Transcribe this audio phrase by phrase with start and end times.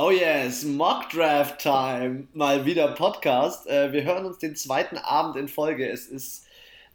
[0.00, 2.28] Oh yes, Mock Draft Time.
[2.32, 3.66] Mal wieder Podcast.
[3.66, 5.90] Äh, wir hören uns den zweiten Abend in Folge.
[5.90, 6.46] Es ist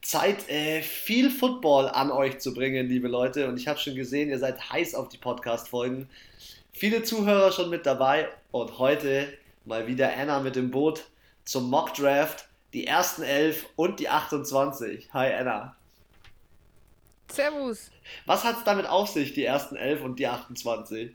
[0.01, 3.49] Zeit, äh, viel Football an euch zu bringen, liebe Leute.
[3.49, 6.07] Und ich habe schon gesehen, ihr seid heiß auf die Podcast-Folgen.
[6.71, 8.29] Viele Zuhörer schon mit dabei.
[8.51, 9.27] Und heute
[9.65, 11.03] mal wieder Anna mit dem Boot
[11.43, 12.47] zum Mock Draft.
[12.71, 15.09] Die ersten elf und die 28.
[15.11, 15.75] Hi Anna.
[17.29, 17.91] Servus.
[18.25, 21.13] Was hat es damit auf sich, die ersten elf und die 28?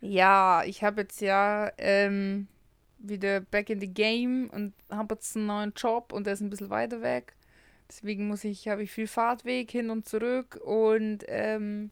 [0.00, 2.48] Ja, ich habe jetzt ja ähm,
[2.98, 6.50] wieder back in the game und habe jetzt einen neuen Job und der ist ein
[6.50, 7.34] bisschen weiter weg.
[7.88, 11.90] Deswegen muss ich, habe ich viel Fahrtweg hin und zurück und ähm,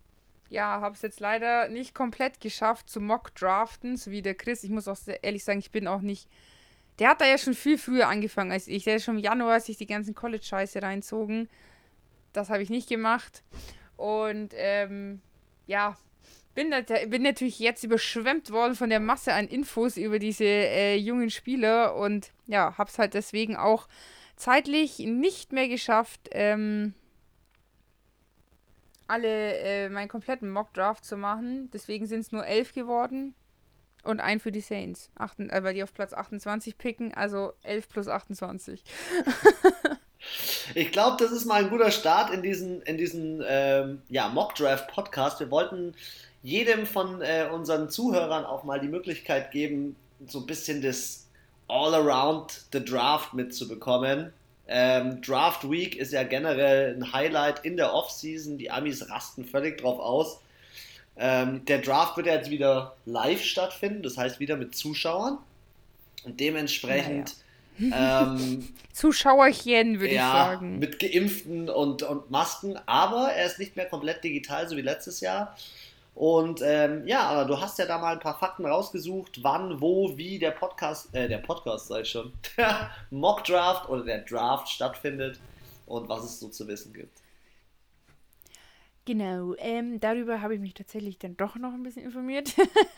[0.50, 4.64] ja, habe es jetzt leider nicht komplett geschafft zu Mock Draften, so wie der Chris.
[4.64, 6.28] Ich muss auch ehrlich sagen, ich bin auch nicht.
[6.98, 8.84] Der hat da ja schon viel früher angefangen als ich.
[8.84, 11.48] Der ist schon im Januar sich die ganzen College-Scheiße reinzogen.
[12.32, 13.42] Das habe ich nicht gemacht.
[13.96, 15.20] Und ähm,
[15.66, 15.96] ja,
[16.54, 16.72] bin,
[17.08, 21.96] bin natürlich jetzt überschwemmt worden von der Masse an Infos über diese äh, jungen Spieler
[21.96, 23.88] und ja, hab's halt deswegen auch
[24.36, 26.94] zeitlich nicht mehr geschafft, ähm,
[29.06, 31.70] alle äh, meinen kompletten Mock-Draft zu machen.
[31.72, 33.34] Deswegen sind es nur elf geworden
[34.02, 37.88] und ein für die Saints, Achten, äh, weil die auf Platz 28 picken, also 11
[37.88, 38.82] plus 28.
[40.74, 45.40] Ich glaube, das ist mal ein guter Start in diesen, in diesen ähm, ja, Mock-Draft-Podcast.
[45.40, 45.94] Wir wollten
[46.44, 51.26] jedem von äh, unseren Zuhörern auch mal die Möglichkeit geben, so ein bisschen das
[51.68, 54.32] All Around the Draft mitzubekommen.
[54.68, 58.58] Ähm, Draft Week ist ja generell ein Highlight in der Offseason.
[58.58, 60.40] Die Amis rasten völlig drauf aus.
[61.16, 65.38] Ähm, der Draft wird ja jetzt wieder live stattfinden, das heißt wieder mit Zuschauern.
[66.24, 67.36] Und dementsprechend.
[67.78, 68.34] Naja.
[68.36, 70.78] Ähm, Zuschauerchen, würde ja, ich sagen.
[70.78, 75.20] Mit Geimpften und, und Masken, aber er ist nicht mehr komplett digital, so wie letztes
[75.20, 75.56] Jahr.
[76.14, 80.16] Und ähm, ja, aber du hast ja da mal ein paar Fakten rausgesucht, wann, wo,
[80.16, 85.40] wie der Podcast, äh, der Podcast sei schon, der Mock Draft oder der Draft stattfindet
[85.86, 87.24] und was es so zu wissen gibt.
[89.06, 92.54] Genau, ähm, darüber habe ich mich tatsächlich dann doch noch ein bisschen informiert.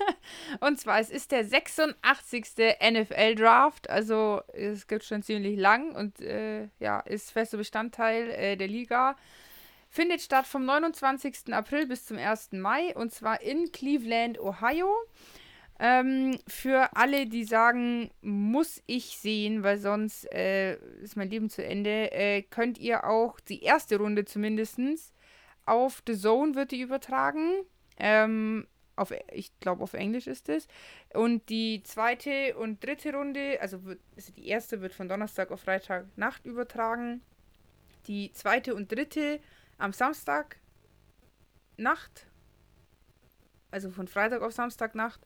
[0.61, 2.55] und zwar, es ist der 86.
[2.81, 8.57] NFL Draft, also es gibt schon ziemlich lang und äh, ja, ist fester Bestandteil äh,
[8.57, 9.17] der Liga.
[9.89, 11.53] Findet statt vom 29.
[11.53, 12.53] April bis zum 1.
[12.53, 14.95] Mai und zwar in Cleveland, Ohio.
[15.79, 21.63] Ähm, für alle, die sagen, muss ich sehen, weil sonst äh, ist mein Leben zu
[21.63, 24.79] Ende, äh, könnt ihr auch die erste Runde zumindest
[25.67, 27.65] auf The Zone wird die übertragen.
[27.99, 30.69] Ähm, auf, ich glaube, auf Englisch ist es.
[31.13, 35.61] Und die zweite und dritte Runde, also, wird, also die erste wird von Donnerstag auf
[35.61, 37.21] Freitag Nacht übertragen.
[38.07, 39.41] Die zweite und dritte
[39.79, 40.57] am Samstag
[41.77, 42.27] Nacht,
[43.71, 45.21] also von Freitag auf Samstag Nacht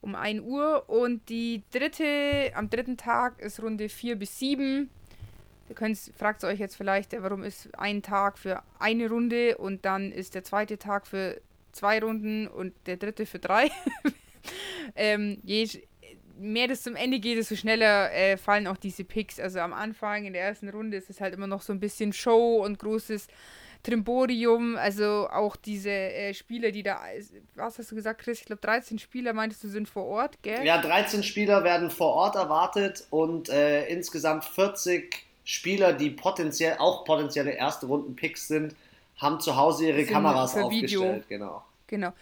[0.00, 4.88] um 1 Uhr und die dritte, am dritten Tag ist Runde 4 bis 7.
[5.68, 10.10] Ihr könnt, fragt euch jetzt vielleicht, warum ist ein Tag für eine Runde und dann
[10.10, 11.40] ist der zweite Tag für
[11.72, 13.70] zwei Runden und der dritte für drei.
[14.96, 15.68] ähm, je
[16.38, 19.38] mehr das zum Ende geht, desto schneller äh, fallen auch diese Picks.
[19.38, 22.12] Also am Anfang in der ersten Runde ist es halt immer noch so ein bisschen
[22.12, 23.28] Show und großes
[23.82, 27.00] Trimborium, also auch diese äh, Spieler, die da,
[27.54, 28.40] was hast du gesagt, Chris?
[28.40, 30.64] Ich glaube 13 Spieler meintest du sind vor Ort, gell?
[30.64, 37.04] Ja, 13 Spieler werden vor Ort erwartet und äh, insgesamt 40 Spieler, die potenziell auch
[37.04, 38.74] potenzielle erste Runden Picks sind,
[39.16, 41.22] haben zu Hause ihre Kameras aufgestellt, Video.
[41.28, 41.64] genau.
[41.86, 42.12] Genau.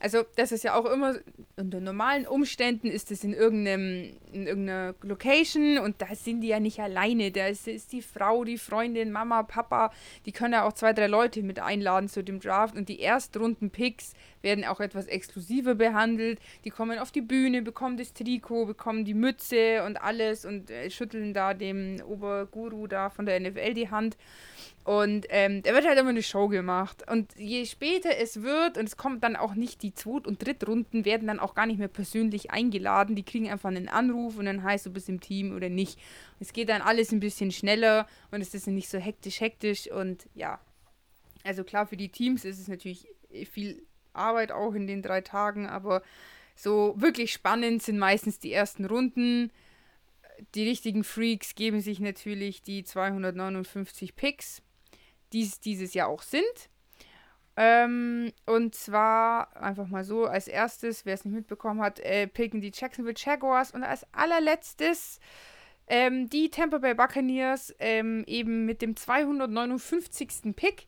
[0.00, 1.16] Also das ist ja auch immer,
[1.56, 6.60] unter normalen Umständen ist es in, irgendeinem, in irgendeiner Location und da sind die ja
[6.60, 7.32] nicht alleine.
[7.32, 9.92] Da ist, ist die Frau, die Freundin, Mama, Papa,
[10.24, 14.14] die können ja auch zwei, drei Leute mit einladen zu dem Draft und die Erstrunden-Picks
[14.40, 16.38] werden auch etwas exklusiver behandelt.
[16.64, 20.90] Die kommen auf die Bühne, bekommen das Trikot, bekommen die Mütze und alles und äh,
[20.90, 24.16] schütteln da dem Oberguru da von der NFL die Hand.
[24.88, 27.04] Und ähm, da wird halt immer eine Show gemacht.
[27.10, 31.04] Und je später es wird, und es kommt dann auch nicht, die Zweit- und Drittrunden
[31.04, 33.14] werden dann auch gar nicht mehr persönlich eingeladen.
[33.14, 35.98] Die kriegen einfach einen Anruf und dann heißt du bist im Team oder nicht.
[36.40, 39.90] Es geht dann alles ein bisschen schneller und es ist nicht so hektisch, hektisch.
[39.90, 40.58] Und ja,
[41.44, 43.06] also klar, für die Teams ist es natürlich
[43.50, 43.82] viel
[44.14, 46.00] Arbeit auch in den drei Tagen, aber
[46.56, 49.52] so wirklich spannend sind meistens die ersten Runden.
[50.54, 54.62] Die richtigen Freaks geben sich natürlich die 259 Picks
[55.32, 56.70] dies dieses Jahr auch sind.
[57.56, 62.60] Ähm, und zwar einfach mal so, als erstes, wer es nicht mitbekommen hat, äh, picken
[62.60, 65.18] die Jacksonville Jaguars und als allerletztes
[65.88, 70.54] ähm, die Tampa Bay Buccaneers ähm, eben mit dem 259.
[70.54, 70.86] Pick.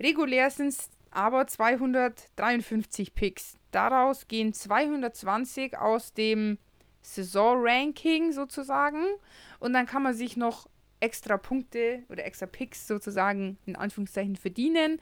[0.00, 6.58] Regulär sind es aber 253 Picks, daraus gehen 220 aus dem
[7.02, 9.04] Saison-Ranking sozusagen.
[9.58, 10.68] Und dann kann man sich noch
[11.00, 15.00] extra Punkte oder extra Picks sozusagen in Anführungszeichen verdienen.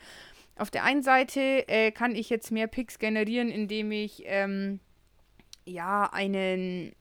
[0.56, 4.80] Auf der einen Seite äh, kann ich jetzt mehr Picks generieren, indem ich ähm,
[5.64, 6.92] ja einen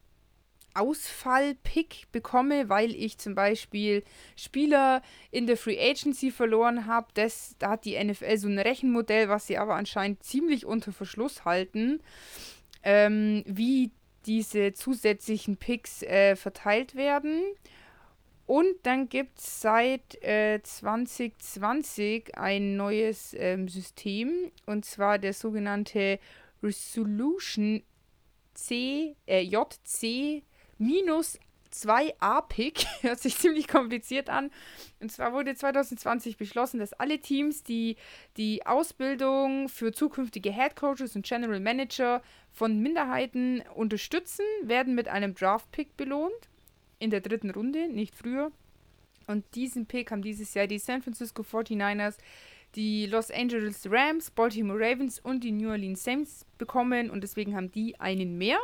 [0.73, 4.03] Ausfall-Pick bekomme, weil ich zum Beispiel
[4.35, 5.01] Spieler
[5.31, 7.07] in der Free Agency verloren habe.
[7.59, 12.01] da hat die NFL so ein Rechenmodell, was sie aber anscheinend ziemlich unter Verschluss halten,
[12.81, 13.91] ähm, wie
[14.25, 17.43] diese zusätzlichen Picks äh, verteilt werden.
[18.45, 26.19] Und dann gibt es seit äh, 2020 ein neues ähm, System, und zwar der sogenannte
[26.61, 27.83] Resolution
[28.53, 30.43] C, äh, JC
[30.77, 31.39] minus
[31.73, 32.85] 2A-Pick.
[33.01, 34.51] Hört sich ziemlich kompliziert an.
[34.99, 37.97] Und zwar wurde 2020 beschlossen, dass alle Teams, die
[38.37, 45.33] die Ausbildung für zukünftige Head Coaches und General Manager von Minderheiten unterstützen, werden mit einem
[45.33, 46.49] Draft-Pick belohnt.
[47.03, 48.49] In der dritten Runde, nicht früher.
[49.27, 52.15] Und diesen Pick haben dieses Jahr die San Francisco 49ers,
[52.75, 57.09] die Los Angeles Rams, Baltimore Ravens und die New Orleans Saints bekommen.
[57.09, 58.57] Und deswegen haben die einen mehr.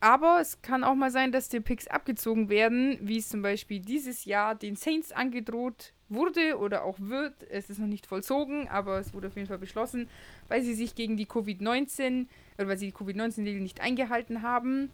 [0.00, 3.80] Aber es kann auch mal sein, dass die Picks abgezogen werden, wie es zum Beispiel
[3.80, 7.34] dieses Jahr den Saints angedroht wurde oder auch wird.
[7.50, 10.08] Es ist noch nicht vollzogen, aber es wurde auf jeden Fall beschlossen,
[10.48, 12.24] weil sie sich gegen die Covid-19
[12.56, 14.90] oder weil sie die Covid-19-Regeln nicht eingehalten haben.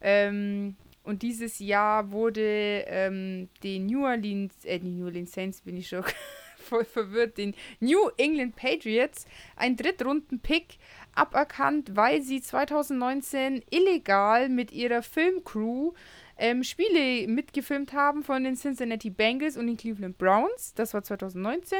[0.00, 5.76] Ähm, und dieses Jahr wurde ähm, den New Orleans, äh, die New Orleans Saints bin
[5.76, 6.04] ich schon
[6.58, 9.24] voll verwirrt, den New England Patriots
[9.54, 10.78] ein Drittrunden-Pick
[11.14, 15.92] aberkannt, weil sie 2019 illegal mit ihrer Filmcrew
[16.38, 20.74] ähm, Spiele mitgefilmt haben von den Cincinnati Bengals und den Cleveland Browns.
[20.74, 21.78] Das war 2019.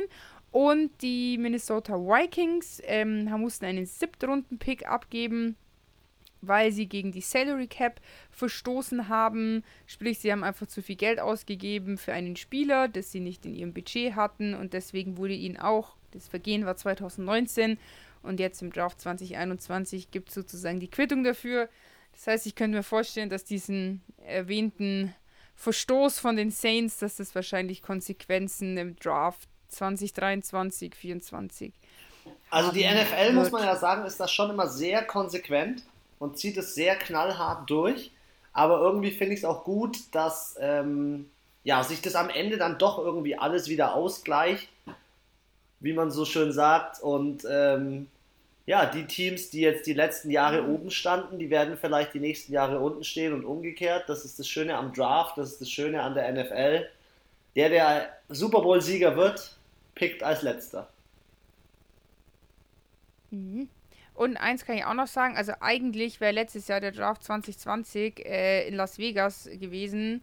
[0.52, 5.56] Und die Minnesota Vikings ähm, mussten einen Siebtrunden-Pick abgeben,
[6.40, 8.00] weil sie gegen die Salary Cap
[8.30, 9.64] verstoßen haben.
[9.86, 13.54] Sprich, sie haben einfach zu viel Geld ausgegeben für einen Spieler, das sie nicht in
[13.54, 14.54] ihrem Budget hatten.
[14.54, 17.78] Und deswegen wurde ihnen auch, das Vergehen war 2019,
[18.22, 21.68] und jetzt im Draft 2021 gibt es sozusagen die Quittung dafür.
[22.12, 25.14] Das heißt, ich könnte mir vorstellen, dass diesen erwähnten
[25.54, 31.72] Verstoß von den Saints, dass das wahrscheinlich Konsequenzen im Draft 2023, 2024.
[32.50, 35.84] Also die NFL, muss man ja sagen, ist das schon immer sehr konsequent
[36.18, 38.10] und zieht es sehr knallhart durch.
[38.52, 41.28] Aber irgendwie finde ich es auch gut, dass ähm,
[41.62, 44.68] ja, sich das am Ende dann doch irgendwie alles wieder ausgleicht,
[45.80, 47.02] wie man so schön sagt.
[47.02, 48.06] Und ähm,
[48.64, 50.74] ja, die Teams, die jetzt die letzten Jahre mhm.
[50.74, 54.08] oben standen, die werden vielleicht die nächsten Jahre unten stehen und umgekehrt.
[54.08, 56.88] Das ist das Schöne am Draft, das ist das Schöne an der NFL.
[57.54, 59.56] Der, der Super Bowl-Sieger wird,
[59.94, 60.88] pickt als letzter.
[63.30, 63.68] Mhm.
[64.16, 68.24] Und eins kann ich auch noch sagen, also eigentlich wäre letztes Jahr der Draft 2020
[68.24, 70.22] äh, in Las Vegas gewesen,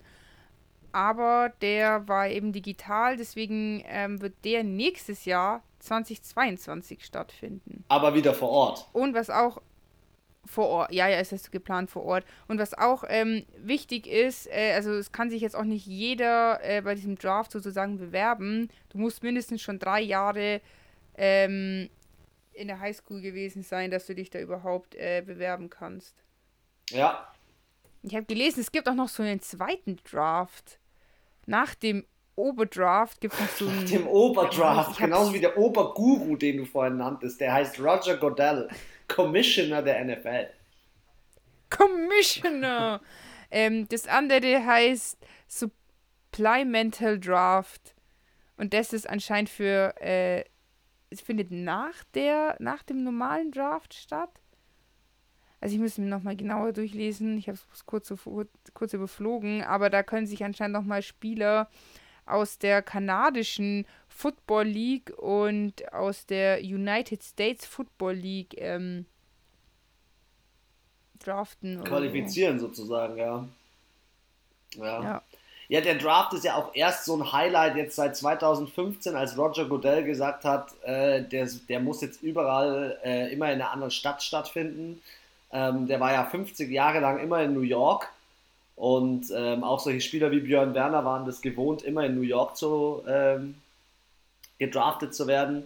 [0.91, 7.83] aber der war eben digital, deswegen ähm, wird der nächstes Jahr 2022 stattfinden.
[7.87, 8.87] Aber wieder vor Ort.
[8.93, 9.61] Und was auch
[10.45, 12.25] vor Ort, ja, ja, ist das geplant vor Ort.
[12.47, 16.59] Und was auch ähm, wichtig ist, äh, also es kann sich jetzt auch nicht jeder
[16.63, 18.69] äh, bei diesem Draft sozusagen bewerben.
[18.89, 20.61] Du musst mindestens schon drei Jahre
[21.15, 21.89] ähm,
[22.53, 26.15] in der Highschool gewesen sein, dass du dich da überhaupt äh, bewerben kannst.
[26.89, 27.27] Ja.
[28.03, 30.79] Ich habe gelesen, es gibt auch noch so einen zweiten Draft.
[31.45, 33.85] Nach dem Oberdraft gibt es so einen.
[33.85, 37.39] Dem Oberdraft, genauso wie der Oberguru, den du vorhin nanntest.
[37.39, 38.67] Der heißt Roger Goodell,
[39.07, 40.47] Commissioner der NFL.
[41.69, 43.01] Commissioner!
[43.51, 47.95] ähm, das andere heißt Supplemental Draft.
[48.57, 49.93] Und das ist anscheinend für.
[50.01, 50.45] Äh,
[51.13, 54.29] es findet nach, der, nach dem normalen Draft statt.
[55.61, 57.37] Also ich müsste mir nochmal genauer durchlesen.
[57.37, 58.13] Ich habe es kurz,
[58.73, 61.69] kurz überflogen, aber da können sich anscheinend nochmal Spieler
[62.25, 69.05] aus der kanadischen Football League und aus der United States Football League ähm,
[71.19, 71.83] draften.
[71.83, 72.67] Qualifizieren so.
[72.67, 73.47] sozusagen, ja.
[74.75, 75.03] ja.
[75.03, 75.23] ja.
[75.73, 79.65] Ja, der Draft ist ja auch erst so ein Highlight jetzt seit 2015, als Roger
[79.65, 84.21] Goodell gesagt hat, äh, der, der muss jetzt überall äh, immer in einer anderen Stadt
[84.21, 85.01] stattfinden.
[85.51, 88.07] Ähm, der war ja 50 Jahre lang immer in New York
[88.75, 92.55] und ähm, auch solche Spieler wie Björn Werner waren das gewohnt, immer in New York
[92.55, 93.55] zu, ähm,
[94.59, 95.63] gedraftet zu werden.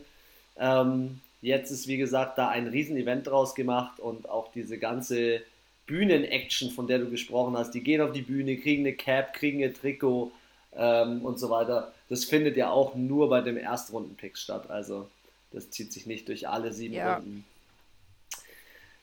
[0.58, 5.42] Ähm, jetzt ist, wie gesagt, da ein Riesenevent draus gemacht und auch diese ganze
[5.88, 9.64] Bühnen-Action, von der du gesprochen hast, die gehen auf die Bühne, kriegen eine Cap, kriegen
[9.64, 10.32] ein Trikot
[10.76, 11.94] ähm, und so weiter.
[12.10, 14.70] Das findet ja auch nur bei dem Erstrunden-Pick statt.
[14.70, 15.10] Also
[15.52, 17.16] das zieht sich nicht durch alle sieben ja.
[17.16, 17.46] Runden.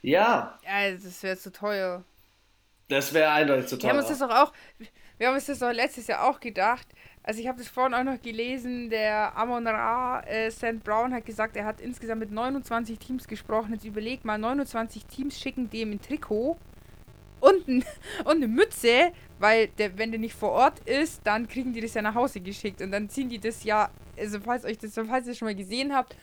[0.03, 0.59] Ja.
[0.65, 2.05] Ja, das wäre zu teuer.
[2.89, 3.91] Das wäre eindeutig zu teuer.
[3.91, 4.53] Wir haben uns das doch auch,
[5.17, 6.87] wir haben uns das doch letztes Jahr auch gedacht.
[7.23, 10.85] Also ich habe das vorhin auch noch gelesen, der Amon Ra, äh, St.
[10.85, 13.73] Brown hat gesagt, er hat insgesamt mit 29 Teams gesprochen.
[13.73, 16.59] Jetzt überleg mal, 29 Teams schicken dem ein Trikot
[17.45, 17.69] und,
[18.25, 21.95] und eine Mütze, weil der, wenn der nicht vor Ort ist, dann kriegen die das
[21.95, 25.27] ja nach Hause geschickt und dann ziehen die das ja, also falls euch das, falls
[25.27, 26.17] ihr das schon mal gesehen habt,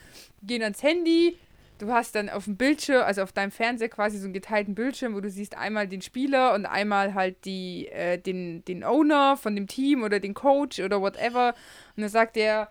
[0.43, 1.37] gehen ans Handy,
[1.77, 5.15] du hast dann auf dem Bildschirm, also auf deinem Fernseher quasi so einen geteilten Bildschirm,
[5.15, 9.55] wo du siehst einmal den Spieler und einmal halt die, äh, den, den Owner von
[9.55, 11.55] dem Team oder den Coach oder whatever.
[11.95, 12.69] Und dann sagt er,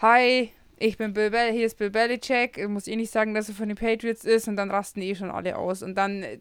[0.00, 3.50] hi, ich bin Bill Bell, hier ist Bill Belichick, ich muss eh nicht sagen, dass
[3.50, 5.82] er von den Patriots ist und dann rasten eh schon alle aus.
[5.82, 6.38] Und dann äh,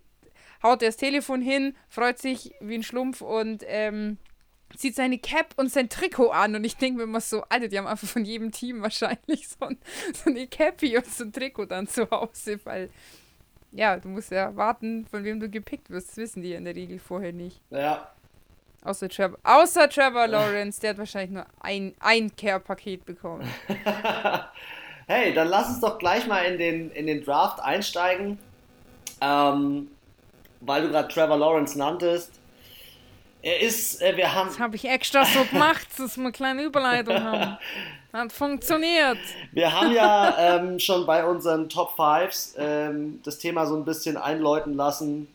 [0.63, 4.17] haut er das Telefon hin, freut sich wie ein Schlumpf und ähm,
[4.75, 7.77] zieht seine Cap und sein Trikot an und ich denke mir immer so, Alter, die
[7.77, 9.77] haben einfach von jedem Team wahrscheinlich so, ein,
[10.13, 12.89] so eine Cappy und so ein Trikot dann zu Hause, weil
[13.71, 16.75] ja, du musst ja warten, von wem du gepickt wirst, das wissen die in der
[16.75, 17.61] Regel vorher nicht.
[17.69, 18.09] Ja.
[18.83, 23.47] Außer Trevor, außer Trevor Lawrence, der hat wahrscheinlich nur ein, ein Care-Paket bekommen.
[25.07, 28.39] hey, dann lass uns doch gleich mal in den, in den Draft einsteigen.
[29.19, 29.89] Ähm,
[30.61, 32.31] weil du gerade Trevor Lawrence nanntest.
[33.41, 34.49] Er ist, äh, wir haben.
[34.49, 37.57] Das habe ich extra so gemacht, dass wir eine kleine Überleitung haben.
[38.11, 39.19] Hat funktioniert.
[39.51, 44.17] Wir haben ja ähm, schon bei unseren Top Fives ähm, das Thema so ein bisschen
[44.17, 45.27] einläuten lassen.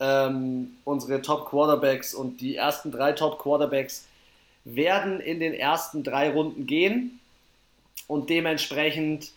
[0.00, 4.06] Ähm, unsere Top Quarterbacks und die ersten drei Top Quarterbacks
[4.64, 7.20] werden in den ersten drei Runden gehen.
[8.08, 9.30] Und dementsprechend,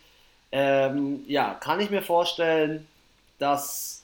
[0.50, 2.86] ähm, ja, kann ich mir vorstellen,
[3.38, 3.97] dass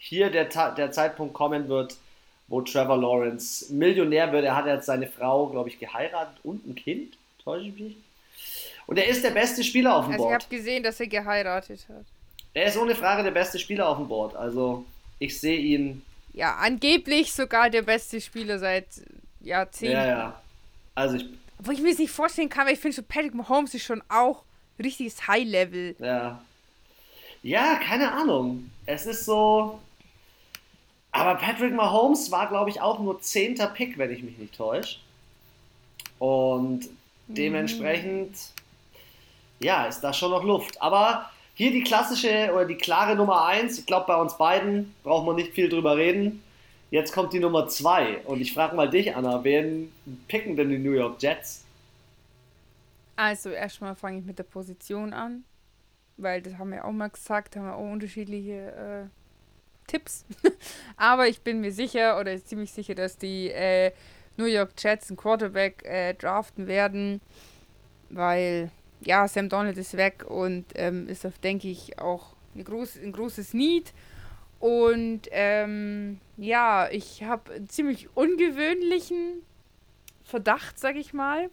[0.00, 1.96] hier der, der Zeitpunkt kommen wird,
[2.48, 4.44] wo Trevor Lawrence Millionär wird.
[4.44, 7.16] Er hat jetzt seine Frau, glaube ich, geheiratet und ein Kind.
[7.44, 7.96] Täusche ich mich?
[8.86, 10.42] Und er ist der beste Spieler auf dem also Board.
[10.42, 12.04] Ich habe gesehen, dass er geheiratet hat.
[12.54, 14.34] Er ist ohne Frage der beste Spieler auf dem Board.
[14.34, 14.84] Also
[15.18, 16.02] ich sehe ihn.
[16.32, 18.86] Ja, angeblich sogar der beste Spieler seit
[19.42, 19.96] Jahrzehnten.
[19.96, 20.42] Ja, ja.
[20.94, 21.26] Also ich.
[21.58, 24.02] Wo ich mir das nicht vorstellen kann, weil ich finde, so Patrick Mahomes ist schon
[24.08, 24.44] auch
[24.78, 25.94] richtiges High-Level.
[25.98, 26.42] Ja.
[27.42, 28.70] Ja, keine Ahnung.
[28.86, 29.78] Es ist so.
[31.12, 34.98] Aber Patrick Mahomes war, glaube ich, auch nur zehnter Pick, wenn ich mich nicht täusche.
[36.18, 36.88] Und
[37.26, 39.66] dementsprechend, mhm.
[39.66, 40.80] ja, ist da schon noch Luft.
[40.80, 43.78] Aber hier die klassische oder die klare Nummer 1.
[43.78, 46.42] Ich glaube, bei uns beiden braucht man nicht viel drüber reden.
[46.90, 48.18] Jetzt kommt die Nummer 2.
[48.24, 49.92] Und ich frage mal dich, Anna, wen
[50.28, 51.64] picken denn die New York Jets?
[53.16, 55.44] Also, erstmal fange ich mit der Position an.
[56.16, 59.19] Weil das haben wir auch mal gesagt, haben wir auch unterschiedliche äh,
[59.90, 60.24] Tipps.
[60.96, 63.92] Aber ich bin mir sicher oder ziemlich sicher, dass die äh,
[64.36, 67.20] New York Jets einen Quarterback äh, draften werden,
[68.08, 68.70] weil
[69.02, 73.12] ja, Sam Donald ist weg und ähm, ist auf, denke ich, auch eine groß, ein
[73.12, 73.92] großes Need.
[74.58, 79.42] Und ähm, ja, ich habe einen ziemlich ungewöhnlichen
[80.22, 81.48] Verdacht, sag ich mal.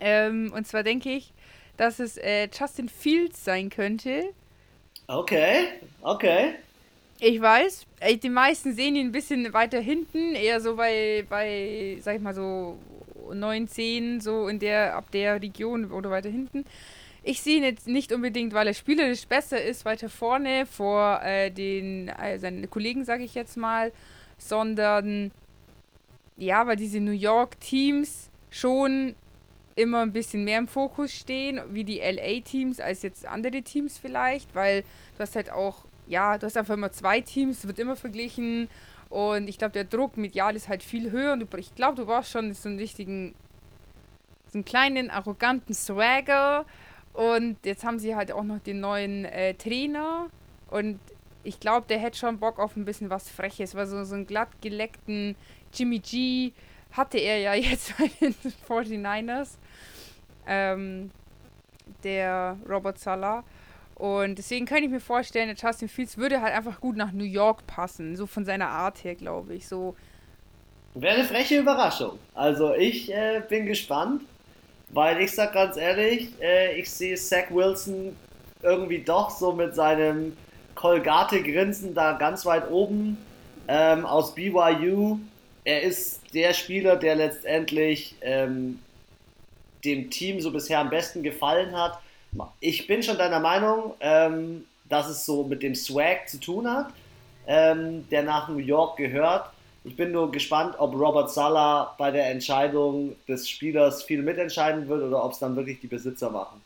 [0.00, 1.34] Ähm, und zwar denke ich,
[1.76, 4.32] dass es äh, Justin Fields sein könnte.
[5.06, 5.68] Okay,
[6.02, 6.54] okay.
[7.20, 7.86] Ich weiß,
[8.22, 12.34] die meisten sehen ihn ein bisschen weiter hinten, eher so bei, bei sag ich mal
[12.34, 12.78] so
[13.32, 16.64] 9, 10, so in der, ab der Region oder weiter hinten.
[17.24, 21.50] Ich sehe ihn jetzt nicht unbedingt, weil er spielerisch besser ist, weiter vorne vor äh,
[21.50, 23.92] den äh, seinen Kollegen, sage ich jetzt mal,
[24.38, 25.32] sondern
[26.36, 29.16] ja, weil diese New York Teams schon
[29.74, 33.98] immer ein bisschen mehr im Fokus stehen, wie die LA Teams als jetzt andere Teams
[33.98, 37.96] vielleicht, weil du hast halt auch ja, du hast einfach immer zwei Teams, wird immer
[37.96, 38.68] verglichen.
[39.10, 41.32] Und ich glaube, der Druck medial ist halt viel höher.
[41.32, 43.34] Und ich glaube, du brauchst schon so einen richtigen,
[44.50, 46.64] so einen kleinen, arroganten Swagger.
[47.12, 50.28] Und jetzt haben sie halt auch noch den neuen äh, Trainer.
[50.70, 50.98] Und
[51.42, 53.74] ich glaube, der hätte schon Bock auf ein bisschen was Freches.
[53.74, 55.36] Weil so, so einen glatt geleckten
[55.72, 56.52] Jimmy G
[56.92, 58.34] hatte er ja jetzt bei den
[58.68, 59.56] 49ers.
[60.46, 61.10] Ähm,
[62.04, 63.44] der Robert Salah.
[63.98, 67.24] Und deswegen könnte ich mir vorstellen, der Justin Fields würde halt einfach gut nach New
[67.24, 68.16] York passen.
[68.16, 69.66] So von seiner Art her, glaube ich.
[69.66, 69.96] So.
[70.94, 72.18] Wäre eine freche Überraschung.
[72.34, 74.22] Also ich äh, bin gespannt,
[74.90, 78.16] weil ich sag ganz ehrlich, äh, ich sehe Zach Wilson
[78.62, 80.36] irgendwie doch so mit seinem
[80.76, 83.18] Colgate-Grinsen da ganz weit oben
[83.66, 85.18] ähm, aus BYU.
[85.64, 88.78] Er ist der Spieler, der letztendlich ähm,
[89.84, 91.98] dem Team so bisher am besten gefallen hat
[92.60, 96.92] ich bin schon deiner Meinung, ähm, dass es so mit dem Swag zu tun hat,
[97.46, 99.50] ähm, der nach New York gehört.
[99.84, 105.02] Ich bin nur gespannt, ob Robert Sala bei der Entscheidung des Spielers viel mitentscheiden wird
[105.02, 106.60] oder ob es dann wirklich die Besitzer machen.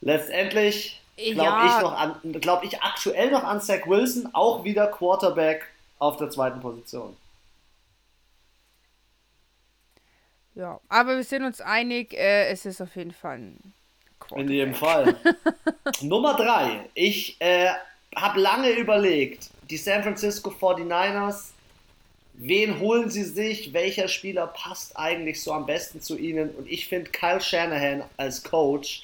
[0.00, 1.76] Letztendlich glaube ja.
[1.76, 5.66] ich noch an, glaube ich aktuell noch an Zach Wilson, auch wieder Quarterback
[5.98, 7.16] auf der zweiten Position.
[10.54, 13.74] Ja, aber wir sind uns einig, äh, es ist auf jeden Fall ein
[14.28, 14.46] Quarterback.
[14.46, 15.16] In jedem Fall.
[16.02, 16.80] Nummer drei.
[16.94, 17.68] Ich äh,
[18.14, 21.50] habe lange überlegt, die San Francisco 49ers,
[22.34, 26.86] wen holen sie sich, welcher Spieler passt eigentlich so am besten zu ihnen und ich
[26.86, 29.02] finde Kyle Shanahan als Coach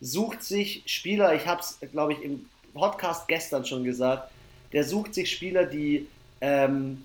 [0.00, 4.30] sucht sich Spieler, ich habe es, glaube ich, im Podcast gestern schon gesagt,
[4.72, 6.06] der sucht sich Spieler, die
[6.42, 7.04] ähm,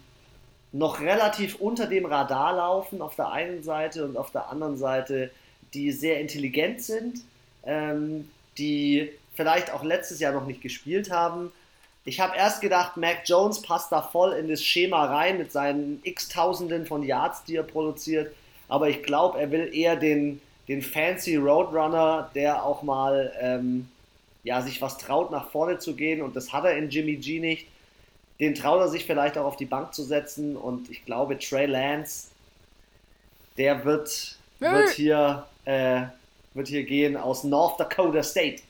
[0.73, 5.31] noch relativ unter dem Radar laufen auf der einen Seite und auf der anderen Seite,
[5.73, 7.21] die sehr intelligent sind,
[7.63, 11.51] ähm, die vielleicht auch letztes Jahr noch nicht gespielt haben.
[12.03, 15.99] Ich habe erst gedacht, Mac Jones passt da voll in das Schema rein mit seinen
[16.03, 18.33] x Tausenden von Yards, die er produziert.
[18.67, 23.87] Aber ich glaube, er will eher den, den fancy Roadrunner, der auch mal ähm,
[24.43, 26.21] ja, sich was traut, nach vorne zu gehen.
[26.21, 27.67] Und das hat er in Jimmy G nicht.
[28.39, 30.57] Den traut er sich vielleicht auch auf die Bank zu setzen.
[30.57, 32.29] Und ich glaube, Trey Lance,
[33.57, 36.03] der wird, wird, hier, äh,
[36.53, 38.63] wird hier gehen aus North Dakota State.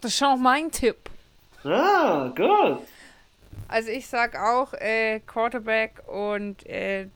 [0.00, 0.96] Das ist schon mein Tipp.
[1.64, 2.80] Ah, gut.
[3.66, 7.08] Also ich sag auch äh, Quarterback und äh,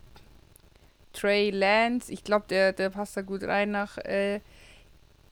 [1.12, 2.12] Trey Lance.
[2.12, 4.40] Ich glaube, der, der passt da gut rein nach äh,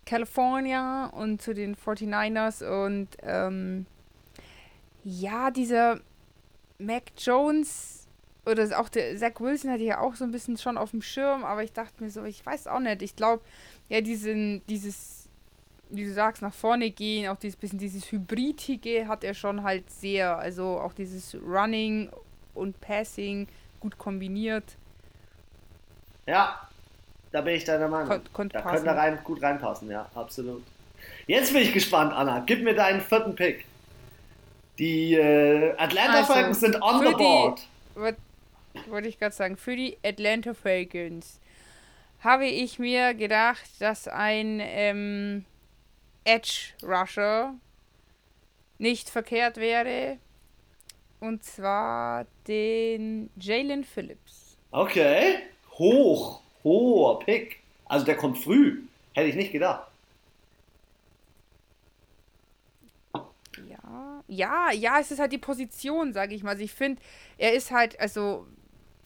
[0.06, 2.64] California und zu den 49ers.
[2.64, 3.86] Und ähm,
[5.04, 6.00] ja, dieser
[6.78, 7.99] Mac Jones
[8.46, 11.44] oder auch der Zach Wilson hatte ja auch so ein bisschen schon auf dem Schirm,
[11.44, 13.02] aber ich dachte mir so, ich weiß auch nicht.
[13.02, 13.42] Ich glaube,
[13.88, 15.28] ja, diesen, dieses,
[15.90, 19.90] wie du sagst, nach vorne gehen, auch dieses bisschen dieses Hybridige hat er schon halt
[19.90, 20.38] sehr.
[20.38, 22.10] Also auch dieses Running
[22.54, 23.46] und Passing
[23.78, 24.76] gut kombiniert.
[26.26, 26.68] Ja,
[27.32, 28.22] da bin ich deiner Meinung.
[28.32, 28.84] Kon da passen.
[28.84, 30.62] könnte rein, gut reinpassen, ja, absolut.
[31.26, 32.40] Jetzt bin ich gespannt, Anna.
[32.40, 33.64] Gib mir deinen vierten Pick.
[34.78, 37.60] Die äh, Atlanta also, Falcons sind on the board.
[38.90, 41.40] Wollte ich gerade sagen, für die Atlanta Falcons
[42.20, 45.44] habe ich mir gedacht, dass ein ähm,
[46.24, 47.54] Edge Rusher
[48.78, 50.18] nicht verkehrt wäre.
[51.18, 54.56] Und zwar den Jalen Phillips.
[54.70, 55.38] Okay
[55.80, 57.58] hoch, hoher Pick.
[57.86, 58.82] Also der kommt früh.
[59.12, 59.88] Hätte ich nicht gedacht.
[63.68, 66.50] Ja, ja, ja, es ist halt die Position, sage ich mal.
[66.50, 67.02] Also ich finde,
[67.38, 68.46] er ist halt, also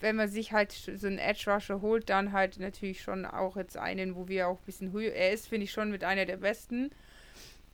[0.05, 3.77] wenn man sich halt so einen Edge Rusher holt, dann halt natürlich schon auch jetzt
[3.77, 6.37] einen, wo wir auch ein bisschen höher, er ist, finde ich, schon mit einer der
[6.37, 6.91] besten.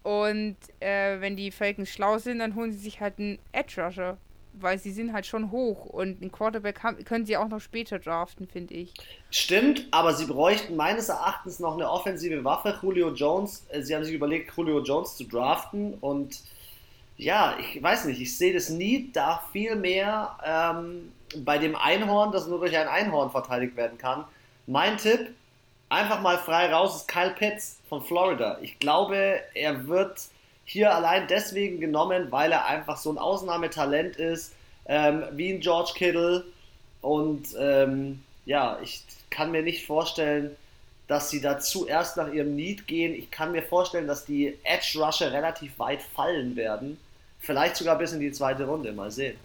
[0.02, 4.16] Und äh, wenn die Falcons schlau sind, dann holen sie sich halt einen Edge Rusher
[4.52, 7.98] weil sie sind halt schon hoch und einen Quarterback haben, können sie auch noch später
[7.98, 8.94] draften, finde ich.
[9.30, 13.64] Stimmt, aber sie bräuchten meines Erachtens noch eine offensive Waffe, Julio Jones.
[13.68, 16.40] Äh, sie haben sich überlegt, Julio Jones zu draften und
[17.16, 22.32] ja, ich weiß nicht, ich sehe das nie da viel mehr ähm, bei dem Einhorn,
[22.32, 24.24] das nur durch ein Einhorn verteidigt werden kann.
[24.66, 25.34] Mein Tipp,
[25.88, 28.58] einfach mal frei raus, ist Kyle Pitts von Florida.
[28.62, 30.20] Ich glaube, er wird
[30.64, 34.54] hier allein deswegen genommen, weil er einfach so ein Ausnahmetalent ist,
[34.86, 36.44] ähm, wie ein George Kittle.
[37.00, 40.54] Und ähm, ja, ich kann mir nicht vorstellen,
[41.08, 43.14] dass sie da zuerst nach ihrem Need gehen.
[43.14, 46.98] Ich kann mir vorstellen, dass die Edge Rusher relativ weit fallen werden.
[47.40, 48.92] Vielleicht sogar bis in die zweite Runde.
[48.92, 49.36] Mal sehen.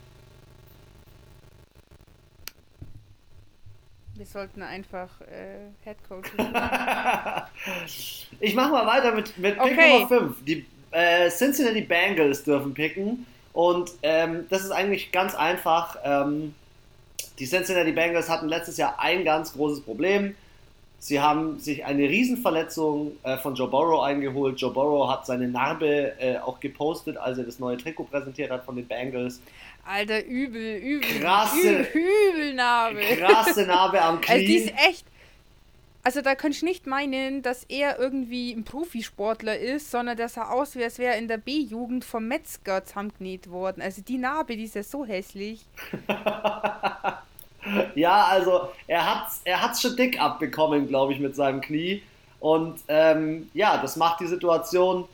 [4.16, 6.32] Wir sollten einfach äh, Head Coach.
[8.40, 9.94] ich mache mal weiter mit, mit Pick okay.
[9.94, 10.46] Nummer 5.
[10.46, 13.26] Die äh, Cincinnati Bengals dürfen picken.
[13.52, 15.98] Und ähm, das ist eigentlich ganz einfach.
[16.04, 16.56] Ähm,
[17.40, 20.36] die Cincinnati Bengals hatten letztes Jahr ein ganz großes Problem.
[21.06, 24.60] Sie haben sich eine Riesenverletzung äh, von Joe Burrow eingeholt.
[24.60, 28.66] Joe Burrow hat seine Narbe äh, auch gepostet, als er das neue Trikot präsentiert hat
[28.66, 29.40] von den Bengals.
[29.86, 31.08] Alter, übel, übel.
[31.20, 33.02] Krasse, übel, übel Narbe.
[33.20, 34.34] Krasse Narbe am Knie.
[34.34, 35.06] Also die ist echt,
[36.02, 40.52] also da könnte ich nicht meinen, dass er irgendwie ein Profisportler ist, sondern dass er
[40.52, 43.84] aussieht, als wäre er in der B-Jugend vom Metzger zusammengenäht worden.
[43.84, 45.62] Also die Narbe, die ist ja so hässlich.
[47.96, 52.04] ja, also er hat er hat's schon dick abbekommen, glaube ich, mit seinem Knie.
[52.40, 55.06] Und ähm, ja, das macht die Situation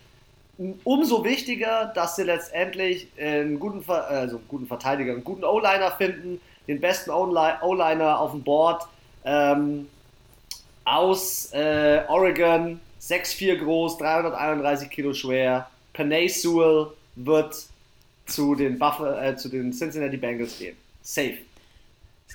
[0.84, 6.42] umso wichtiger, dass sie letztendlich einen guten, also einen guten Verteidiger, einen guten O-Liner finden,
[6.68, 8.84] den besten O-Liner auf dem Board.
[9.24, 9.88] Ähm,
[10.84, 15.70] aus äh, Oregon, 6'4 groß, 331 Kilo schwer.
[15.94, 17.56] Panay Sewell wird
[18.26, 20.76] zu den, Buffalo, äh, zu den Cincinnati Bengals gehen.
[21.02, 21.38] Safe.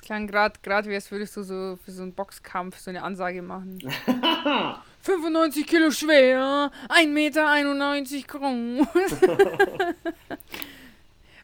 [0.07, 3.77] Klang gerade, wie als würdest du so für so einen Boxkampf so eine Ansage machen.
[5.01, 8.87] 95 Kilo schwer, 1,91 Meter groß.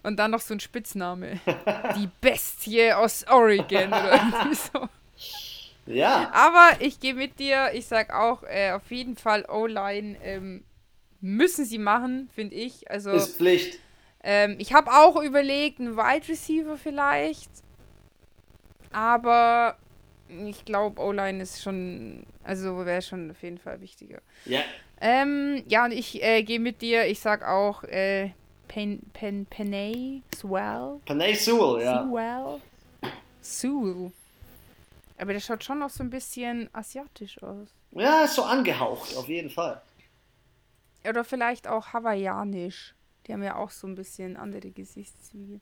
[0.03, 1.41] Und dann noch so ein Spitzname.
[1.97, 4.87] Die Bestie aus Oregon oder irgendwie so.
[5.85, 6.31] Ja.
[6.33, 7.71] Aber ich gehe mit dir.
[7.73, 10.63] Ich sag auch, äh, auf jeden Fall O-Line ähm,
[11.19, 12.89] müssen sie machen, finde ich.
[12.89, 13.77] Also, Ist Pflicht.
[14.23, 17.49] ähm, ich habe auch überlegt, einen Wide Receiver vielleicht.
[18.93, 19.77] Aber
[20.47, 24.21] ich glaube, O-Line ist schon, also wäre schon auf jeden Fall wichtiger.
[24.45, 24.61] Ja.
[25.01, 27.05] Ähm, ja, und ich äh, gehe mit dir.
[27.05, 28.31] Ich sag auch, äh,
[28.67, 32.03] Pen, Pen, Penay, Swell, Panay Sewell, ja.
[32.03, 32.61] Sewell,
[33.41, 34.11] Sewell.
[35.17, 37.67] Aber der schaut schon noch so ein bisschen asiatisch aus.
[37.91, 39.81] Ja, ist so angehaucht, auf jeden Fall.
[41.07, 42.95] Oder vielleicht auch hawaiianisch.
[43.27, 45.59] Die haben ja auch so ein bisschen andere Gesichtszüge.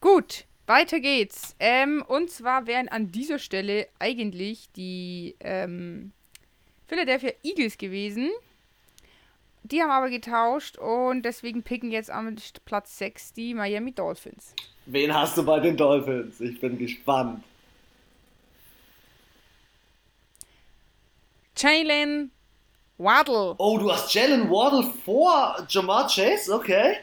[0.00, 1.56] Gut, weiter geht's.
[1.58, 6.12] Ähm, und zwar wären an dieser Stelle eigentlich die ähm,
[6.86, 8.30] Philadelphia Eagles gewesen.
[9.64, 14.54] Die haben aber getauscht und deswegen picken jetzt am Platz 6 die Miami Dolphins.
[14.86, 16.40] Wen hast du bei den Dolphins?
[16.40, 17.44] Ich bin gespannt.
[21.56, 22.30] Jalen
[22.96, 23.56] Waddle.
[23.58, 26.54] Oh, du hast Jalen Waddle vor Jamar Chase?
[26.54, 26.96] Okay.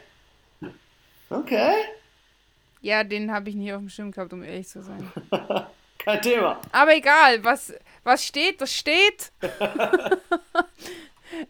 [1.30, 1.75] Okay.
[2.81, 5.11] Ja, den habe ich nicht auf dem Schirm gehabt, um ehrlich zu sein.
[5.97, 6.61] Kein Thema.
[6.71, 9.31] Aber egal, was, was steht, das steht.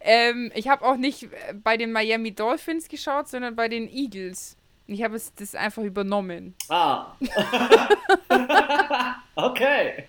[0.00, 1.28] ähm, ich habe auch nicht
[1.62, 4.58] bei den Miami Dolphins geschaut, sondern bei den Eagles.
[4.90, 6.54] Ich habe es das einfach übernommen.
[6.70, 7.14] Ah.
[9.34, 10.04] okay.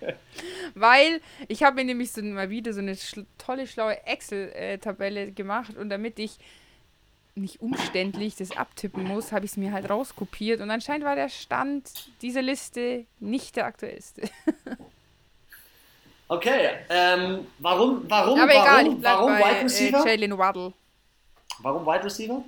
[0.74, 2.96] Weil ich habe mir nämlich so mal wieder so eine
[3.36, 6.38] tolle, schlaue Excel-Tabelle gemacht und damit ich
[7.34, 11.28] nicht umständlich das abtippen muss, habe ich es mir halt rauskopiert und anscheinend war der
[11.28, 14.28] Stand dieser Liste nicht der aktuellste.
[16.30, 16.68] Okay.
[16.88, 20.06] Ähm, warum, warum, Aber warum, egal, ich bleib warum bei Wide äh, Receiver?
[20.06, 20.72] Jalen Waddle.
[21.58, 22.44] warum Wide Receiver?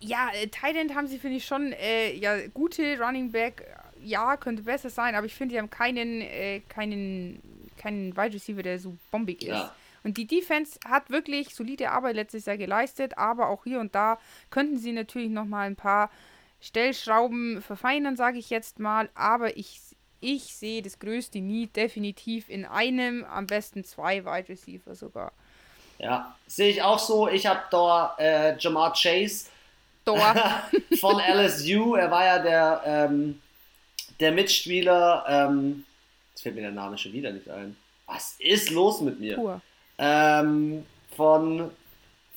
[0.00, 3.64] Ja, äh, Thailand haben sie, finde ich, schon äh, ja, gute Running Back.
[4.04, 7.40] Ja, könnte besser sein, aber ich finde, die haben keinen, äh, keinen,
[7.78, 9.48] keinen Wide Receiver, der so bombig ist.
[9.48, 9.74] Ja.
[10.04, 14.18] Und die Defense hat wirklich solide Arbeit letztes Jahr geleistet, aber auch hier und da
[14.50, 16.10] könnten sie natürlich noch mal ein paar
[16.60, 19.10] Stellschrauben verfeinern, sage ich jetzt mal.
[19.14, 19.80] Aber ich,
[20.20, 25.32] ich sehe das größte Need definitiv in einem, am besten zwei Wide Receiver sogar.
[25.98, 27.28] Ja, sehe ich auch so.
[27.28, 29.46] Ich habe da äh, Jamar Chase
[31.00, 31.94] von LSU.
[31.94, 33.40] Er war ja der, ähm,
[34.18, 35.24] der Mitspieler.
[35.28, 35.84] Ähm,
[36.30, 37.76] jetzt fällt mir der Name schon wieder nicht ein.
[38.06, 39.36] Was ist los mit mir?
[39.36, 39.60] Pur.
[40.04, 40.84] Ähm,
[41.16, 41.70] von,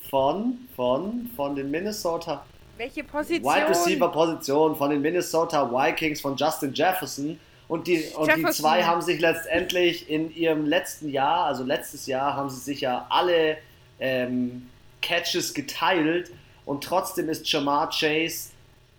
[0.08, 2.44] von, von, von den Minnesota
[2.76, 3.52] Welche Position?
[3.52, 7.40] Wide Receiver Position von den Minnesota Vikings von Justin Jefferson.
[7.66, 12.36] Und die, und die zwei haben sich letztendlich in ihrem letzten Jahr, also letztes Jahr,
[12.36, 13.56] haben sie sich ja alle
[13.98, 14.68] ähm,
[15.02, 16.30] Catches geteilt.
[16.64, 18.50] Und trotzdem ist Jamar Chase,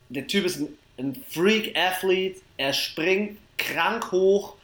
[0.10, 2.42] der Typ ist ein, ein Freak-Athlete.
[2.58, 4.57] Er springt krank hoch.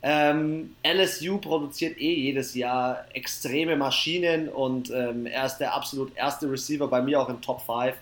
[0.00, 6.50] Ähm, LSU produziert eh jedes Jahr extreme Maschinen und ähm, er ist der absolut erste
[6.50, 7.94] Receiver bei mir auch im Top 5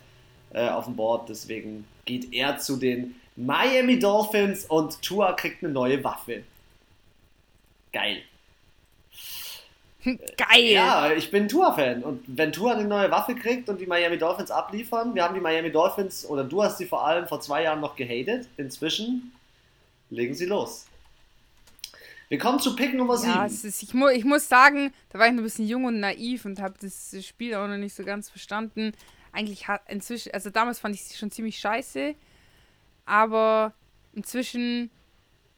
[0.52, 1.28] äh, auf dem Board.
[1.30, 6.42] Deswegen geht er zu den Miami Dolphins und Tua kriegt eine neue Waffe.
[7.92, 8.22] Geil.
[10.37, 10.64] Geil.
[10.64, 12.02] Ja, ich bin Tua-Fan.
[12.02, 15.40] Und wenn Tua eine neue Waffe kriegt und die Miami Dolphins abliefern, wir haben die
[15.40, 19.32] Miami Dolphins, oder du hast sie vor allem vor zwei Jahren noch gehatet, inzwischen
[20.11, 20.87] legen sie los.
[22.28, 23.30] Wir kommen zu Pick Nummer 7.
[23.32, 25.84] Ja, es ist, ich, mu ich muss sagen, da war ich noch ein bisschen jung
[25.84, 28.92] und naiv und habe das Spiel auch noch nicht so ganz verstanden.
[29.32, 32.14] Eigentlich hat inzwischen, also damals fand ich sie schon ziemlich scheiße,
[33.04, 33.74] aber
[34.14, 34.90] inzwischen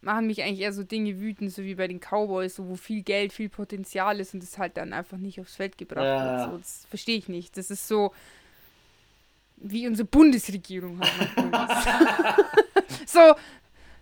[0.00, 3.02] machen mich eigentlich eher so Dinge wütend, so wie bei den Cowboys, so wo viel
[3.02, 6.38] Geld, viel Potenzial ist und es halt dann einfach nicht aufs Feld gebracht Ja.
[6.40, 6.50] wird.
[6.50, 7.56] So, das verstehe ich nicht.
[7.56, 8.12] Das ist so
[9.56, 11.30] wie unsere Bundesregierung halt.
[13.06, 13.34] so,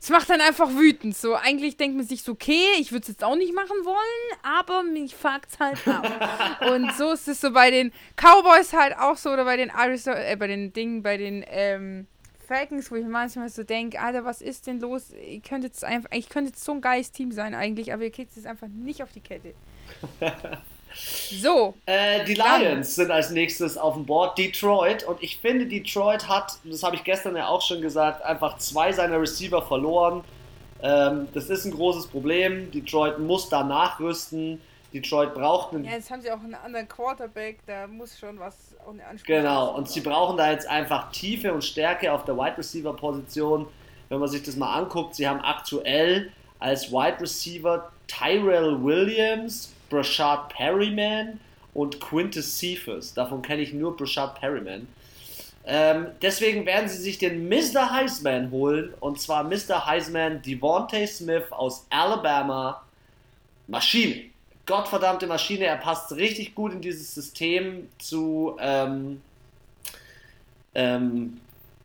[0.07, 1.17] es macht dann einfach wütend.
[1.17, 4.41] So, eigentlich denkt man sich so, okay, ich würde es jetzt auch nicht machen wollen,
[4.45, 6.61] aber mich fuckt's halt ab.
[6.71, 10.23] Und so ist es so bei den Cowboys halt auch so oder bei den Arizona,
[10.23, 12.07] äh, bei den Dingen, bei den ähm,
[12.47, 15.11] Falcons, wo ich manchmal so denke, Alter, was ist denn los?
[15.11, 18.13] Ihr könnt jetzt einfach, ich könnte jetzt so ein geiles Team sein eigentlich, aber ihr
[18.13, 19.55] kriegt es einfach nicht auf die Kette.
[20.97, 24.39] So, Äh, die Dann- Lions sind als nächstes auf dem Board.
[24.39, 25.05] Detroit.
[25.05, 28.93] Und ich finde, Detroit hat, das habe ich gestern ja auch schon gesagt, einfach zwei
[28.93, 30.25] seiner Receiver verloren.
[30.83, 32.71] Ähm, das ist ein großes Problem.
[32.71, 34.61] Detroit muss da nachrüsten.
[34.93, 38.55] Detroit braucht einen ja, jetzt haben sie auch einen anderen Quarterback, da muss schon was
[38.87, 42.37] auch eine Anspruch Genau, und sie brauchen da jetzt einfach Tiefe und Stärke auf der
[42.37, 43.67] Wide Receiver Position.
[44.09, 46.31] Wenn man sich das mal anguckt, sie haben aktuell
[46.61, 51.41] als Wide Receiver Tyrell Williams, Brashard Perryman
[51.75, 53.15] und Quintus Cephas.
[53.15, 54.87] Davon kenne ich nur Brashard Perryman.
[55.69, 57.91] Ähm, deswegen werden sie sich den Mr.
[57.91, 58.95] Heisman holen.
[59.01, 59.85] Und zwar Mr.
[59.85, 62.83] Heisman Devontae Smith aus Alabama.
[63.67, 64.31] Maschine.
[64.65, 65.65] Gottverdammte Maschine.
[65.65, 68.57] Er passt richtig gut in dieses System zu.
[68.61, 69.21] Ähm,
[70.75, 71.41] ähm,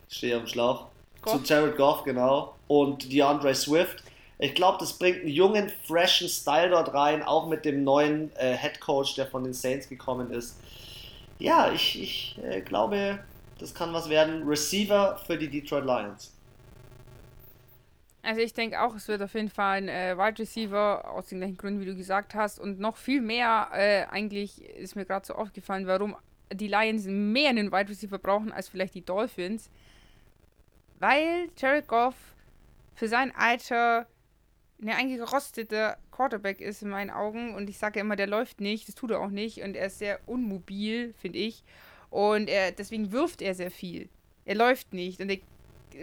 [0.10, 0.88] ich stehe am Schlauch.
[1.22, 1.44] Goff.
[1.44, 2.56] Zu Jared Goff, genau.
[2.68, 4.04] Und DeAndre Swift.
[4.42, 8.58] Ich glaube, das bringt einen jungen, freshen Style dort rein, auch mit dem neuen äh,
[8.58, 10.60] Head Coach, der von den Saints gekommen ist.
[11.38, 13.20] Ja, ich, ich äh, glaube,
[13.60, 14.42] das kann was werden.
[14.48, 16.34] Receiver für die Detroit Lions.
[18.24, 21.38] Also ich denke auch, es wird auf jeden Fall ein äh, Wide Receiver aus den
[21.38, 22.60] gleichen Gründen, wie du gesagt hast.
[22.60, 26.16] Und noch viel mehr, äh, eigentlich ist mir gerade so aufgefallen, warum
[26.52, 29.70] die Lions mehr einen Wide Receiver brauchen als vielleicht die Dolphins.
[30.98, 32.16] Weil Jared Goff
[32.96, 34.08] für sein Alter
[34.82, 37.56] eine eingerostete Quarterback ist in meinen Augen.
[37.56, 39.62] Und ich sage ja immer, der läuft nicht, das tut er auch nicht.
[39.62, 41.64] Und er ist sehr unmobil, finde ich.
[42.10, 44.10] Und er, deswegen wirft er sehr viel.
[44.46, 45.22] Er läuft nicht.
[45.22, 45.40] Und der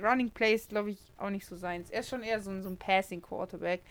[0.02, 1.90] Running Play ist, glaube ich, auch nicht so seins.
[1.90, 3.82] Er ist schon eher so, ein, so ein Passing Quarterback.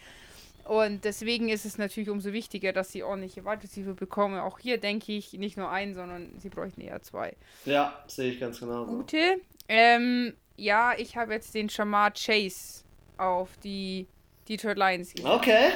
[0.64, 4.40] Und deswegen ist es natürlich umso wichtiger, dass sie ordentliche Wide bekommen.
[4.40, 7.36] Auch hier denke ich nicht nur einen, sondern sie bräuchten eher zwei.
[7.66, 8.86] Ja, sehe ich ganz genau.
[8.86, 9.40] Gute.
[9.70, 12.84] Ähm, ja, ich habe jetzt den Shamar Chase
[13.18, 14.08] auf die
[14.48, 15.30] Detroit Lions gegeben.
[15.30, 15.70] Okay,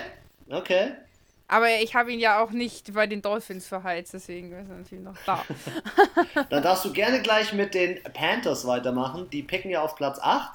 [0.50, 0.92] okay.
[1.48, 5.04] Aber ich habe ihn ja auch nicht bei den Dolphins verheizt, deswegen ist er natürlich
[5.04, 5.44] noch da.
[6.50, 9.30] Dann darfst du gerne gleich mit den Panthers weitermachen.
[9.32, 10.50] Die picken ja auf Platz 8.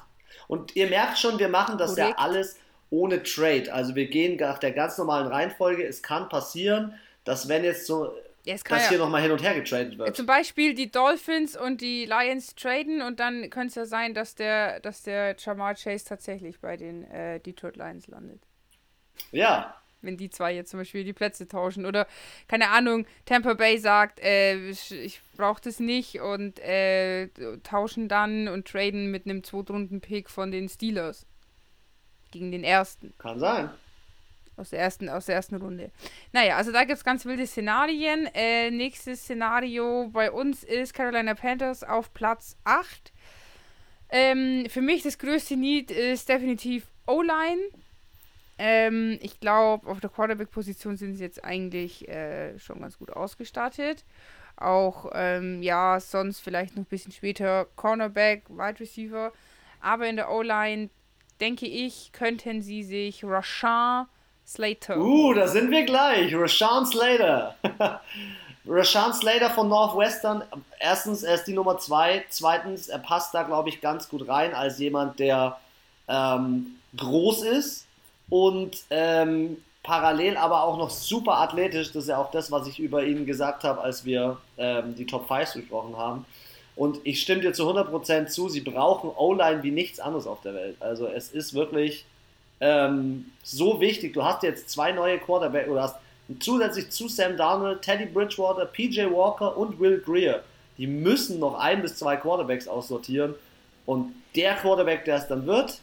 [0.47, 2.17] Und ihr merkt schon, wir machen das Korrekt.
[2.17, 2.57] ja alles
[2.89, 3.71] ohne Trade.
[3.71, 5.85] Also wir gehen nach der ganz normalen Reihenfolge.
[5.85, 8.13] Es kann passieren, dass wenn jetzt so
[8.47, 10.15] ja, dass ja, hier nochmal hin und her getradet wird.
[10.15, 14.35] Zum Beispiel die Dolphins und die Lions traden und dann könnte es ja sein, dass
[14.35, 18.41] der, dass der Jamar Chase tatsächlich bei den äh, Detroit Lions landet.
[19.31, 21.85] Ja, wenn die zwei jetzt zum Beispiel die Plätze tauschen.
[21.85, 22.07] Oder,
[22.47, 27.27] keine Ahnung, Tampa Bay sagt, äh, ich, brauche das nicht und äh,
[27.63, 31.25] tauschen dann und traden mit einem Zweitrunden-Pick von den Steelers.
[32.31, 33.13] Gegen den ersten.
[33.17, 33.69] Kann sein.
[34.57, 35.91] Aus der ersten, aus der ersten Runde.
[36.33, 38.27] Naja, also da gibt es ganz wilde Szenarien.
[38.33, 43.13] Äh, nächstes Szenario bei uns ist Carolina Panthers auf Platz 8.
[44.09, 47.61] Ähm, für mich das größte Need ist definitiv O-Line.
[48.57, 54.05] Ähm, ich glaube, auf der Quarterback-Position sind sie jetzt eigentlich äh, schon ganz gut ausgestattet.
[54.55, 59.31] Auch, ähm, ja, sonst vielleicht noch ein bisschen später Cornerback, Wide Receiver.
[59.81, 60.89] Aber in der O-Line,
[61.39, 64.07] denke ich, könnten sie sich Rashan
[64.47, 64.97] Slater.
[64.97, 66.33] Uh, da sind wir gleich.
[66.33, 67.55] Rashan Slater.
[68.65, 70.41] Rashan Slater von Northwestern.
[70.79, 72.23] Erstens, er ist die Nummer zwei.
[72.29, 75.59] Zweitens, er passt da, glaube ich, ganz gut rein als jemand, der
[76.07, 77.85] ähm, groß ist
[78.29, 81.87] und ähm, parallel aber auch noch super athletisch.
[81.87, 85.05] Das ist ja auch das, was ich über ihn gesagt habe, als wir ähm, die
[85.05, 86.25] Top 5 besprochen haben.
[86.77, 90.53] Und ich stimme dir zu 100% zu, sie brauchen O-Line wie nichts anderes auf der
[90.53, 90.77] Welt.
[90.79, 92.05] Also es ist wirklich
[92.59, 94.13] ähm, so wichtig.
[94.13, 95.95] Du hast jetzt zwei neue Quarterbacks, oder hast
[96.39, 100.43] zusätzlich zu Sam Darnold, Teddy Bridgewater, PJ Walker und Will Greer.
[100.77, 103.35] Die müssen noch ein bis zwei Quarterbacks aussortieren.
[103.85, 105.79] Und der Quarterback, der es dann wird,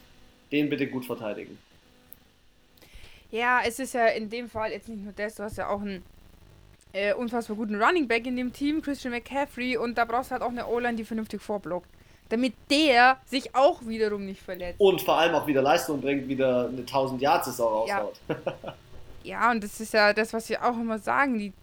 [0.51, 1.57] den bitte gut verteidigen.
[3.31, 5.81] Ja, es ist ja in dem Fall jetzt nicht nur das, du hast ja auch
[5.81, 6.03] einen
[6.93, 10.43] äh, unfassbar guten Running Back in dem Team, Christian McCaffrey, und da brauchst du halt
[10.43, 11.89] auch eine O-Line, die vernünftig vorblockt.
[12.29, 14.79] Damit der sich auch wiederum nicht verletzt.
[14.79, 18.19] Und vor allem auch wieder Leistung bringt, wieder eine 1000 Yard Saison raushaut.
[18.27, 18.35] Ja.
[19.23, 21.37] ja, und das ist ja das, was wir auch immer sagen.
[21.37, 21.53] Die,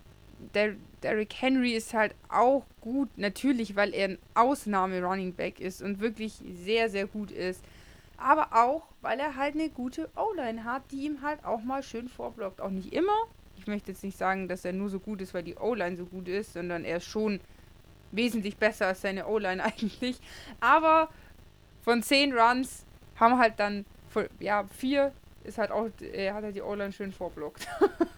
[0.55, 6.01] der, Derrick Henry ist halt auch gut, natürlich, weil er ein Ausnahme-Running Back ist und
[6.01, 7.61] wirklich sehr, sehr gut ist
[8.23, 12.09] aber auch, weil er halt eine gute O-Line hat, die ihm halt auch mal schön
[12.09, 12.61] vorblockt.
[12.61, 13.17] Auch nicht immer.
[13.59, 16.07] Ich möchte jetzt nicht sagen, dass er nur so gut ist, weil die O-Line so
[16.07, 17.41] gut ist, sondern er ist schon
[18.13, 20.19] wesentlich besser als seine O-Line eigentlich.
[20.61, 21.09] Aber
[21.83, 22.85] von zehn Runs
[23.17, 23.85] haben halt dann,
[24.39, 25.13] ja, vier
[25.45, 27.67] ist halt auch, er hat halt die O-Line schön vorblockt.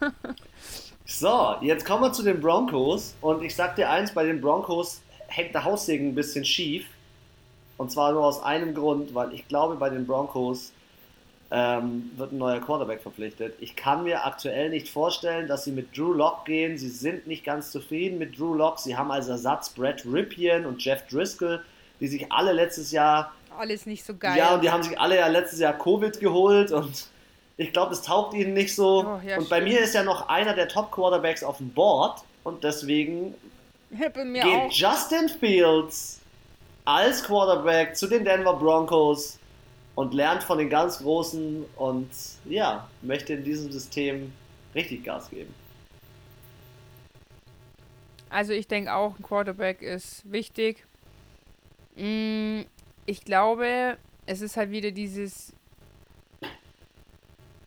[1.07, 5.01] so, jetzt kommen wir zu den Broncos und ich sag dir eins, bei den Broncos
[5.29, 6.87] hängt der Haussegen ein bisschen schief.
[7.77, 10.73] Und zwar nur aus einem Grund, weil ich glaube, bei den Broncos
[11.57, 13.55] ähm, wird ein neuer Quarterback verpflichtet.
[13.61, 16.77] Ich kann mir aktuell nicht vorstellen, dass sie mit Drew Locke gehen.
[16.79, 18.81] Sie sind nicht ganz zufrieden mit Drew Locke.
[18.81, 21.63] Sie haben als Ersatz Brett Ripien und Jeff Driscoll,
[22.01, 23.33] die sich alle letztes Jahr.
[23.57, 24.37] Alles nicht so geil.
[24.37, 27.07] Ja, und die haben sich alle ja letztes Jahr Covid geholt und
[27.57, 29.05] ich glaube, es taugt ihnen nicht so.
[29.07, 32.65] Oh, ja, und bei mir ist ja noch einer der Top-Quarterbacks auf dem Board und
[32.65, 33.33] deswegen
[33.91, 34.73] geht auch.
[34.73, 36.19] Justin Fields
[36.85, 39.39] als Quarterback zu den Denver Broncos.
[39.95, 42.09] Und lernt von den ganz Großen und
[42.45, 44.33] ja, möchte in diesem System
[44.75, 45.55] richtig Gas geben.
[48.31, 50.85] Also ich denke auch, ein Quarterback ist wichtig.
[51.95, 52.63] Mm,
[53.07, 55.53] ich glaube, es ist halt wieder dieses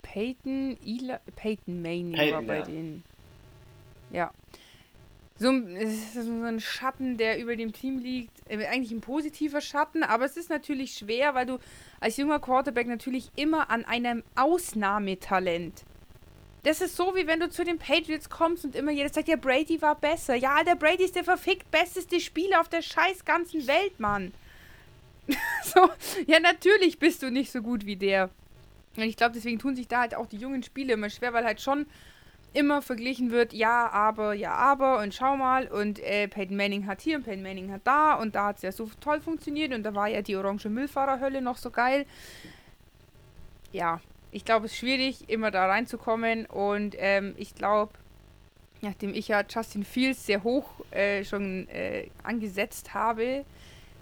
[0.01, 2.65] Peyton, Eli, Peyton Manning Peyton, war bei ja.
[2.65, 3.03] denen.
[4.11, 4.31] Ja.
[5.39, 8.31] So, ein- es ist so ein Schatten, der über dem Team liegt.
[8.49, 11.59] Äh, Eigentlich ein positiver Schatten, aber es ist natürlich schwer, weil du
[11.99, 15.83] als junger Quarterback natürlich immer an einem Ausnahmetalent.
[16.63, 19.37] Das ist so, wie wenn du zu den Patriots kommst und immer jeder sagt, ja,
[19.37, 20.35] Brady war besser.
[20.35, 24.33] Ja, der Brady ist der verfickt besteste Spieler auf der scheiß ganzen Welt, Mann.
[25.63, 25.89] so,
[26.25, 28.29] ja, natürlich bist du nicht so gut wie der.
[28.97, 31.45] Und ich glaube, deswegen tun sich da halt auch die jungen Spiele immer schwer, weil
[31.45, 31.85] halt schon
[32.53, 37.01] immer verglichen wird, ja, aber, ja, aber und schau mal und äh, Peyton Manning hat
[37.01, 39.83] hier und Peyton Manning hat da und da hat es ja so toll funktioniert und
[39.83, 42.05] da war ja die orange Müllfahrerhölle noch so geil.
[43.71, 43.99] Ja,
[44.31, 47.93] ich glaube, es ist schwierig, immer da reinzukommen und ähm, ich glaube,
[48.81, 53.45] nachdem ich ja Justin Fields sehr hoch äh, schon äh, angesetzt habe,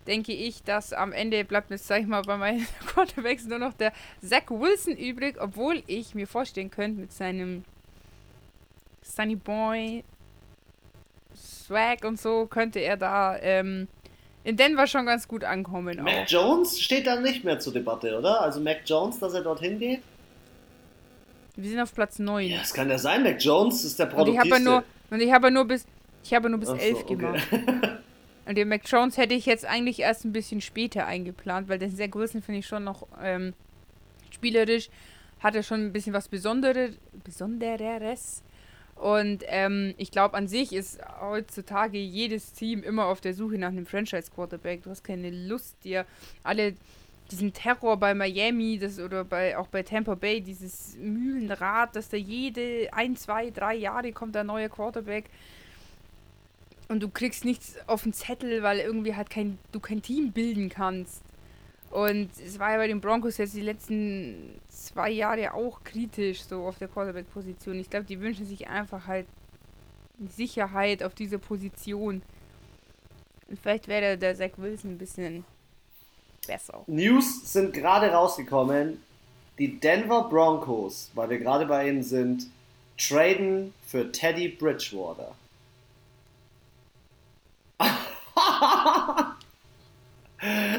[0.07, 3.73] denke ich, dass am Ende bleibt mir, sag ich mal, bei meinen Quarterbacks nur noch
[3.73, 7.63] der Zach Wilson übrig, obwohl ich mir vorstellen könnte, mit seinem
[9.05, 10.03] Sunny Boy
[11.35, 13.87] Swag und so könnte er da ähm,
[14.43, 16.01] in Denver schon ganz gut ankommen.
[16.03, 16.27] Mac Auch.
[16.27, 18.41] Jones steht dann nicht mehr zur Debatte, oder?
[18.41, 20.01] Also Mac Jones, dass er dorthin geht?
[21.55, 22.47] Wir sind auf Platz 9.
[22.47, 23.23] Ja, das kann ja sein.
[23.23, 24.63] Mac Jones ist der und ich habe produktivste.
[24.63, 25.85] nur und ich habe nur bis
[26.23, 27.15] ich habe nur bis Ach so, 11 okay.
[27.15, 27.47] gemacht.
[28.47, 31.89] Und den Mac Jones hätte ich jetzt eigentlich erst ein bisschen später eingeplant, weil den
[31.89, 33.53] sehr Wilson finde ich schon noch ähm,
[34.29, 34.89] spielerisch.
[35.39, 36.91] Hat er schon ein bisschen was Besondere,
[37.23, 38.43] Besondereres.
[38.95, 43.69] Und ähm, ich glaube, an sich ist heutzutage jedes Team immer auf der Suche nach
[43.69, 44.83] einem Franchise-Quarterback.
[44.83, 46.05] Du hast keine Lust, dir
[46.43, 46.75] alle
[47.31, 52.17] diesen Terror bei Miami das, oder bei, auch bei Tampa Bay, dieses Mühlenrad, dass da
[52.17, 55.25] jede ein, zwei, drei Jahre kommt ein neuer Quarterback
[56.87, 60.69] und du kriegst nichts auf den Zettel, weil irgendwie halt kein, du kein Team bilden
[60.69, 61.21] kannst.
[61.95, 66.65] Und es war ja bei den Broncos jetzt die letzten zwei Jahre auch kritisch, so
[66.65, 67.79] auf der Quarterback-Position.
[67.79, 69.25] Ich glaube, die wünschen sich einfach halt
[70.35, 72.21] Sicherheit auf dieser Position.
[73.47, 75.45] Und vielleicht wäre der Zach Wilson ein bisschen
[76.45, 76.83] besser.
[76.87, 79.01] News sind gerade rausgekommen.
[79.57, 82.47] Die Denver Broncos, weil wir gerade bei ihnen sind,
[82.97, 85.33] traden für Teddy Bridgewater.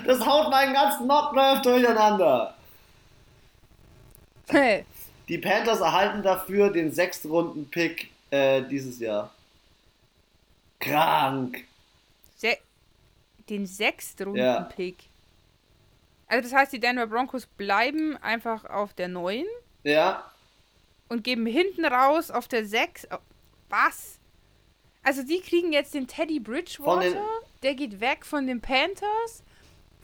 [0.06, 2.54] Das haut meinen ganzen Mockdraft durcheinander.
[4.48, 4.84] Hey,
[5.28, 9.32] Die Panthers erhalten dafür den Sechstrunden-Pick äh, dieses Jahr.
[10.78, 11.64] Krank.
[12.36, 12.56] se
[13.48, 13.66] den Ja.
[13.68, 14.96] Sechstrunden-Pick.
[16.28, 19.44] Also das heißt, die Denver Broncos bleiben einfach auf der 9
[19.84, 20.24] Ja,
[21.08, 23.06] und geben hinten raus auf der 6.
[23.12, 23.18] Oh,
[23.68, 24.18] was?
[25.04, 27.18] Also die kriegen jetzt den Teddy Bridgewater, den-
[27.62, 29.42] der geht weg von den Panthers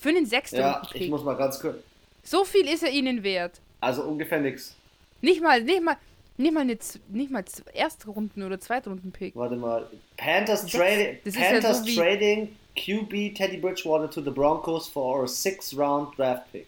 [0.03, 1.03] für den ja, Sechstrunden-Pick.
[1.03, 1.77] ich muss mal ganz kurz.
[2.25, 3.61] so viel ist er ihnen wert.
[3.81, 4.75] Also ungefähr nix.
[5.21, 5.97] Nicht mal, nicht mal,
[6.37, 6.77] nicht mal eine,
[7.09, 9.37] nicht mal Erstrunden- oder Zweitrunden-Pick.
[9.37, 9.89] Warte mal.
[10.17, 15.29] Panthers, trading, ist ja Panthers so trading QB Teddy Bridgewater to the Broncos for a
[15.29, 16.67] six-round draft pick.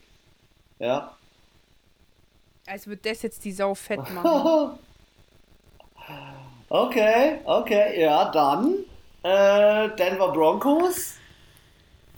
[0.78, 1.16] Ja.
[2.66, 4.78] Als würde das jetzt die Sau fett machen.
[6.68, 8.84] okay, okay, ja, dann
[9.24, 11.16] äh, Denver Broncos.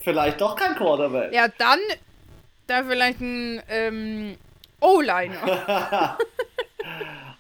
[0.06, 1.32] Vielleicht doch kein Quarterback.
[1.32, 1.80] ja, dann
[2.68, 4.36] da vielleicht ein ähm,
[4.80, 6.16] O-Liner.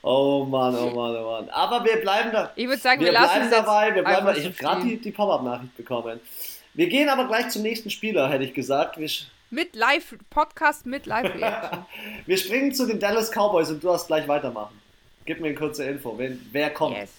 [0.08, 1.48] Oh Mann, oh Mann, oh Mann.
[1.48, 2.52] Aber wir bleiben da.
[2.54, 3.92] Ich würde sagen, wir, Wir lassen es dabei.
[3.92, 6.20] Wir bleiben einfach ich habe gerade die, die Pop-Up-Nachricht bekommen.
[6.74, 8.98] Wir gehen aber gleich zum nächsten Spieler, hätte ich gesagt.
[8.98, 9.10] Wir,
[9.50, 11.86] Mit Live, Podcast mit Live-Reaction.
[12.26, 14.80] wir springen zu den Dallas Cowboys und du hast gleich weitermachen.
[15.24, 16.14] Gib mir eine kurze Info.
[16.16, 16.96] Wer, wer kommt?
[16.96, 17.10] yes.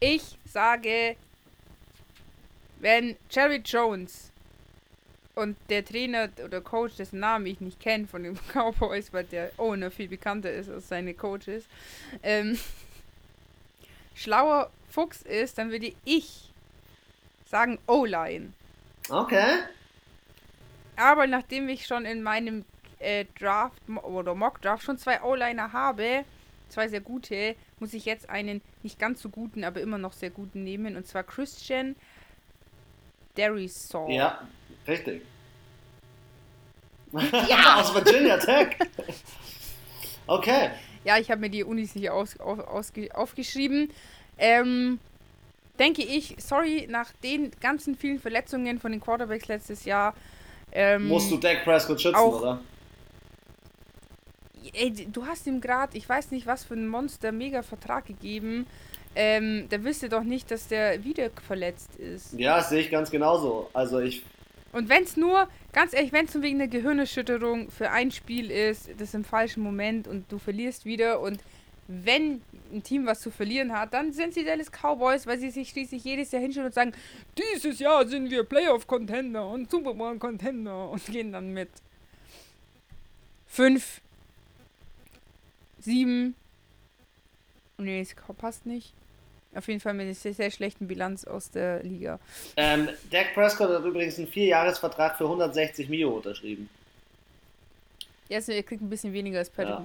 [0.00, 1.14] Ich sage,
[2.80, 4.30] wenn Jerry Jones
[5.34, 9.52] und der Trainer oder Coach, dessen Namen ich nicht kenne von den Cowboys, weil der
[9.58, 11.64] Owner viel bekannter ist als seine Coaches,
[12.22, 12.58] ähm,
[14.14, 16.50] schlauer Fuchs ist, dann würde ich
[17.46, 18.52] sagen O-Line.
[19.08, 19.60] Okay.
[20.96, 22.64] Aber nachdem ich schon in meinem
[22.98, 26.24] äh, Draft oder Mock Draft schon zwei O-Liner habe,
[26.68, 30.30] zwei sehr gute, muss ich jetzt einen nicht ganz so guten, aber immer noch sehr
[30.30, 30.96] guten nehmen.
[30.96, 31.96] Und zwar Christian
[33.36, 34.08] Derisaw.
[34.10, 34.46] Ja,
[34.86, 35.22] richtig.
[37.48, 37.76] Ja!
[37.80, 38.76] Aus Virginia Tech.
[40.26, 40.70] Okay.
[41.04, 43.90] Ja, ich habe mir die Unis hier aus, auf, ausge, aufgeschrieben.
[44.38, 45.00] Ähm,
[45.78, 50.14] denke ich, sorry, nach den ganzen vielen Verletzungen von den Quarterbacks letztes Jahr,
[50.72, 52.60] Ähm, Musst du Dak Prescott schützen, auch- oder?
[54.72, 58.66] Ey, du hast ihm gerade, ich weiß nicht, was für ein Monster-Mega-Vertrag gegeben.
[59.14, 62.38] Ähm, da wisst ihr doch nicht, dass der wieder verletzt ist.
[62.38, 63.68] Ja, sehe ich ganz genauso.
[63.72, 64.22] Also ich.
[64.72, 68.50] Und wenn es nur, ganz ehrlich, wenn es nur wegen einer Gehirnerschütterung für ein Spiel
[68.50, 71.40] ist, das ist im falschen Moment und du verlierst wieder und
[71.88, 72.40] wenn
[72.72, 76.04] ein Team was zu verlieren hat, dann sind sie Dallas Cowboys, weil sie sich schließlich
[76.04, 76.92] jedes Jahr hinstellen und sagen,
[77.36, 81.68] dieses Jahr sind wir Playoff-Contender und Super Bowl-Contender und gehen dann mit
[83.48, 84.00] fünf,
[85.80, 86.36] sieben,
[87.76, 88.94] nee, es passt nicht.
[89.54, 92.20] Auf jeden Fall mit einer sehr, sehr schlechten Bilanz aus der Liga.
[92.56, 96.68] Ähm, Dak Prescott hat übrigens einen Vierjahresvertrag für 160 Mio unterschrieben.
[98.28, 99.84] Ja, also er kriegt ein bisschen weniger als Patrick Ja.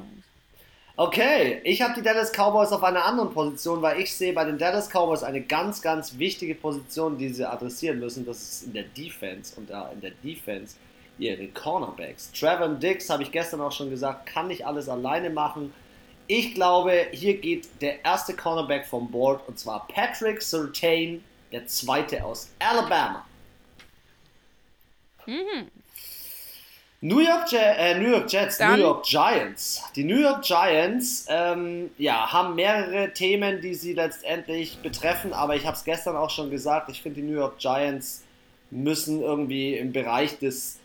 [0.98, 4.58] Okay, ich habe die Dallas Cowboys auf einer anderen Position, weil ich sehe bei den
[4.58, 8.26] Dallas Cowboys eine ganz, ganz wichtige Position, die sie adressieren müssen.
[8.26, 10.78] Das ist in der Defense und da in der Defense
[11.18, 12.32] ihre Cornerbacks.
[12.32, 15.74] Trevor Dix, habe ich gestern auch schon gesagt, kann nicht alles alleine machen.
[16.28, 22.24] Ich glaube, hier geht der erste Cornerback vom Board und zwar Patrick Surtain, der zweite
[22.24, 23.26] aus Alabama.
[27.02, 29.84] New York, äh, New York Jets, Dann- New York Giants.
[29.96, 35.66] Die New York Giants ähm, ja, haben mehrere Themen, die sie letztendlich betreffen, aber ich
[35.66, 38.24] habe es gestern auch schon gesagt, ich finde, die New York Giants
[38.72, 40.80] müssen irgendwie im Bereich des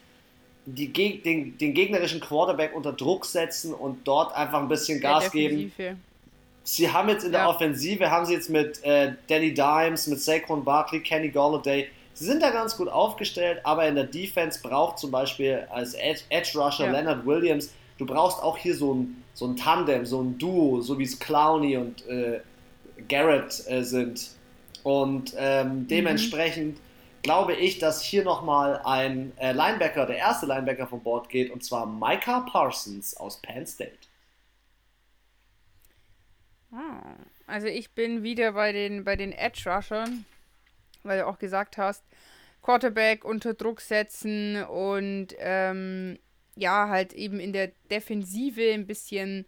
[0.67, 0.93] die,
[1.23, 5.73] den, den gegnerischen Quarterback unter Druck setzen und dort einfach ein bisschen Gas Der geben.
[6.63, 7.49] Sie haben jetzt in der Ja.
[7.49, 12.43] Offensive, haben sie jetzt mit äh, Danny Dimes, mit Saquon Barkley, Kenny Galladay, sie sind
[12.43, 16.85] da ganz gut aufgestellt, aber in der Defense braucht zum Beispiel als Edge, Edge Rusher
[16.87, 16.93] Ja.
[16.93, 20.99] Leonard Williams, du brauchst auch hier so ein, so ein Tandem, so ein Duo, so
[20.99, 22.41] wie es Clowney und äh,
[23.09, 24.31] Garrett äh, sind.
[24.83, 26.79] Und ähm, dementsprechend
[27.23, 31.65] glaube ich, dass hier nochmal ein äh, Linebacker, der erste Linebacker vom Board geht, und
[31.65, 33.99] zwar Micah Parsons aus Penn State.
[36.73, 37.17] Ah,
[37.47, 40.25] also ich bin wieder bei den, bei den Edge Rushern,
[41.03, 42.05] weil du auch gesagt hast,
[42.63, 46.19] Quarterback unter Druck setzen und ähm,
[46.57, 49.47] ja, halt eben in der Defensive ein bisschen,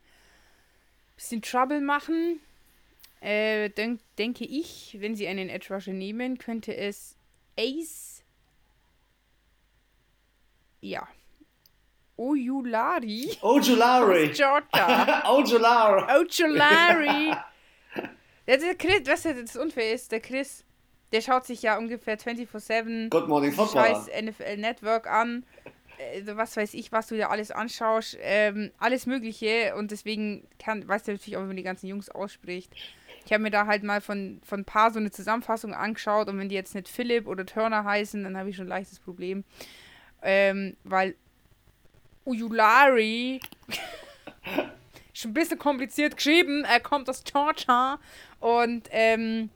[1.14, 2.40] bisschen Trouble machen.
[3.20, 7.16] Äh, denk, denke ich, wenn sie einen Edge Rusher nehmen, könnte es
[7.59, 8.22] Ace.
[10.80, 11.07] Ja.
[12.16, 13.36] Ojulari!
[13.40, 13.66] aus
[14.36, 15.22] Georgia.
[15.30, 16.20] Ojulari!
[16.20, 17.32] Ojolari.
[18.46, 20.64] Der, der Chris, was ja das unfair ist, der Chris,
[21.12, 23.86] der schaut sich ja ungefähr 24-7 Good Morning Football.
[23.86, 25.46] scheiß NFL Network an.
[25.98, 28.18] Äh, was weiß ich, was du da alles anschaust.
[28.20, 29.76] Ähm, alles Mögliche.
[29.76, 32.72] Und deswegen kann, weißt du natürlich auch, wenn man die ganzen Jungs ausspricht.
[33.24, 36.28] Ich habe mir da halt mal von, von ein paar so eine Zusammenfassung angeschaut.
[36.28, 38.98] Und wenn die jetzt nicht Philipp oder Turner heißen, dann habe ich schon ein leichtes
[38.98, 39.44] Problem.
[40.22, 41.14] Ähm, weil
[42.24, 43.40] Ujulari
[45.12, 46.64] schon ein bisschen kompliziert geschrieben.
[46.64, 47.98] Er kommt aus Georgia.
[48.40, 49.50] Und ähm,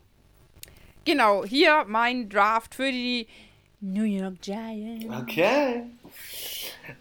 [1.05, 3.27] genau, hier mein Draft für die
[3.81, 5.07] New York Giants.
[5.23, 5.83] Okay.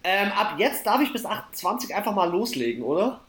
[0.04, 3.20] Ähm, ab jetzt darf ich bis 28 einfach mal loslegen, oder?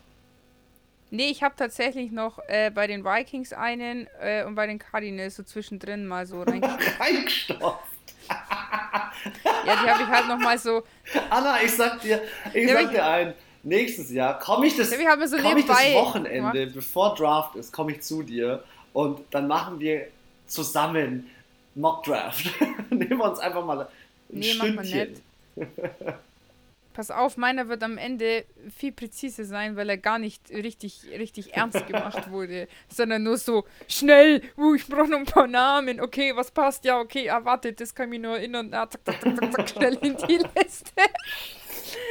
[1.10, 5.36] Nee, ich habe tatsächlich noch äh, bei den Vikings einen äh, und bei den Cardinals
[5.36, 6.42] so zwischendrin mal so.
[7.00, 7.84] Reingestopft.
[8.28, 10.82] ja, die habe ich halt noch mal so.
[11.30, 15.28] Anna, ich sag dir, ich sag aber dir ein, nächstes Jahr komme ich das, haben
[15.28, 19.80] so komm ich das Wochenende, bevor Draft ist, komme ich zu dir und dann machen
[19.80, 20.08] wir
[20.46, 21.30] zusammen
[21.74, 22.50] Mock Draft.
[22.90, 23.86] Nehmen wir uns einfach mal ein
[24.30, 25.22] Nee, macht man Stündchen.
[25.56, 25.68] nicht.
[26.98, 28.44] Pass auf, meiner wird am Ende
[28.76, 33.66] viel präziser sein, weil er gar nicht richtig, richtig ernst gemacht wurde, sondern nur so
[33.86, 37.94] schnell, uh, ich brauche noch ein paar Namen, okay, was passt, ja, okay, erwartet, das
[37.94, 40.90] kann ich mich nur erinnern, ah, zack, zack, zack, zack, zack, schnell in die Liste.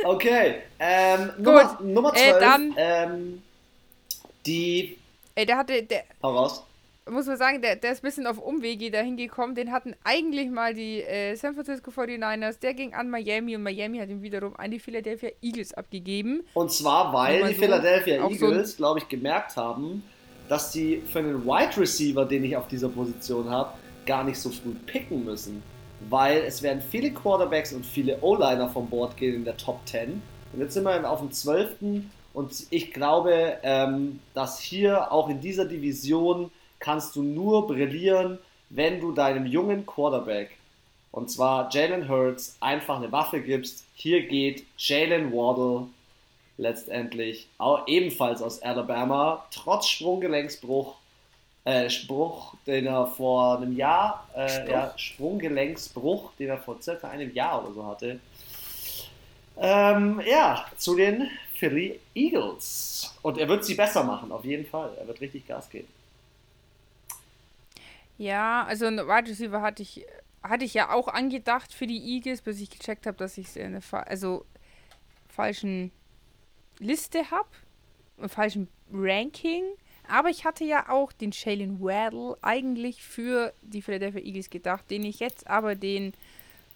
[0.06, 3.44] Okay, ähm, Nummer, Nummer äh, 12, dann- ähm,
[4.46, 4.98] die,
[5.36, 6.64] Ey, der hatte, der, hau raus.
[7.10, 9.56] Muss man sagen, der, der ist ein bisschen auf Umwege dahin gekommen.
[9.56, 12.60] Den hatten eigentlich mal die äh, San Francisco 49ers.
[12.60, 16.44] Der ging an Miami und Miami hat ihm wiederum an die Philadelphia Eagles abgegeben.
[16.54, 20.04] Und zwar, weil mal die so, Philadelphia auch so Eagles, glaube ich, gemerkt haben,
[20.50, 23.74] dass die für einen Wide Receiver, den ich auf dieser Position habe,
[24.06, 25.62] gar nicht so früh picken müssen.
[26.10, 30.22] Weil es werden viele Quarterbacks und viele O-Liner vom Board gehen in der Top 10.
[30.54, 32.04] Und jetzt sind wir auf dem 12.
[32.34, 39.00] Und ich glaube, ähm, dass hier auch in dieser Division kannst du nur brillieren, wenn
[39.00, 40.58] du deinem jungen Quarterback,
[41.12, 43.86] und zwar Jalen Hurts, einfach eine Waffe gibst.
[43.96, 45.88] Hier geht Jalen Waddle
[46.58, 50.96] letztendlich auch ebenfalls aus Alabama, trotz Sprunggelenksbruch
[51.68, 57.34] äh, Spruch, den er vor einem Jahr, äh, ja, Sprunggelenksbruch, den er vor circa einem
[57.34, 58.22] Jahr oder so hatte.
[59.60, 63.14] Ähm, ja, zu den Philly Eagles.
[63.22, 64.92] Und er wird sie besser machen, auf jeden Fall.
[64.98, 65.90] Er wird richtig Gas geben.
[68.18, 70.06] Ja, also ein Wide Receiver hatte ich,
[70.44, 73.56] hatte ich ja auch angedacht für die Eagles, bis ich gecheckt habe, dass ich es
[73.56, 74.46] in der also,
[75.28, 75.92] falschen
[76.80, 77.50] Liste habe,
[78.18, 79.64] im falschen Ranking.
[80.10, 85.04] Aber ich hatte ja auch den Shalen Waddle eigentlich für die Philadelphia Eagles gedacht, den
[85.04, 86.14] ich jetzt aber den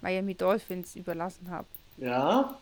[0.02, 1.68] Miami Dolphins überlassen habe.
[1.98, 2.58] Ja.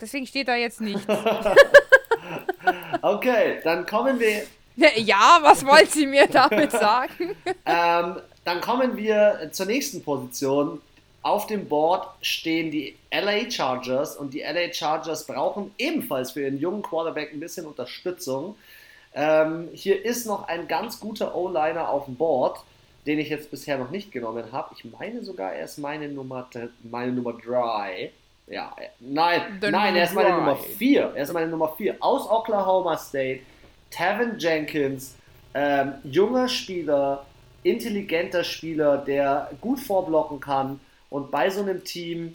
[0.00, 1.04] Deswegen steht da jetzt nichts.
[3.02, 4.42] okay, dann kommen wir.
[4.96, 7.36] Ja, was wollt Sie mir damit sagen?
[7.66, 10.80] ähm, dann kommen wir zur nächsten Position.
[11.22, 16.58] Auf dem Board stehen die LA Chargers und die LA Chargers brauchen ebenfalls für ihren
[16.58, 18.56] jungen Quarterback ein bisschen Unterstützung.
[19.14, 22.60] Ähm, hier ist noch ein ganz guter O-Liner auf dem Board,
[23.06, 24.74] den ich jetzt bisher noch nicht genommen habe.
[24.76, 26.48] Ich meine sogar, er ist meine Nummer,
[26.84, 28.12] meine Nummer 3.
[28.46, 31.12] Ja, nein, The nein, er ist meine Nummer 4.
[31.14, 33.40] Er ist meine Nummer 4 aus Oklahoma State.
[33.90, 35.14] Tevin Jenkins,
[35.54, 37.26] ähm, junger Spieler,
[37.62, 40.80] intelligenter Spieler, der gut vorblocken kann.
[41.10, 42.34] Und bei so einem Team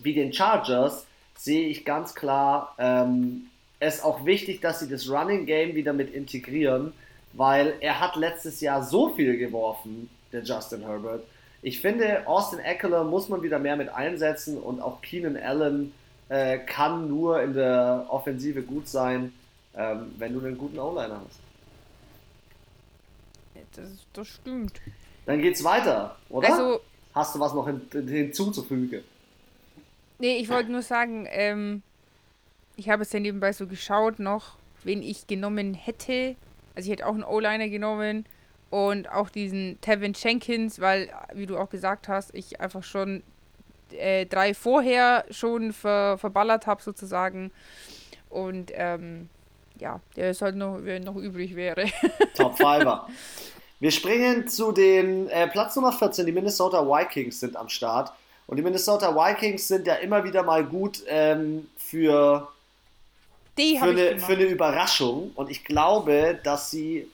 [0.00, 1.06] wie den Chargers
[1.36, 3.48] sehe ich ganz klar ähm,
[3.80, 6.92] es auch wichtig, dass sie das Running Game wieder mit integrieren,
[7.32, 11.24] weil er hat letztes Jahr so viel geworfen, der Justin Herbert.
[11.62, 15.92] Ich finde, Austin Eckler muss man wieder mehr mit einsetzen und auch Keenan Allen
[16.28, 19.32] äh, kann nur in der Offensive gut sein,
[19.78, 21.40] ähm, wenn du einen guten O-Liner hast.
[23.74, 24.80] Das, das stimmt.
[25.24, 26.50] Dann geht's weiter, oder?
[26.50, 26.80] Also,
[27.14, 29.02] Hast du was noch hin, hinzuzufügen?
[30.18, 31.82] Nee, ich wollte nur sagen, ähm,
[32.76, 36.36] ich habe es ja nebenbei so geschaut noch, wen ich genommen hätte.
[36.74, 38.24] Also ich hätte auch einen O-Liner genommen
[38.70, 43.22] und auch diesen Tevin Jenkins, weil, wie du auch gesagt hast, ich einfach schon
[43.90, 47.50] äh, drei vorher schon ver verballert habe sozusagen.
[48.28, 49.28] Und ähm,
[49.80, 51.86] ja, der ist halt noch, wer noch übrig wäre.
[52.34, 52.84] Top 5
[53.80, 56.26] Wir springen zu den äh, Platz Nummer 14.
[56.26, 58.12] Die Minnesota Vikings sind am Start.
[58.46, 62.48] Und die Minnesota Vikings sind ja immer wieder mal gut ähm, für
[63.58, 65.32] die für, eine, für eine Überraschung.
[65.34, 67.10] Und ich glaube, dass sie,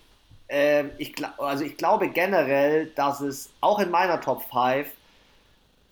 [0.48, 4.86] äh, ich, also ich glaube generell, dass es auch in meiner Top 5,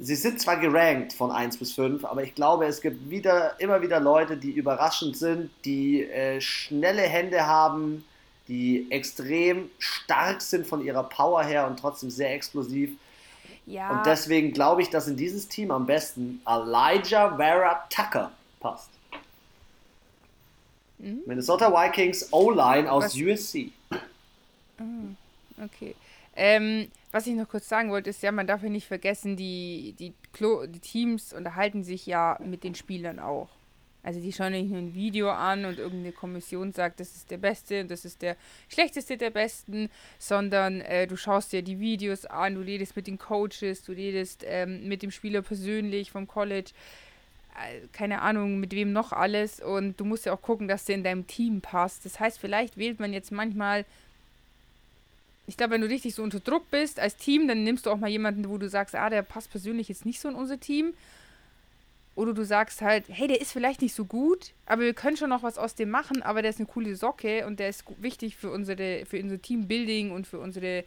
[0.03, 3.83] sie sind zwar gerankt von 1 bis 5, aber ich glaube, es gibt wieder, immer
[3.83, 8.05] wieder Leute, die überraschend sind, die äh, schnelle Hände haben,
[8.49, 12.91] die extrem stark sind von ihrer Power her und trotzdem sehr explosiv.
[13.65, 13.91] Ja.
[13.91, 18.91] Und deswegen glaube ich, dass in dieses Team am besten Elijah Vera Tucker passt.
[20.99, 21.23] Mhm.
[21.27, 23.15] Minnesota Vikings O-Line aus was?
[23.15, 23.71] USC.
[24.79, 25.95] Ah, okay.
[26.35, 29.95] Ähm, was ich noch kurz sagen wollte, ist ja, man darf ja nicht vergessen, die,
[29.99, 33.51] die, Klo die Teams unterhalten sich ja mit den Spielern auch.
[34.03, 37.37] Also die schauen nicht nur ein Video an und irgendeine Kommission sagt, das ist der
[37.37, 38.37] Beste und das ist der
[38.69, 43.19] Schlechteste der Besten, sondern äh, du schaust dir die Videos an, du redest mit den
[43.19, 46.73] Coaches, du redest ähm, mit dem Spieler persönlich vom College.
[47.55, 49.61] Äh, keine Ahnung, mit wem noch alles.
[49.61, 52.05] Und du musst ja auch gucken, dass der in deinem Team passt.
[52.05, 53.85] Das heißt, vielleicht wählt man jetzt manchmal.
[55.47, 57.99] Ich glaube, wenn du richtig so unter Druck bist als Team, dann nimmst du auch
[57.99, 60.95] mal jemanden, wo du sagst, ah, der passt persönlich jetzt nicht so in unser Team.
[62.15, 65.31] Oder du sagst halt, hey, der ist vielleicht nicht so gut, aber wir können schon
[65.31, 68.37] noch was aus dem machen, aber der ist eine coole Socke und der ist wichtig
[68.37, 70.85] für unsere, für unser Teambuilding und für unsere,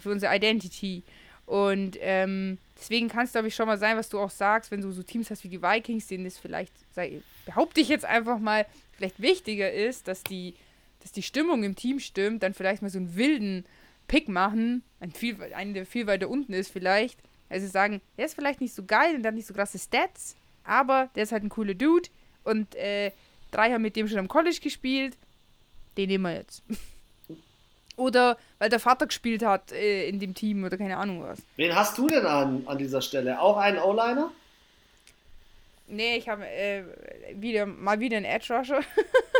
[0.00, 1.02] für unsere Identity.
[1.46, 4.82] Und ähm, deswegen kann es, glaube ich, schon mal sein, was du auch sagst, wenn
[4.82, 8.38] du so Teams hast wie die Vikings, denen es vielleicht, sei, behaupte ich jetzt einfach
[8.38, 8.66] mal,
[8.98, 10.54] vielleicht wichtiger ist, dass die,
[11.02, 13.64] dass die Stimmung im Team stimmt, dann vielleicht mal so einen wilden
[14.08, 17.18] Pick machen, ein viel, einen, der viel weiter unten ist vielleicht.
[17.50, 21.08] Also sagen, der ist vielleicht nicht so geil und hat nicht so krasse Stats, aber
[21.14, 22.08] der ist halt ein cooler Dude
[22.44, 23.12] und äh,
[23.50, 25.16] drei haben mit dem schon am College gespielt,
[25.96, 26.62] den nehmen wir jetzt.
[27.96, 31.42] Oder weil der Vater gespielt hat äh, in dem Team oder keine Ahnung was.
[31.56, 33.40] Wen hast du denn an, an dieser Stelle?
[33.40, 34.30] Auch einen O-Liner?
[35.88, 36.84] Nee, ich habe äh,
[37.34, 38.82] wieder, mal wieder einen Edge Rusher.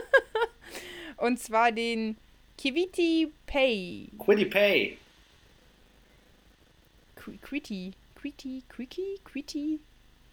[1.18, 2.16] Und zwar den
[2.56, 4.08] Kiviti Pay.
[4.18, 4.98] Quitty Pay.
[7.16, 7.92] Qu Quitty.
[8.20, 9.78] Quitty, Quickie, Quitty,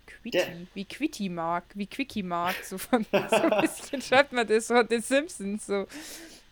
[0.08, 4.68] Quitty, wie Quitty Mark, wie Quickie Mark, so von so ein bisschen schreibt man das
[4.68, 5.86] von den Simpsons so.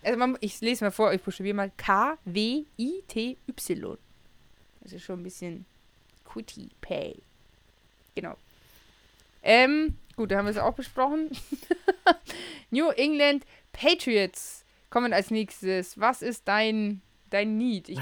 [0.03, 3.37] Also man, ich lese mal vor, ich buchstabiere mal K-W-I-T-Y.
[4.81, 5.65] Das ist schon ein bisschen
[6.25, 7.15] Quitty Pay.
[8.13, 8.35] Genau.
[9.41, 11.31] Ähm, gut, da haben wir es auch besprochen.
[12.69, 13.43] New England
[13.73, 15.99] Patriots kommen als nächstes.
[15.99, 17.01] Was ist dein
[17.33, 17.89] dein Need.
[17.89, 17.99] Ich,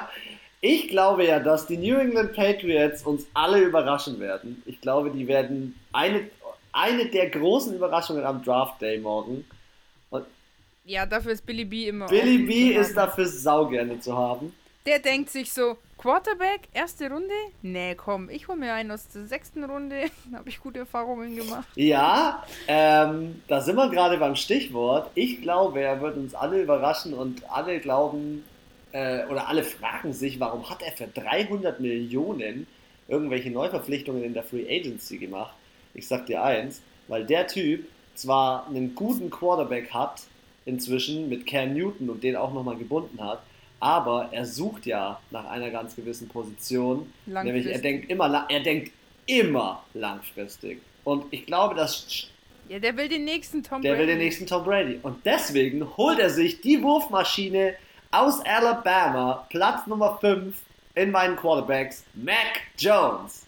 [0.60, 4.62] ich glaube ja, dass die New England Patriots uns alle überraschen werden.
[4.66, 6.28] Ich glaube, die werden eine,
[6.72, 9.44] eine der großen Überraschungen am Draft Day morgen.
[10.10, 10.26] Und
[10.84, 12.06] ja, dafür ist Billy B immer.
[12.06, 14.52] Billy B ist dafür saugerne zu haben.
[14.84, 17.34] Der denkt sich so, Quarterback, erste Runde?
[17.62, 20.10] Nee, komm, ich hole mir einen aus der sechsten Runde.
[20.30, 21.66] da habe ich gute Erfahrungen gemacht.
[21.76, 25.10] Ja, ähm, da sind wir gerade beim Stichwort.
[25.14, 28.44] Ich glaube, er wird uns alle überraschen und alle glauben,
[28.92, 32.66] äh, oder alle fragen sich, warum hat er für 300 Millionen
[33.08, 35.54] irgendwelche Neuverpflichtungen in der Free Agency gemacht?
[35.94, 40.22] Ich sag dir eins, weil der Typ zwar einen guten Quarterback hat,
[40.64, 43.42] inzwischen mit Cam Newton und den auch nochmal gebunden hat,
[43.84, 47.12] aber er sucht ja nach einer ganz gewissen Position.
[47.26, 48.92] Nämlich er denkt immer, er denkt
[49.26, 50.80] immer langfristig.
[51.04, 52.30] Und ich glaube, dass.
[52.70, 53.88] Ja, der will den nächsten Tom Brady.
[53.88, 54.98] Der will den nächsten Tom Brady.
[55.02, 57.74] Und deswegen holt er sich die Wurfmaschine
[58.10, 60.56] aus Alabama, Platz Nummer 5
[60.94, 63.44] in meinen Quarterbacks, Mac Jones.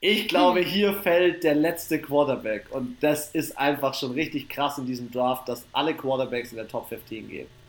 [0.00, 0.66] Ich glaube, hm.
[0.66, 2.66] hier fällt der letzte Quarterback.
[2.72, 6.68] Und das ist einfach schon richtig krass in diesem Draft, dass alle Quarterbacks in der
[6.68, 7.61] Top 15 gehen.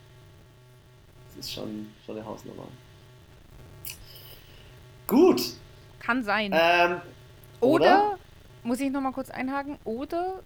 [1.40, 2.68] Ist schon, schon eine Hausnummer.
[5.08, 5.42] Gut.
[6.00, 6.52] Kann sein.
[6.54, 7.02] Ähm,
[7.60, 8.20] oder, oder,
[8.64, 10.40] muss ich nochmal kurz einhaken, oder,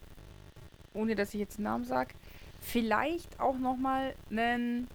[0.94, 2.14] ohne dass ich jetzt den Namen sage,
[2.62, 4.88] vielleicht auch nochmal einen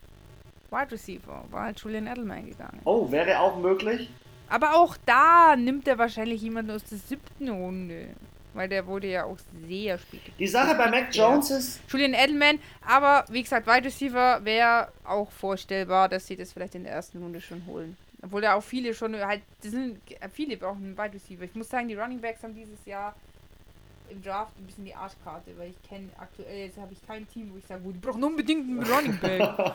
[0.70, 2.80] Wide Receiver, war halt Julian Edelman gegangen.
[2.84, 4.08] Oh, wäre auch möglich.
[4.48, 8.08] Aber auch da nimmt er wahrscheinlich jemanden aus der siebten Runde.
[8.54, 10.20] Weil der wurde ja auch sehr spät.
[10.38, 11.56] Die Sache bei Mac Jones ja.
[11.56, 11.80] ist.
[11.88, 16.84] Julian Edelman, aber wie gesagt, Wide Receiver wäre auch vorstellbar, dass sie das vielleicht in
[16.84, 17.96] der ersten Runde schon holen.
[18.22, 20.00] Obwohl da auch viele schon halt, das sind
[20.32, 21.42] viele brauchen einen Wide Receiver.
[21.44, 23.14] Ich muss sagen, die Running Backs haben dieses Jahr
[24.12, 27.50] im Draft ein bisschen die Arschkarte, weil ich kenne aktuell, jetzt habe ich kein Team,
[27.52, 29.42] wo ich sage, wo die brauchen unbedingt einen Running Back.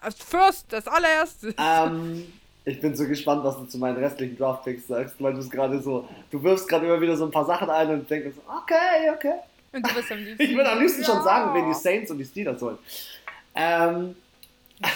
[0.00, 1.54] Als First, das allererste.
[1.58, 2.32] Ähm,
[2.66, 5.80] ich bin so gespannt, was du zu meinen restlichen Draftpicks sagst, weil du es gerade
[5.80, 9.10] so, du wirfst gerade immer wieder so ein paar Sachen ein und denkst so, okay,
[9.14, 9.34] okay.
[9.72, 10.42] Und du bist am liebsten.
[10.42, 11.06] Ich würde am liebsten ja.
[11.06, 12.78] schon sagen, wen die Saints und die Steelers holen.
[13.54, 14.16] Ähm,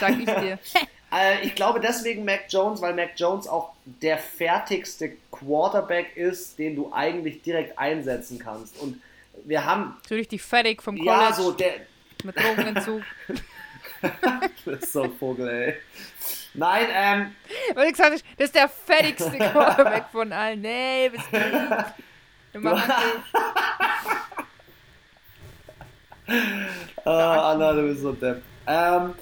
[0.00, 0.58] Sag ich dir.
[1.12, 6.74] äh, ich glaube deswegen Mac Jones, weil Mac Jones auch der fertigste Quarterback ist, den
[6.74, 8.80] du eigentlich direkt einsetzen kannst.
[8.80, 9.00] Und
[9.44, 9.96] wir haben.
[10.08, 11.16] So richtig fertig vom College.
[11.16, 11.74] Ja, so der.
[12.24, 13.02] Mit Drogenentzug.
[14.64, 15.74] das ist so ein Vogel, ey.
[16.54, 17.34] Nein, ähm.
[17.74, 20.60] Weil ich gesagt das ist der fertigste Quarterback von allen.
[20.60, 21.38] Nee, bist du
[22.58, 22.70] nicht.
[27.04, 28.42] Oh, Anna, du bist so depp.
[28.66, 29.14] Ähm,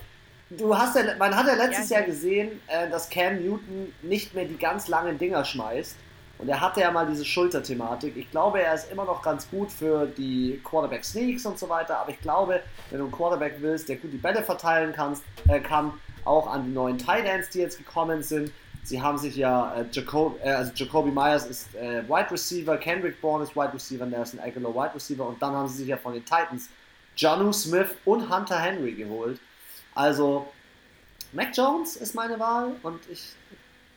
[0.51, 4.35] du hast ja, man hat ja letztes ja, Jahr gesehen, äh, dass Cam Newton nicht
[4.35, 5.97] mehr die ganz langen Dinger schmeißt.
[6.39, 8.16] Und er hatte ja mal diese Schulterthematik.
[8.16, 11.99] Ich glaube, er ist immer noch ganz gut für die Quarterback Sneaks und so weiter.
[11.99, 15.59] Aber ich glaube, wenn du einen Quarterback willst, der gut die Bälle verteilen kannst, äh,
[15.59, 15.93] kann,
[16.29, 18.53] auch an die neuen Titans, die jetzt gekommen sind.
[18.85, 23.20] Sie haben sich ja, äh, Jacob, äh, also Jacoby Myers ist äh, Wide Receiver, Kendrick
[23.20, 26.14] Bourne ist Wide Receiver, Nelson Aguilar Wide Receiver und dann haben sie sich ja von
[26.14, 26.70] den Titans
[27.16, 29.41] Janu Smith und Hunter Henry geholt.
[29.95, 30.47] Also,
[31.33, 33.33] Mac Jones ist meine Wahl und ich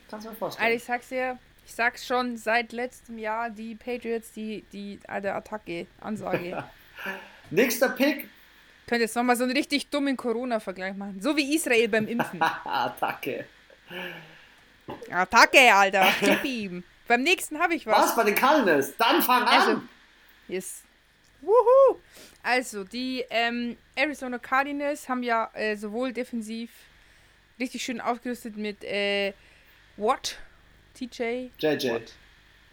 [0.10, 0.66] kann es mir vorstellen.
[0.66, 5.36] Also ich sag's dir, ich sag's schon seit letztem Jahr, die Patriots, die, die der
[5.36, 6.64] Attacke, Ansage.
[7.52, 8.28] Nächster Pick,
[8.92, 11.22] könnte jetzt nochmal so einen richtig dummen Corona-Vergleich machen.
[11.22, 12.42] So wie Israel beim Impfen.
[12.66, 13.46] Attacke.
[15.10, 16.10] Attacke, Alter.
[16.20, 16.84] Tipp ihm.
[17.08, 18.08] beim nächsten habe ich was.
[18.10, 18.16] Was?
[18.18, 18.94] Bei den Cardinals?
[18.98, 19.90] Dann fang also, an.
[20.50, 20.84] Yes.
[21.40, 22.02] Wuhu.
[22.44, 26.70] Also, die ähm, Arizona Cardinals haben ja äh, sowohl defensiv
[27.62, 29.32] richtig schön aufgerüstet mit äh,
[29.96, 30.38] Watt,
[30.96, 31.50] TJ.
[31.60, 31.92] JJ.
[31.92, 32.14] Watt.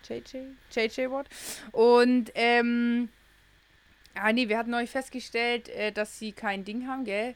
[0.09, 0.39] JJ.
[0.73, 1.29] JJ Watt.
[1.71, 3.09] Und ähm,
[4.21, 7.35] Ah, nee, wir hatten euch festgestellt, äh, dass sie kein Ding haben, gell?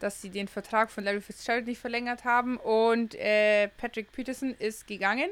[0.00, 4.86] Dass sie den Vertrag von Larry Fitzgerald nicht verlängert haben und äh, Patrick Peterson ist
[4.86, 5.30] gegangen.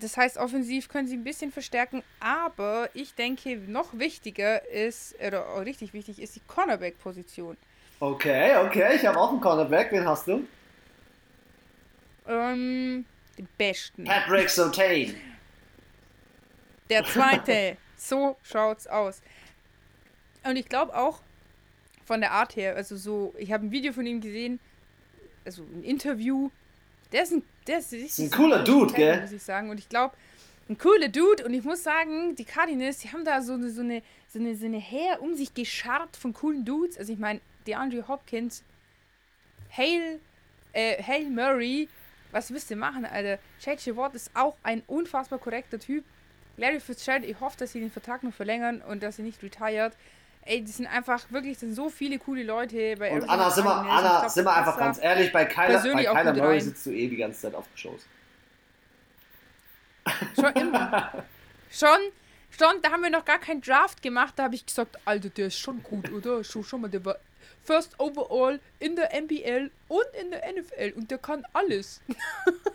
[0.00, 5.64] Das heißt, offensiv können sie ein bisschen verstärken, aber ich denke, noch wichtiger ist, oder
[5.64, 7.56] richtig wichtig ist die Cornerback-Position.
[8.00, 9.92] Okay, okay, ich habe auch einen Cornerback.
[9.92, 10.46] Wen hast du?
[12.26, 13.04] Ähm,
[13.38, 14.04] den besten.
[14.04, 15.14] Patrick Sotain.
[16.90, 17.76] Der zweite.
[17.96, 19.22] so schaut's aus.
[20.44, 21.20] Und ich glaube auch
[22.04, 24.60] von der Art her, also so, ich habe ein Video von ihm gesehen,
[25.44, 26.50] also ein Interview.
[27.12, 29.20] Der ist ein, der ist, ein cooler Dude, gell?
[29.20, 29.70] Muss ich sagen.
[29.70, 30.14] Und ich glaube,
[30.68, 31.44] ein cooler Dude.
[31.44, 34.56] Und ich muss sagen, die Cardinals, die haben da so eine, so eine, so eine,
[34.56, 36.98] so eine Heer um sich gescharrt von coolen Dudes.
[36.98, 38.62] Also ich meine, DeAndre Hopkins,
[39.76, 40.20] Hale,
[40.72, 41.88] äh, Hale Murray,
[42.32, 43.38] was wisst ihr machen, Alter?
[43.64, 43.96] J.J.
[43.96, 46.04] Watt ist auch ein unfassbar korrekter Typ.
[46.56, 49.92] Larry Fitzgerald, ich hoffe, dass sie den Vertrag noch verlängern und dass er nicht retired.
[50.46, 53.74] Ey, das sind einfach wirklich sind so viele coole Leute bei Und Anna, sind wir,
[53.74, 57.08] Anna, glaub, sind wir einfach ganz ehrlich, bei Kyler, bei Kyler Murray sitzt du eh
[57.08, 58.06] die ganze Zeit auf dem Schoß.
[60.36, 61.24] Schon immer.
[61.70, 61.88] schon,
[62.50, 65.46] schon, da haben wir noch gar keinen Draft gemacht, da habe ich gesagt, Alter, der
[65.46, 66.44] ist schon gut, oder?
[66.44, 67.16] Schon, schon mal, der war
[67.64, 72.02] First Overall in der MBL und in der NFL und der kann alles.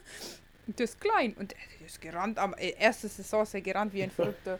[0.65, 4.03] der ist klein und der ist gerannt am äh, erste Saison ist er gerannt wie
[4.03, 4.59] ein Verrückter.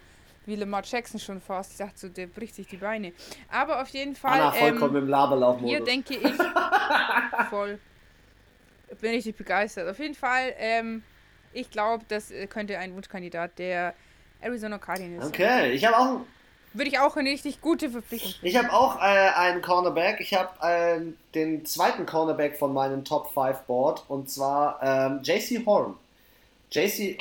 [0.50, 1.72] Wie Lamar Jackson schon fast.
[1.74, 3.14] Ich dachte so, der bricht sich die Beine.
[3.52, 4.40] Aber auf jeden Fall.
[4.40, 6.34] Anna vollkommen ähm, im Laberlauf Hier denke ich.
[7.50, 7.80] voll.
[9.00, 9.88] Bin richtig begeistert.
[9.88, 11.04] Auf jeden Fall, ähm,
[11.54, 13.94] ich glaube, das äh, könnte ein Wunschkandidat der
[14.42, 15.34] Arizona Cardinals sein.
[15.34, 16.22] Okay, ich habe auch
[16.74, 18.34] würde ich auch eine richtig gute Verpflichtung.
[18.42, 20.20] Ich habe auch äh, einen Cornerback.
[20.20, 21.02] Ich habe äh,
[21.34, 25.96] den zweiten Cornerback von meinem Top 5 Board und zwar ähm, JC Horn.
[26.72, 27.18] JC.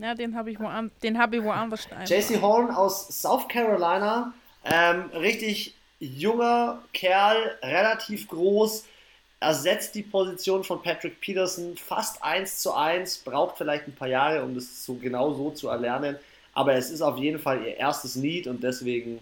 [0.00, 1.88] Ja, den habe ich, woan hab ich woanders.
[2.06, 4.32] JC Horn aus South Carolina.
[4.64, 8.84] Ähm, richtig junger Kerl, relativ groß.
[9.40, 13.18] Ersetzt die Position von Patrick Peterson fast 1 zu 1.
[13.18, 16.18] Braucht vielleicht ein paar Jahre, um das so genau so zu erlernen
[16.58, 19.20] aber es ist auf jeden Fall ihr erstes Lied und deswegen,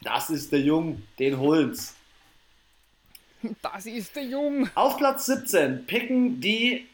[0.00, 1.94] das ist der Jung, den holen's.
[3.60, 4.66] Das ist der Jung.
[4.74, 6.86] Auf Platz 17 picken die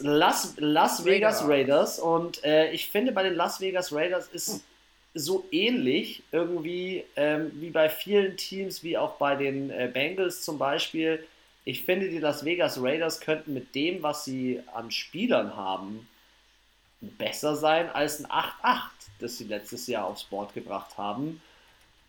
[0.00, 4.64] Las, Las Vegas Raiders und äh, ich finde bei den Las Vegas Raiders ist
[5.14, 10.58] so ähnlich irgendwie ähm, wie bei vielen Teams, wie auch bei den äh, Bengals zum
[10.58, 11.26] Beispiel.
[11.64, 16.08] Ich finde, die Las Vegas Raiders könnten mit dem, was sie an Spielern haben,
[17.00, 18.80] besser sein als ein 8-8,
[19.20, 21.40] das sie letztes Jahr aufs Board gebracht haben.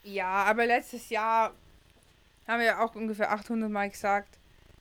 [0.04, 1.54] Ja, aber letztes Jahr
[2.48, 4.38] haben wir auch ungefähr 800 Mal gesagt,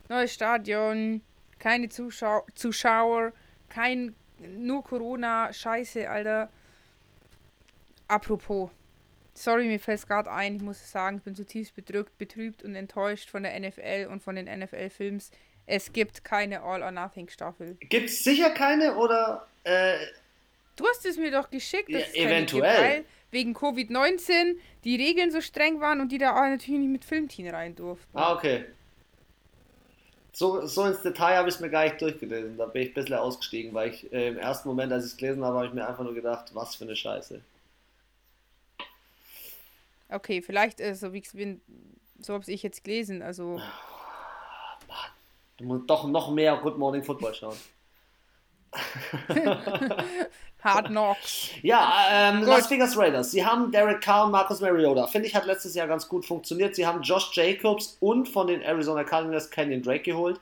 [0.08, 1.20] neues Stadion,
[1.60, 3.32] keine Zuschau Zuschauer,
[3.68, 6.50] kein nur Corona, Scheiße, Alter.
[8.08, 8.70] Apropos,
[9.34, 12.74] sorry, mir fällt es gerade ein, ich muss sagen, ich bin zutiefst bedrückt, betrübt und
[12.74, 15.30] enttäuscht von der NFL und von den NFL-Films.
[15.66, 17.76] Es gibt keine All-or-Nothing-Staffel.
[17.80, 19.98] Gibt es sicher keine oder äh,
[20.74, 22.96] du hast es mir doch geschickt, dass ja, es eventuell.
[22.96, 27.04] Gibt, wegen Covid-19 die Regeln so streng waren und die da auch natürlich nicht mit
[27.04, 28.18] Filmteam rein durften.
[28.18, 28.64] Ah, okay.
[30.40, 32.56] So, so ins Detail habe ich es mir gar nicht durchgelesen.
[32.56, 35.18] Da bin ich ein bisschen ausgestiegen, weil ich äh, im ersten Moment, als ich es
[35.18, 37.42] gelesen habe, habe ich mir einfach nur gedacht, was für eine Scheiße.
[40.08, 41.22] Okay, vielleicht äh, so wie
[42.20, 43.20] so habe ich jetzt gelesen.
[43.20, 43.60] Also.
[44.88, 45.10] Mann,
[45.58, 47.58] du musst doch noch mehr Good Morning Football schauen.
[50.62, 51.50] Hard Knocks.
[51.62, 53.30] Ja, ähm, Las Vegas Raiders.
[53.30, 55.06] Sie haben Derek Carr und Marcus Mariota.
[55.06, 56.74] Finde ich, hat letztes Jahr ganz gut funktioniert.
[56.76, 60.38] Sie haben Josh Jacobs und von den Arizona Cardinals Kenyon Drake geholt.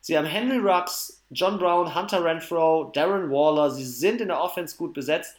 [0.00, 3.70] Sie haben Henry Rux, John Brown, Hunter Renfro, Darren Waller.
[3.70, 5.36] Sie sind in der Offense gut besetzt.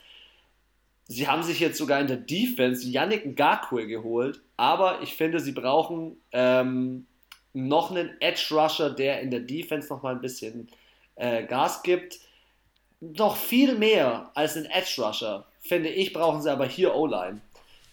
[1.08, 4.42] Sie haben sich jetzt sogar in der Defense Yannick Ngakwe geholt.
[4.58, 7.06] Aber ich finde, sie brauchen ähm,
[7.54, 10.70] noch einen Edge Rusher, der in der Defense noch mal ein bisschen
[11.16, 12.20] äh, Gas gibt
[13.16, 17.42] noch viel mehr als ein Edge Rusher, finde ich, brauchen sie aber hier O-Line.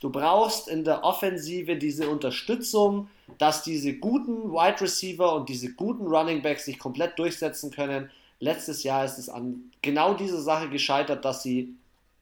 [0.01, 3.09] Du brauchst in der Offensive diese Unterstützung,
[3.39, 8.11] dass diese guten Wide Receiver und diese guten Running Backs sich komplett durchsetzen können.
[8.39, 11.75] Letztes Jahr ist es an genau diese Sache gescheitert, dass sie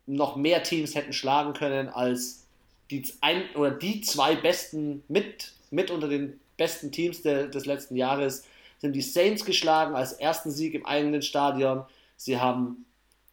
[0.06, 2.44] noch mehr Teams hätten schlagen können als
[2.90, 7.94] die ein oder die zwei besten mit, mit unter den besten Teams de, des letzten
[7.94, 8.44] Jahres
[8.78, 11.84] sind die Saints geschlagen als ersten Sieg im eigenen Stadion.
[12.18, 12.84] Sie haben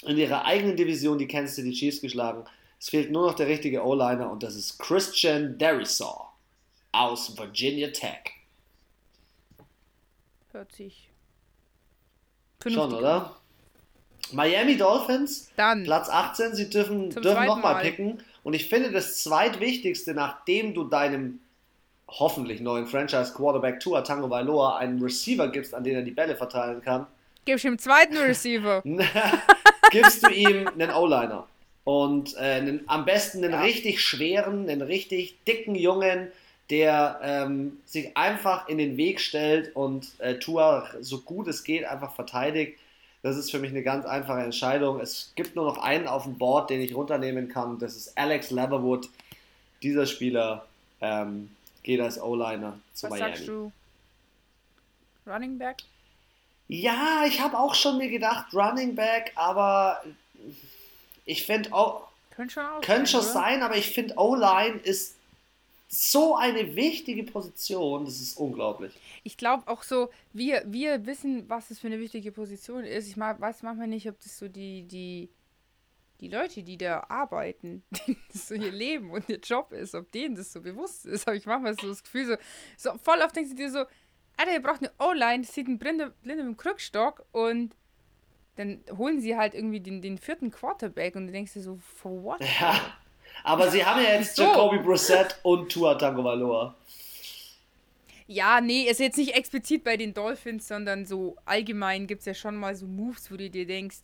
[0.04, 2.46] in ihrer eigenen Division die Kansas City Chiefs geschlagen.
[2.80, 6.30] Es fehlt nur noch der richtige O-Liner und das ist Christian Derisaw
[6.92, 8.32] aus Virginia Tech.
[10.52, 11.10] Hört sich.
[12.66, 13.36] Schon, oder?
[14.32, 15.84] Miami Dolphins, Dann.
[15.84, 16.56] Platz 18.
[16.56, 18.24] Sie dürfen, dürfen nochmal picken.
[18.44, 21.40] Und ich finde, das zweitwichtigste, nachdem du deinem
[22.08, 26.82] hoffentlich neuen Franchise-Quarterback Tua Tango Vailoa einen Receiver gibst, an den er die Bälle verteilen
[26.82, 27.08] kann,
[27.46, 28.82] Gibst du ihm zweiten Receiver.
[29.92, 31.48] Gibst du ihm einen O-Liner.
[31.84, 33.62] Und äh, einen, am besten einen ja.
[33.62, 36.32] richtig schweren, einen richtig dicken Jungen,
[36.72, 41.86] der ähm, sich einfach in den Weg stellt und äh, Tua so gut es geht
[41.86, 42.80] einfach verteidigt.
[43.22, 45.00] Das ist für mich eine ganz einfache Entscheidung.
[45.00, 47.78] Es gibt nur noch einen auf dem Board, den ich runternehmen kann.
[47.78, 49.10] Das ist Alex Leatherwood.
[49.84, 50.66] Dieser Spieler
[51.02, 51.50] ähm,
[51.84, 53.36] geht als O-Liner zu Was Miami.
[53.36, 53.72] Sagst du?
[55.28, 55.78] Running Back?
[56.68, 60.04] Ja, ich habe auch schon mir gedacht, Running Back, aber
[61.26, 62.08] ich finde auch.
[62.32, 65.16] Könnte schon, auch könnte schon sein, aber ich finde O-Line ist
[65.88, 68.94] so eine wichtige Position, das ist unglaublich.
[69.24, 73.08] Ich glaube auch so, wir, wir wissen, was das für eine wichtige Position ist.
[73.08, 75.30] Ich weiß manchmal nicht, ob das so die, die
[76.22, 77.84] die Leute, die da arbeiten,
[78.32, 81.38] das so ihr Leben und ihr Job ist, ob denen das so bewusst ist, habe
[81.38, 82.36] ich manchmal so das Gefühl, so,
[82.78, 83.86] so voll oft denkst du dir so,
[84.38, 87.76] Alter, ihr braucht eine O-Line, das sieht ein Blinde, Blinde mit dem Krückstock und
[88.56, 92.24] dann holen sie halt irgendwie den, den vierten Quarterback und du denkst dir so, for
[92.24, 92.40] what?
[92.60, 92.80] Ja,
[93.44, 96.76] aber sie haben ja jetzt Jacoby Brissett und Tua Tagovailoa.
[98.28, 102.34] Ja, nee, ist jetzt nicht explizit bei den Dolphins, sondern so allgemein gibt es ja
[102.34, 103.98] schon mal so Moves, wo du dir denkst,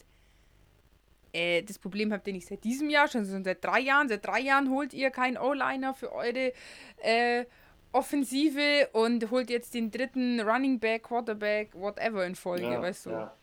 [1.33, 4.09] äh, das Problem habt ihr nicht seit diesem Jahr, schon seit drei Jahren.
[4.09, 6.53] Seit drei Jahren holt ihr keinen O-Liner für eure
[6.97, 7.45] äh,
[7.93, 13.09] Offensive und holt jetzt den dritten Running Back, Quarterback, whatever in Folge, ja, weißt du.
[13.11, 13.33] Ja.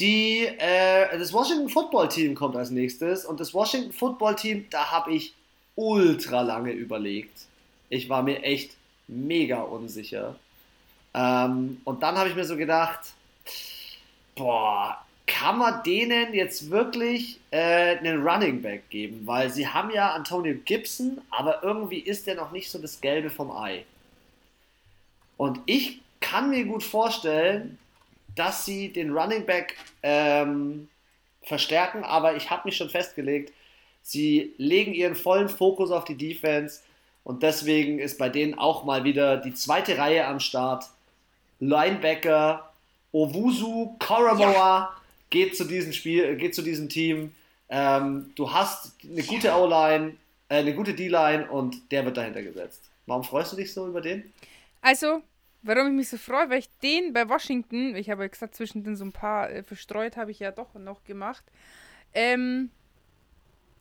[0.00, 4.90] Die, äh, das Washington Football Team kommt als nächstes und das Washington Football Team, da
[4.90, 5.34] habe ich
[5.76, 7.46] ultra lange überlegt.
[7.88, 10.36] Ich war mir echt mega unsicher.
[11.14, 13.00] Ähm, und dann habe ich mir so gedacht,
[14.34, 19.22] boah, kann man denen jetzt wirklich äh, einen Running Back geben?
[19.26, 23.30] Weil sie haben ja Antonio Gibson, aber irgendwie ist der noch nicht so das Gelbe
[23.30, 23.84] vom Ei.
[25.36, 27.78] Und ich kann mir gut vorstellen,
[28.34, 30.88] dass sie den Running Back ähm,
[31.42, 33.52] verstärken, aber ich habe mich schon festgelegt,
[34.02, 36.80] sie legen ihren vollen Fokus auf die Defense
[37.22, 40.84] und deswegen ist bei denen auch mal wieder die zweite Reihe am Start.
[41.60, 42.70] Linebacker,
[43.12, 44.96] Owusu, Koromoa ja.
[45.30, 47.34] Geht zu diesem Spiel, geht zu diesem Team.
[47.68, 49.52] Ähm, du hast eine gute.
[49.52, 50.16] O-Line,
[50.48, 52.90] äh, eine gute D-Line und der wird dahinter gesetzt.
[53.06, 54.32] Warum freust du dich so über den?
[54.80, 55.22] Also,
[55.62, 58.96] warum ich mich so freue, weil ich den bei Washington, ich habe ja gesagt, zwischendrin
[58.96, 61.44] so ein paar äh, verstreut habe ich ja doch noch gemacht.
[62.12, 62.70] Ähm,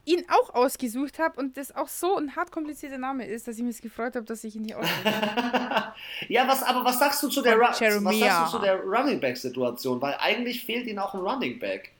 [0.05, 3.63] ihn auch ausgesucht habe und das auch so ein hart komplizierter Name ist, dass ich
[3.63, 5.05] mich gefreut habe, dass ich ihn nicht ausgesucht
[6.27, 9.37] ja, was, aber was sagst du zu der, was sagst du zu der Running Back
[9.37, 10.01] Situation?
[10.01, 11.91] Weil eigentlich fehlt ihnen auch ein Running Back.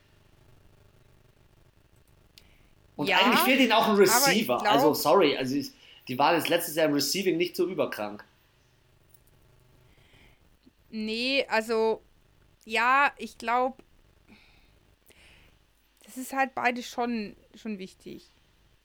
[2.96, 4.58] Und ja, eigentlich fehlt ihnen auch ein Receiver.
[4.58, 5.72] Glaub, also, sorry, also ich,
[6.06, 8.24] die waren jetzt letztes Jahr im Receiving nicht so überkrank.
[10.90, 12.02] Nee, also,
[12.64, 13.82] ja, ich glaube,
[16.14, 18.30] das ist halt beides schon, schon wichtig.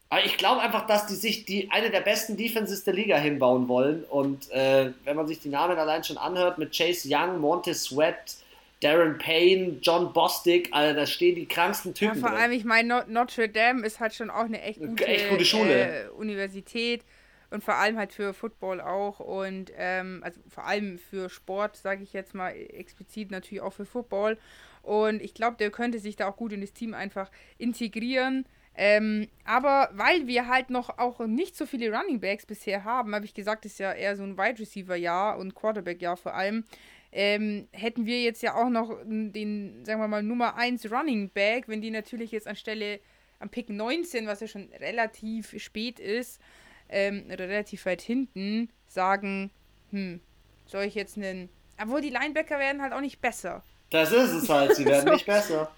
[0.08, 3.68] Aber ich glaube einfach, dass die sich die eine der besten Defenses der Liga hinbauen
[3.68, 4.02] wollen.
[4.04, 8.36] Und äh, wenn man sich die Namen allein schon anhört, mit Chase Young, Montez Sweat,
[8.80, 12.20] Darren Payne, John Bostic, also da stehen die kranksten Typen.
[12.20, 15.28] Ja, vor allem, ich meine, Notre Dame ist halt schon auch eine echt gute, echt
[15.28, 16.06] gute Schule.
[16.06, 17.04] Äh, Universität
[17.50, 22.02] und vor allem halt für Football auch und ähm, also vor allem für Sport, sage
[22.02, 24.38] ich jetzt mal explizit natürlich auch für Football.
[24.82, 28.46] Und ich glaube, der könnte sich da auch gut in das Team einfach integrieren.
[28.74, 33.24] Ähm, aber weil wir halt noch auch nicht so viele Running Backs bisher haben, habe
[33.24, 36.64] ich gesagt, ist ja eher so ein Wide Receiver Jahr und Quarterback Jahr vor allem.
[37.12, 41.66] Ähm, hätten wir jetzt ja auch noch den, sagen wir mal, Nummer 1 Running Back,
[41.66, 43.00] wenn die natürlich jetzt anstelle
[43.40, 46.40] am Pick 19, was ja schon relativ spät ist,
[46.88, 49.50] ähm, oder relativ weit hinten, sagen,
[49.90, 50.20] hm,
[50.66, 51.48] soll ich jetzt einen.
[51.82, 53.62] Obwohl die Linebacker werden halt auch nicht besser.
[53.90, 55.12] Das ist es halt, sie werden so.
[55.12, 55.70] nicht besser.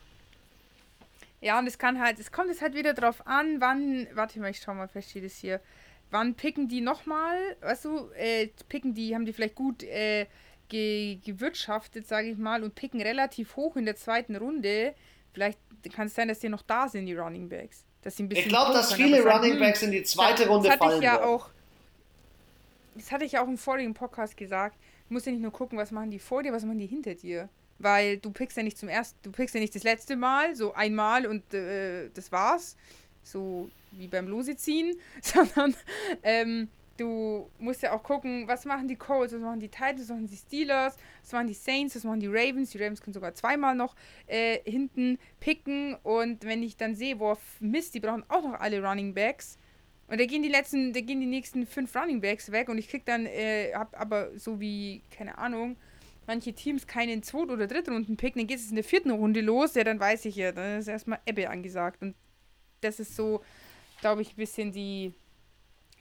[1.40, 4.50] Ja, und es kann halt, es kommt jetzt halt wieder drauf an, wann, warte mal,
[4.50, 5.60] ich schau mal, vielleicht steht es hier.
[6.10, 10.26] Wann picken die nochmal, weißt du, äh, picken die, haben die vielleicht gut äh,
[10.68, 14.94] ge gewirtschaftet, sage ich mal, und picken relativ hoch in der zweiten Runde.
[15.32, 15.58] Vielleicht
[15.92, 17.84] kann es sein, dass die noch da sind, die Running Backs.
[18.02, 20.78] Dass sie ein bisschen ich glaube, dass viele Running Backs in die zweite Runde das
[20.78, 20.98] fallen.
[20.98, 21.48] Ich ja auch,
[22.94, 24.76] das hatte ich ja auch im vorigen Podcast gesagt.
[25.08, 27.14] Du musst ja nicht nur gucken, was machen die vor dir, was machen die hinter
[27.14, 27.48] dir
[27.82, 30.74] weil du pickst ja nicht zum ersten, du pickst ja nicht das letzte Mal, so
[30.74, 32.76] einmal und äh, das war's,
[33.22, 35.74] so wie beim Lose ziehen, sondern
[36.22, 40.08] ähm, du musst ja auch gucken, was machen die Colts, was machen die Titans, was
[40.10, 42.70] machen die Steelers, was machen die Saints, was machen die Ravens.
[42.70, 43.94] Die Ravens können sogar zweimal noch
[44.26, 48.82] äh, hinten picken und wenn ich dann sehe, boah, Mist, die brauchen auch noch alle
[48.82, 49.58] Running Backs.
[50.08, 52.88] Und da gehen die letzten, da gehen die nächsten fünf Running Backs weg und ich
[52.88, 55.76] krieg dann, äh, hab aber so wie, keine Ahnung,
[56.26, 59.40] manche Teams keinen zweiten oder dritten Runden picken, dann geht es in der vierten Runde
[59.40, 62.02] los, ja, dann weiß ich ja, dann ist erstmal Ebbe angesagt.
[62.02, 62.14] Und
[62.80, 63.42] das ist so,
[64.00, 65.14] glaube ich, ein bisschen die,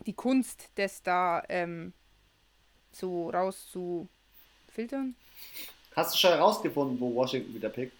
[0.05, 1.93] die Kunst, das da ähm,
[2.91, 5.15] so rauszufiltern.
[5.95, 7.93] Hast du schon herausgefunden, wo Washington wieder pickt?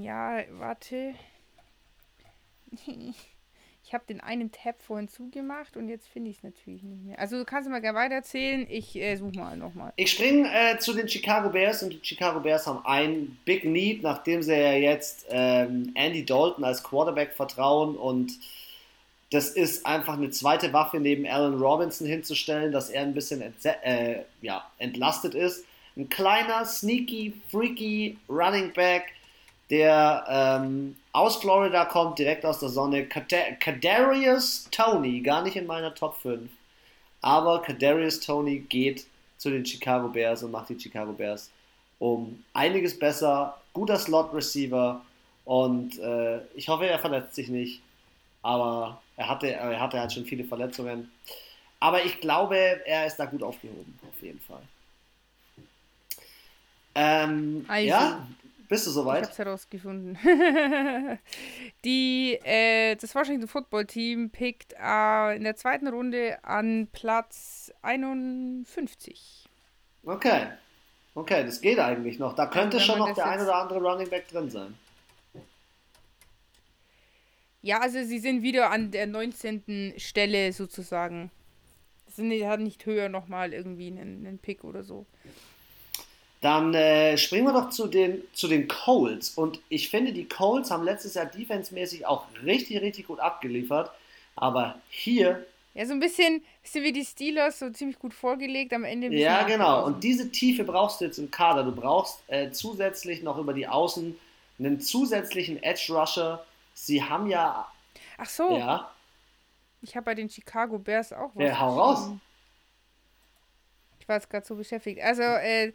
[0.00, 1.14] Ja, warte.
[3.92, 7.18] Habe den einen Tab vorhin zugemacht und jetzt finde ich es natürlich nicht mehr.
[7.18, 8.66] Also du kannst mal gerne weitererzählen.
[8.68, 9.92] Ich äh, suche mal nochmal.
[9.96, 14.02] Ich springe äh, zu den Chicago Bears und die Chicago Bears haben ein Big Need,
[14.02, 18.32] nachdem sie ja jetzt ähm, Andy Dalton als Quarterback vertrauen und
[19.32, 23.42] das ist einfach eine zweite Waffe neben Allen Robinson hinzustellen, dass er ein bisschen
[23.82, 25.64] äh, ja, entlastet ist.
[25.96, 29.12] Ein kleiner, sneaky, freaky Running Back,
[29.70, 33.06] der ähm, aus Florida kommt, direkt aus der Sonne.
[33.06, 36.50] Kadarius Tony, gar nicht in meiner Top 5.
[37.20, 39.06] Aber Kadarius Tony geht
[39.36, 41.50] zu den Chicago Bears und macht die Chicago Bears
[41.98, 43.58] um einiges besser.
[43.72, 45.00] Guter Slot-Receiver
[45.44, 47.80] und äh, ich hoffe, er verletzt sich nicht.
[48.42, 51.10] Aber er hatte, er hatte halt schon viele Verletzungen.
[51.80, 54.62] Aber ich glaube, er ist da gut aufgehoben, auf jeden Fall.
[56.94, 58.26] Ähm, also, ja,
[58.72, 59.20] bist du soweit?
[59.20, 60.16] Ich hab's herausgefunden.
[61.84, 69.44] Die, äh, das Washington Football Team pickt äh, in der zweiten Runde an Platz 51.
[70.04, 70.46] Okay.
[71.14, 72.34] Okay, das geht eigentlich noch.
[72.34, 74.74] Da könnte also, schon noch der ein oder andere Running Back drin sein.
[77.60, 79.94] Ja, also sie sind wieder an der 19.
[79.98, 81.30] Stelle sozusagen.
[82.06, 85.04] Sie hat nicht höher nochmal irgendwie einen, einen Pick oder so.
[86.42, 89.30] Dann äh, springen wir doch zu den, zu den Colts.
[89.30, 93.92] Und ich finde, die Colts haben letztes Jahr defensemäßig auch richtig, richtig gut abgeliefert.
[94.34, 95.46] Aber hier.
[95.74, 99.06] Ja, so ein bisschen, bisschen wie die Steelers, so ziemlich gut vorgelegt am Ende.
[99.14, 99.86] Ja, genau.
[99.86, 101.62] Und diese Tiefe brauchst du jetzt im Kader.
[101.62, 104.18] Du brauchst äh, zusätzlich noch über die Außen
[104.58, 106.44] einen zusätzlichen Edge Rusher.
[106.74, 107.68] Sie haben ja.
[108.18, 108.58] Ach so.
[108.58, 108.90] Ja.
[109.80, 111.44] Ich habe bei den Chicago Bears auch was.
[111.44, 112.10] Ja, hau raus.
[114.00, 115.00] Ich war jetzt gerade so beschäftigt.
[115.00, 115.72] Also, äh,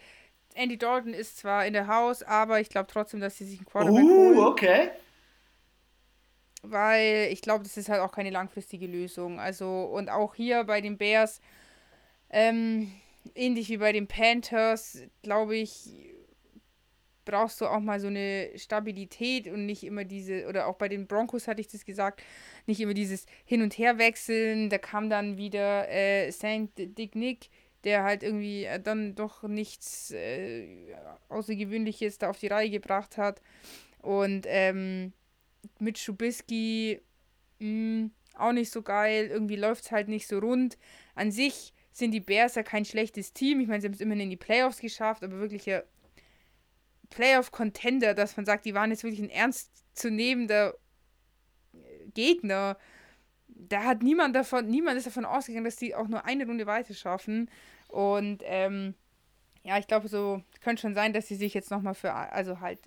[0.57, 3.65] Andy Dalton ist zwar in der Haus, aber ich glaube trotzdem, dass sie sich einen
[3.65, 4.37] Quarterback uh, holen.
[4.39, 4.89] okay.
[6.63, 9.39] Weil ich glaube, das ist halt auch keine langfristige Lösung.
[9.39, 11.39] Also, und auch hier bei den Bears,
[12.29, 12.91] ähm,
[13.35, 15.89] ähnlich wie bei den Panthers, glaube ich,
[17.27, 21.07] brauchst du auch mal so eine Stabilität und nicht immer diese, oder auch bei den
[21.07, 22.23] Broncos hatte ich das gesagt,
[22.65, 24.69] nicht immer dieses Hin- und Herwechseln.
[24.69, 26.71] Da kam dann wieder äh, St.
[26.77, 27.49] Dick Nick
[27.87, 30.93] der halt irgendwie äh, dann doch nichts äh,
[31.29, 33.41] Außergewöhnliches da auf die Reihe gebracht hat.
[34.01, 35.13] Und ähm,
[35.79, 37.01] mit Schubisky
[37.59, 39.27] mh, auch nicht so geil.
[39.27, 40.77] Irgendwie läuft es halt nicht so rund.
[41.15, 43.61] An sich sind die Bears ja kein schlechtes Team.
[43.61, 45.81] Ich meine, sie haben es immerhin in die Playoffs geschafft, aber wirklich ja
[47.09, 50.75] Playoff-Contender, dass man sagt, die waren jetzt wirklich ein ernstzunehmender
[52.13, 52.77] Gegner.
[53.47, 56.93] Da hat niemand davon, niemand ist davon ausgegangen, dass die auch nur eine Runde weiter
[56.93, 57.49] schaffen.
[57.87, 58.93] Und ähm,
[59.63, 62.79] ja, ich glaube, so könnte schon sein, dass sie sich jetzt nochmal für, also halt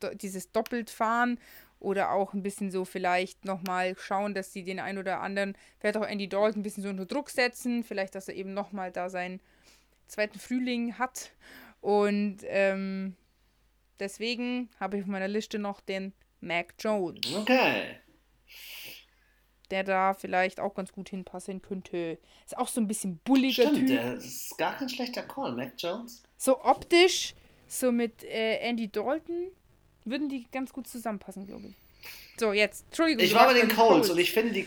[0.00, 1.38] do, dieses doppelt fahren
[1.78, 5.96] oder auch ein bisschen so vielleicht nochmal schauen, dass sie den ein oder anderen, vielleicht
[5.96, 9.10] auch Andy Dalton ein bisschen so unter Druck setzen, vielleicht, dass er eben nochmal da
[9.10, 9.40] seinen
[10.06, 11.32] zweiten Frühling hat.
[11.80, 13.16] Und ähm,
[13.98, 17.20] deswegen habe ich auf meiner Liste noch den Mac Jones.
[17.34, 18.01] Okay
[19.72, 22.18] der da vielleicht auch ganz gut hinpassen könnte.
[22.44, 23.86] Ist auch so ein bisschen bulliger Stimmt, Typ.
[23.88, 26.22] der ist gar kein schlechter Call, Mac Jones.
[26.36, 27.34] So optisch,
[27.66, 29.48] so mit äh, Andy Dalton,
[30.04, 31.74] würden die ganz gut zusammenpassen, glaube ich.
[32.38, 33.24] So, jetzt, Entschuldigung.
[33.24, 34.66] Ich war bei den Colts und ich finde, die.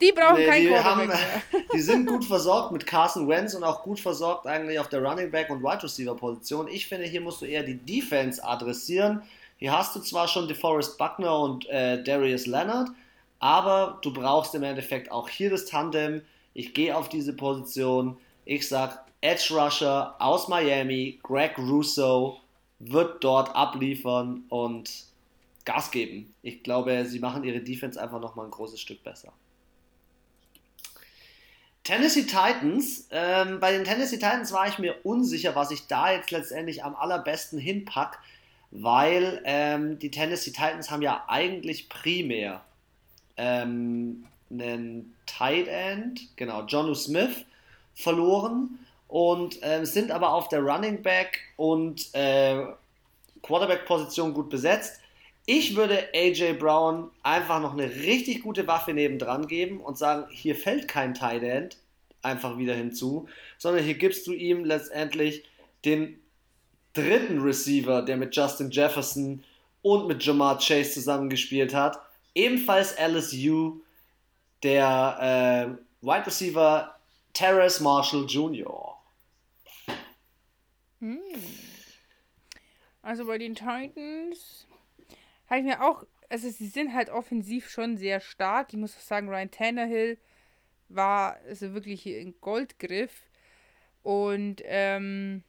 [0.00, 1.12] Die brauchen nee, keinen die, haben,
[1.74, 5.28] die sind gut versorgt mit Carson Wentz und auch gut versorgt eigentlich auf der Running
[5.28, 6.68] Back und Wide Receiver Position.
[6.68, 9.22] Ich finde, hier musst du eher die Defense adressieren.
[9.58, 12.90] Hier hast du zwar schon DeForest Buckner und äh, Darius Leonard,
[13.38, 16.22] aber du brauchst im Endeffekt auch hier das Tandem.
[16.54, 18.16] Ich gehe auf diese Position.
[18.44, 22.40] Ich sag Edge Rusher aus Miami, Greg Russo
[22.78, 24.90] wird dort abliefern und
[25.64, 26.34] Gas geben.
[26.42, 29.32] Ich glaube, sie machen ihre Defense einfach nochmal ein großes Stück besser.
[31.84, 33.08] Tennessee Titans.
[33.10, 36.94] Ähm, bei den Tennessee Titans war ich mir unsicher, was ich da jetzt letztendlich am
[36.94, 38.18] allerbesten hinpack,
[38.70, 42.62] weil ähm, die Tennessee Titans haben ja eigentlich primär
[43.38, 47.44] ähm, einen Tight End, genau, Jonu Smith,
[47.94, 48.78] verloren
[49.08, 52.64] und äh, sind aber auf der Running Back und äh,
[53.42, 55.00] Quarterback-Position gut besetzt.
[55.46, 60.54] Ich würde AJ Brown einfach noch eine richtig gute Waffe nebendran geben und sagen, hier
[60.54, 61.78] fällt kein Tight End
[62.20, 65.44] einfach wieder hinzu, sondern hier gibst du ihm letztendlich
[65.84, 66.20] den
[66.92, 69.44] dritten Receiver, der mit Justin Jefferson
[69.82, 71.98] und mit Jamar Chase zusammengespielt hat
[72.38, 73.80] ebenfalls LSU,
[74.62, 76.94] der äh, Wide Receiver
[77.32, 78.96] Terrace Marshall Jr.
[81.00, 81.20] Hm.
[83.02, 84.66] Also bei den Titans
[85.48, 88.72] habe ich mir auch, also sie sind halt offensiv schon sehr stark.
[88.72, 90.18] Ich muss auch sagen, Ryan Tannehill
[90.88, 93.22] war also wirklich ein Goldgriff.
[94.02, 95.42] Und ähm,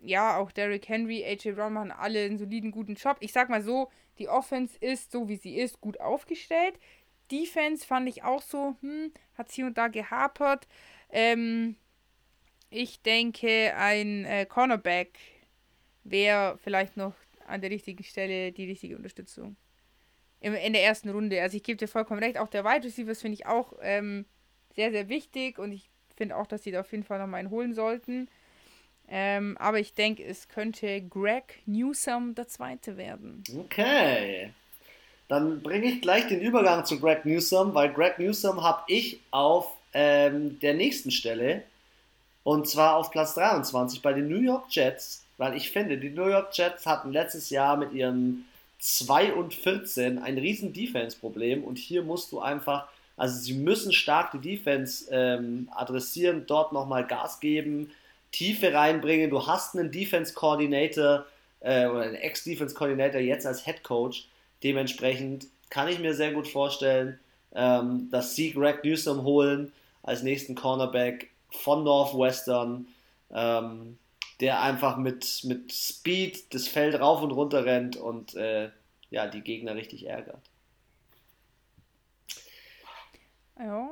[0.00, 3.16] ja, auch Derrick Henry, AJ Brown machen alle einen soliden, guten Job.
[3.20, 3.90] Ich sag mal so,
[4.22, 6.78] die Offense ist, so wie sie ist, gut aufgestellt.
[7.32, 10.68] Defense fand ich auch so, hm, hat hier und da gehapert.
[11.10, 11.74] Ähm,
[12.70, 15.18] ich denke, ein äh, Cornerback
[16.04, 17.14] wäre vielleicht noch
[17.46, 19.56] an der richtigen Stelle die richtige Unterstützung.
[20.40, 21.40] In, in der ersten Runde.
[21.42, 24.24] Also ich gebe dir vollkommen recht, auch der Wide Receivers finde ich auch ähm,
[24.74, 27.50] sehr, sehr wichtig und ich finde auch, dass sie da auf jeden Fall nochmal einen
[27.50, 28.28] holen sollten.
[29.14, 33.44] Ähm, aber ich denke, es könnte Greg Newsom der Zweite werden.
[33.66, 34.54] Okay.
[35.28, 39.70] Dann bringe ich gleich den Übergang zu Greg Newsom, weil Greg Newsom habe ich auf
[39.92, 41.62] ähm, der nächsten Stelle
[42.42, 46.28] und zwar auf Platz 23 bei den New York Jets, weil ich finde, die New
[46.28, 48.46] York Jets hatten letztes Jahr mit ihrem
[48.78, 52.88] 2 und 14 ein riesen Defense-Problem und hier musst du einfach,
[53.18, 57.90] also sie müssen stark die Defense ähm, adressieren, dort nochmal Gas geben,
[58.32, 59.30] Tiefe reinbringen.
[59.30, 61.26] Du hast einen Defense-Coordinator
[61.60, 64.28] äh, oder einen Ex-Defense-Coordinator jetzt als Head Coach.
[64.62, 67.18] Dementsprechend kann ich mir sehr gut vorstellen,
[67.54, 69.72] ähm, dass sie Greg Newsom holen
[70.02, 72.86] als nächsten Cornerback von Northwestern,
[73.30, 73.98] ähm,
[74.40, 78.70] der einfach mit, mit Speed das Feld rauf und runter rennt und äh,
[79.10, 80.42] ja, die Gegner richtig ärgert.
[83.58, 83.90] Ja.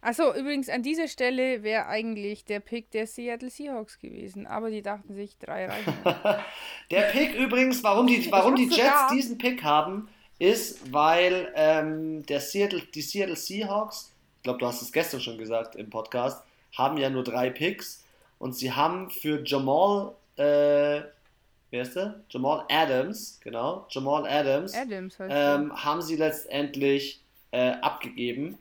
[0.00, 4.82] Achso, übrigens an dieser Stelle wäre eigentlich der Pick der Seattle Seahawks gewesen, aber die
[4.82, 5.94] dachten sich drei reichen.
[6.90, 9.12] der Pick übrigens, warum die, warum die Jets sogar.
[9.12, 14.82] diesen Pick haben, ist, weil ähm, der Seattle, die Seattle Seahawks, ich glaube, du hast
[14.82, 16.42] es gestern schon gesagt im Podcast,
[16.76, 18.04] haben ja nur drei Picks
[18.38, 21.02] und sie haben für Jamal, äh,
[21.70, 22.20] wer ist der?
[22.28, 27.20] Jamal Adams, genau, Jamal Adams, Adams ähm, haben sie letztendlich
[27.50, 28.58] äh, abgegeben.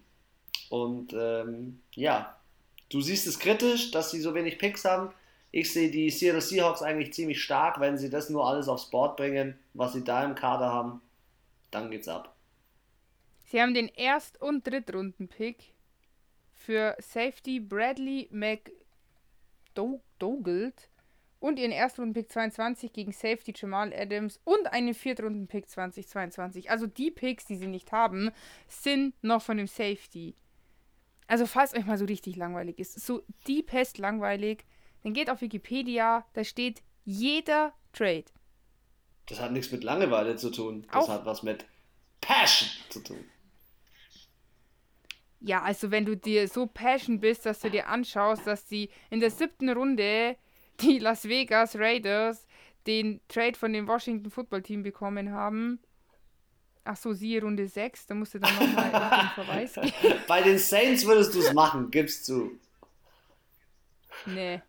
[0.76, 2.36] Und ähm, ja,
[2.89, 5.13] du siehst es kritisch, dass sie so wenig Picks haben.
[5.51, 9.15] Ich sehe die Seattle Seahawks eigentlich ziemlich stark, wenn sie das nur alles aufs Board
[9.15, 10.99] bringen, was sie da im Kader haben.
[11.71, 12.36] Dann geht's ab.
[13.45, 15.71] Sie haben den Erst- und Drittrunden-Pick
[16.53, 18.73] für Safety Bradley McDougald
[21.39, 26.69] und ihren Erstrunden-Pick 22 gegen Safety Jamal Adams und einen Viertrunden-Pick 2022.
[26.69, 28.32] Also die Picks, die sie nicht haben,
[28.67, 30.36] sind noch von dem Safety.
[31.28, 34.63] Also falls euch mal so richtig langweilig ist, so die Pest langweilig,
[35.03, 38.26] dann geht auf Wikipedia, da steht jeder Trade.
[39.28, 40.86] Das hat nichts mit Langeweile zu tun.
[40.91, 41.65] Das Auch hat was mit
[42.21, 43.26] Passion zu tun.
[45.41, 49.19] Ja, also wenn du dir so passion bist, dass du dir anschaust, dass die in
[49.19, 50.38] der siebten Runde
[50.82, 52.47] die Las Vegas Raiders
[52.88, 55.80] den Trade von dem Washington Football Team bekommen haben.
[56.88, 60.19] Ach so, siehe Runde 6, da musst du dann nochmal den Verweis geben.
[60.27, 62.51] Bei den Saints würdest du es machen, gibst du.
[64.27, 64.61] Nee.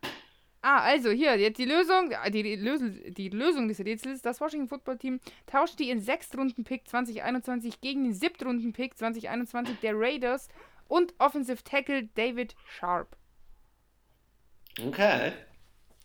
[0.63, 4.23] Ah, also hier, jetzt die Lösung, die, Lösung, die Lösung des Rätsels.
[4.23, 10.49] Das Washington Football Team tauscht die in Sechstrunden-Pick 2021 gegen den Siebtrunden-Pick 2021 der Raiders
[10.89, 13.17] und Offensive Tackle David Sharp.
[14.85, 15.33] Okay.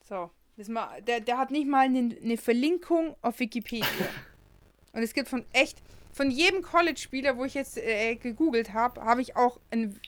[0.08, 3.88] So, das mal, der, der hat nicht mal eine, eine Verlinkung auf Wikipedia.
[4.94, 5.82] und es gibt von echt,
[6.14, 10.00] von jedem College-Spieler, wo ich jetzt äh, gegoogelt habe, habe ich auch einen,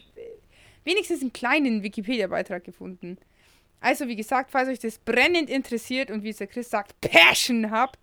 [0.84, 3.18] wenigstens einen kleinen Wikipedia-Beitrag gefunden.
[3.80, 7.72] Also, wie gesagt, falls euch das brennend interessiert und wie es der Chris sagt, Passion
[7.72, 8.00] habt,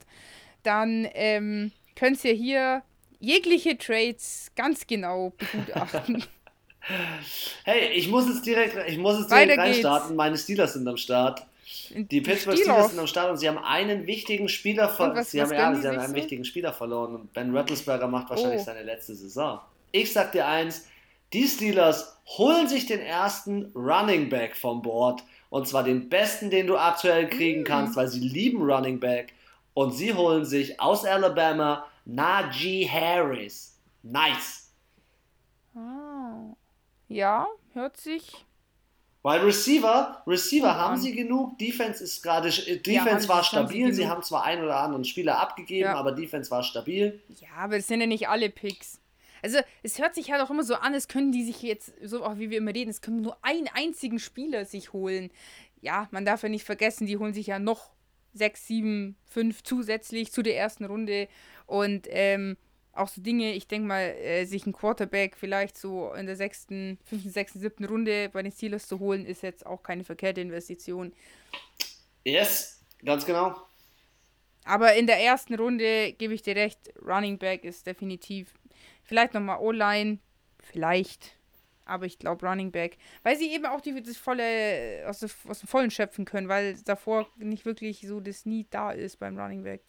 [0.62, 2.82] dann ähm, könnt ihr hier
[3.18, 6.24] jegliche Trades ganz genau begutachten.
[7.64, 10.16] Hey, ich muss jetzt direkt, ich muss jetzt direkt reinstarten.
[10.16, 11.46] Meine Steelers sind am Start.
[11.90, 12.90] Die Pittsburgh Steelers.
[12.90, 15.24] Sind am Start und sie haben einen wichtigen Spieler verloren.
[15.24, 18.64] Sie, haben, ja, sie haben einen wichtigen Spieler verloren und Ben Rattlesberger macht wahrscheinlich oh.
[18.64, 19.60] seine letzte Saison.
[19.92, 20.86] Ich sag dir eins,
[21.32, 26.66] die Steelers holen sich den ersten Running Back vom Board und zwar den besten, den
[26.66, 29.32] du aktuell kriegen kannst, weil sie lieben Running Back.
[29.74, 33.78] Und sie holen sich aus Alabama Najee Harris.
[34.02, 34.72] Nice.
[35.74, 36.54] Ah.
[37.08, 38.44] Ja, hört sich.
[39.22, 41.58] Weil Receiver, Receiver haben sie genug.
[41.58, 43.88] Defense ist gerade, äh, Defense ja, war stabil.
[43.88, 45.94] Sie, sie, haben zwar einen oder anderen Spieler abgegeben, ja.
[45.94, 47.20] aber Defense war stabil.
[47.28, 49.00] Ja, aber das sind ja nicht alle Picks.
[49.42, 52.24] Also es hört sich halt auch immer so an, als können die sich jetzt, so
[52.24, 55.30] auch wie wir immer reden, es können nur einen einzigen Spieler sich holen.
[55.80, 57.90] Ja, man darf ja nicht vergessen, die holen sich ja noch
[58.32, 61.28] sechs, sieben, fünf zusätzlich zu der ersten Runde.
[61.66, 62.56] Und ähm,
[62.92, 66.98] auch so Dinge, ich denke mal, äh, sich ein Quarterback vielleicht so in der sechsten,
[67.04, 71.12] fünften, sechsten, siebten Runde bei den Steelers zu holen, ist jetzt auch keine verkehrte Investition.
[72.24, 73.56] Yes, ganz genau.
[74.64, 78.52] Aber in der ersten Runde gebe ich dir recht, Running Back ist definitiv
[79.10, 80.18] Vielleicht nochmal O-Line.
[80.60, 81.32] Vielleicht.
[81.84, 82.96] Aber ich glaube Running Back.
[83.24, 87.28] Weil sie eben auch die, das volle, aus, aus dem Vollen schöpfen können, weil davor
[87.36, 89.82] nicht wirklich so das Need da ist beim Running Back.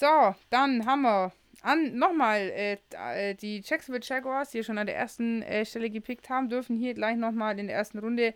[0.00, 4.96] So, dann haben wir an nochmal äh, äh, die Jacksonville Jaguars, die schon an der
[4.96, 8.32] ersten äh, Stelle gepickt haben, dürfen hier gleich nochmal in der ersten Runde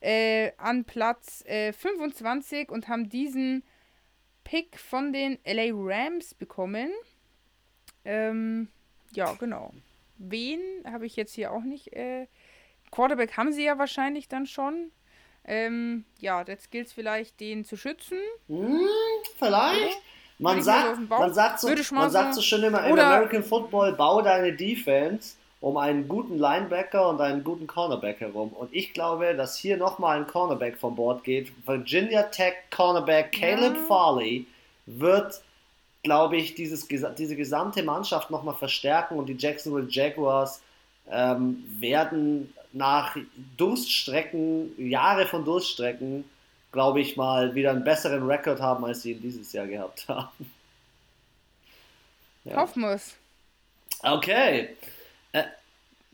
[0.00, 3.64] äh, an Platz 25 äh, und haben diesen
[4.44, 6.92] Pick von den LA Rams bekommen.
[8.04, 8.68] Ähm,
[9.10, 9.74] ja, genau.
[10.18, 11.92] Wen habe ich jetzt hier auch nicht.
[11.94, 12.28] Äh,
[12.92, 14.92] Quarterback haben sie ja wahrscheinlich dann schon.
[15.44, 18.18] Ähm, ja, jetzt gilt es vielleicht, den zu schützen.
[18.46, 18.86] Hm,
[19.36, 19.96] vielleicht.
[19.96, 20.17] Ja.
[20.38, 24.52] Man sagt, man, sagt so, man sagt so schön immer, in American Football, bau deine
[24.52, 28.50] Defense um einen guten Linebacker und einen guten Cornerback herum.
[28.50, 31.52] Und ich glaube, dass hier nochmal ein Cornerback vom Bord geht.
[31.66, 33.84] Virginia Tech Cornerback Caleb ja.
[33.88, 34.46] Farley
[34.86, 35.40] wird,
[36.04, 40.62] glaube ich, dieses, diese gesamte Mannschaft nochmal verstärken und die Jacksonville Jaguars
[41.10, 43.16] ähm, werden nach
[43.56, 46.24] Durststrecken, Jahre von Durststrecken,
[46.72, 50.52] glaube ich mal, wieder einen besseren Rekord haben, als sie ihn dieses Jahr gehabt haben.
[52.44, 52.56] Ja.
[52.56, 53.14] Hoffen wir es.
[54.02, 54.76] Okay.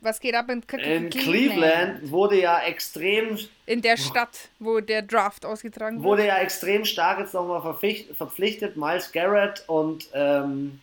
[0.05, 1.11] Was geht ab in, in Cleveland?
[1.11, 3.39] Cleveland wurde ja extrem.
[3.65, 6.07] In der Stadt, wo der Draft ausgetragen wurde.
[6.07, 8.77] Wurde ja extrem stark jetzt nochmal verpflichtet.
[8.77, 10.79] Miles Garrett und ähm,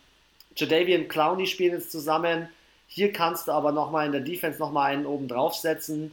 [0.56, 2.48] Jadavian Clowney spielen jetzt zusammen.
[2.88, 6.12] Hier kannst du aber nochmal in der Defense nochmal einen oben draufsetzen,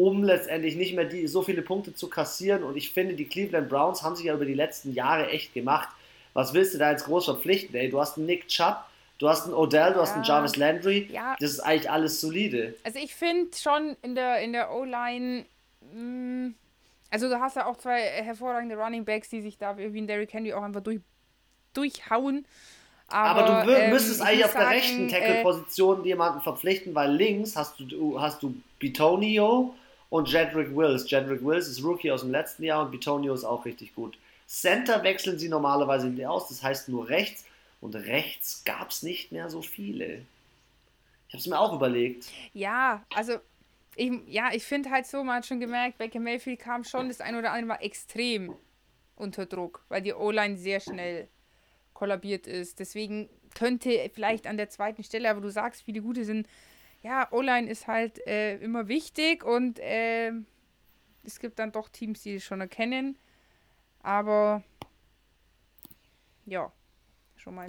[0.00, 2.62] um letztendlich nicht mehr die, so viele Punkte zu kassieren.
[2.62, 5.90] Und ich finde, die Cleveland Browns haben sich ja über die letzten Jahre echt gemacht.
[6.32, 7.74] Was willst du da jetzt groß verpflichten?
[7.74, 8.84] Ey, du hast einen Nick Chubb,
[9.18, 10.00] Du hast einen Odell, du ja.
[10.00, 11.06] hast einen Jarvis Landry.
[11.12, 11.36] Ja.
[11.38, 12.74] Das ist eigentlich alles solide.
[12.84, 15.44] Also ich finde schon in der, in der O-Line,
[15.92, 16.54] mm,
[17.10, 20.32] also du hast ja auch zwei hervorragende Running Backs, die sich da wie ein Derrick
[20.32, 21.00] Henry auch einfach durch,
[21.74, 22.46] durchhauen.
[23.08, 26.94] Aber, Aber du ähm, müsstest eigentlich auf sagen, der rechten äh, Tackle-Position äh, jemanden verpflichten,
[26.94, 29.74] weil links hast du, hast du Bitonio
[30.10, 31.10] und Jedrick Wills.
[31.10, 34.18] Jedrick Wills ist Rookie aus dem letzten Jahr und Bitonio ist auch richtig gut.
[34.46, 37.44] Center wechseln sie normalerweise nicht aus, das heißt nur rechts
[37.80, 40.22] und rechts gab es nicht mehr so viele.
[41.28, 42.26] Ich habe es mir auch überlegt.
[42.52, 43.34] Ja, also
[43.94, 47.20] ich, ja, ich finde halt so, man hat schon gemerkt, Baker Mayfield kam schon das
[47.20, 48.54] ein oder andere Mal extrem
[49.14, 51.28] unter Druck, weil die O-Line sehr schnell
[51.94, 52.80] kollabiert ist.
[52.80, 56.48] Deswegen könnte vielleicht an der zweiten Stelle, aber du sagst, viele gute sind,
[57.02, 60.32] ja, O-Line ist halt äh, immer wichtig und äh,
[61.24, 63.16] es gibt dann doch Teams, die es schon erkennen.
[64.02, 64.62] Aber
[66.46, 66.72] ja,
[67.36, 67.68] schon mal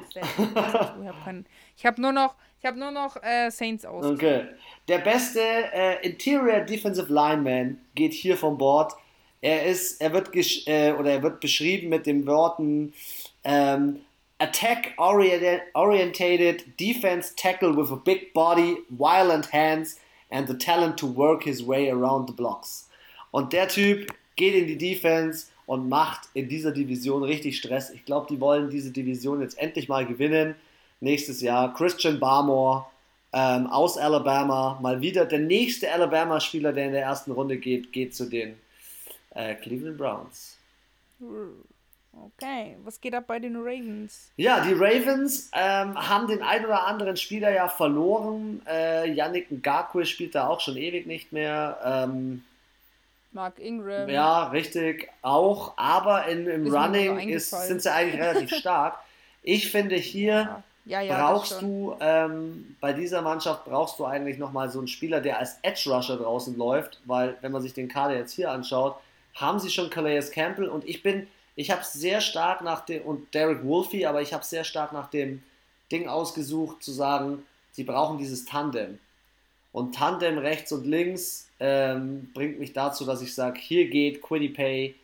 [1.26, 1.46] ein
[1.76, 4.06] ich habe nur noch, ich habe nur noch äh, Saints aus.
[4.06, 4.48] Okay.
[4.88, 8.94] Der beste äh, Interior Defensive Lineman geht hier vom Bord.
[9.42, 10.30] Er ist, er wird
[10.68, 12.94] äh, oder er wird beschrieben mit den Worten
[13.44, 14.02] ähm,
[14.42, 20.00] Attack oriented defense tackle with a big body, violent hands
[20.32, 22.90] and the talent to work his way around the blocks.
[23.32, 27.92] Und der Typ geht in die Defense und macht in dieser Division richtig Stress.
[27.92, 30.56] Ich glaube, die wollen diese Division jetzt endlich mal gewinnen.
[31.02, 32.86] Nächstes Jahr Christian Barmore
[33.34, 38.16] ähm, aus Alabama, mal wieder der nächste Alabama-Spieler, der in der ersten Runde geht, geht
[38.16, 38.56] zu den
[39.36, 40.58] äh, Cleveland Browns.
[42.14, 44.32] Okay, was geht ab bei den Ravens?
[44.36, 48.62] Ja, die Ravens ähm, haben den ein oder anderen Spieler ja verloren.
[48.68, 51.80] Äh, Yannick Ngakwe spielt da auch schon ewig nicht mehr.
[51.84, 52.44] Ähm,
[53.32, 54.10] Mark Ingram.
[54.10, 55.74] Ja, richtig, auch.
[55.78, 59.00] Aber in, im ist Running ist, sind sie eigentlich relativ stark.
[59.42, 60.64] Ich finde, hier ja.
[60.86, 65.22] Ja, ja, brauchst du, ähm, bei dieser Mannschaft brauchst du eigentlich nochmal so einen Spieler,
[65.22, 68.96] der als Edge Rusher draußen läuft, weil, wenn man sich den Kader jetzt hier anschaut,
[69.36, 71.28] haben sie schon Calais Campbell und ich bin,
[71.62, 75.10] ich habe sehr stark nach dem, und Derek Wolfe, aber ich habe sehr stark nach
[75.10, 75.44] dem
[75.92, 78.98] Ding ausgesucht, zu sagen, sie brauchen dieses Tandem.
[79.72, 84.96] Und Tandem rechts und links ähm, bringt mich dazu, dass ich sage, hier geht Quiddy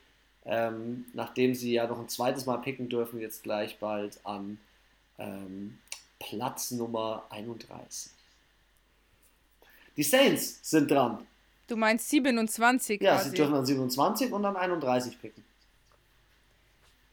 [0.46, 4.58] ähm, nachdem sie ja noch ein zweites Mal picken dürfen, jetzt gleich bald an
[5.20, 5.78] ähm,
[6.20, 8.12] Platz Nummer 31.
[9.96, 11.26] Die Saints sind dran.
[11.68, 13.02] Du meinst 27?
[13.02, 13.30] Ja, quasi.
[13.30, 15.44] sie dürfen an 27 und dann 31 picken.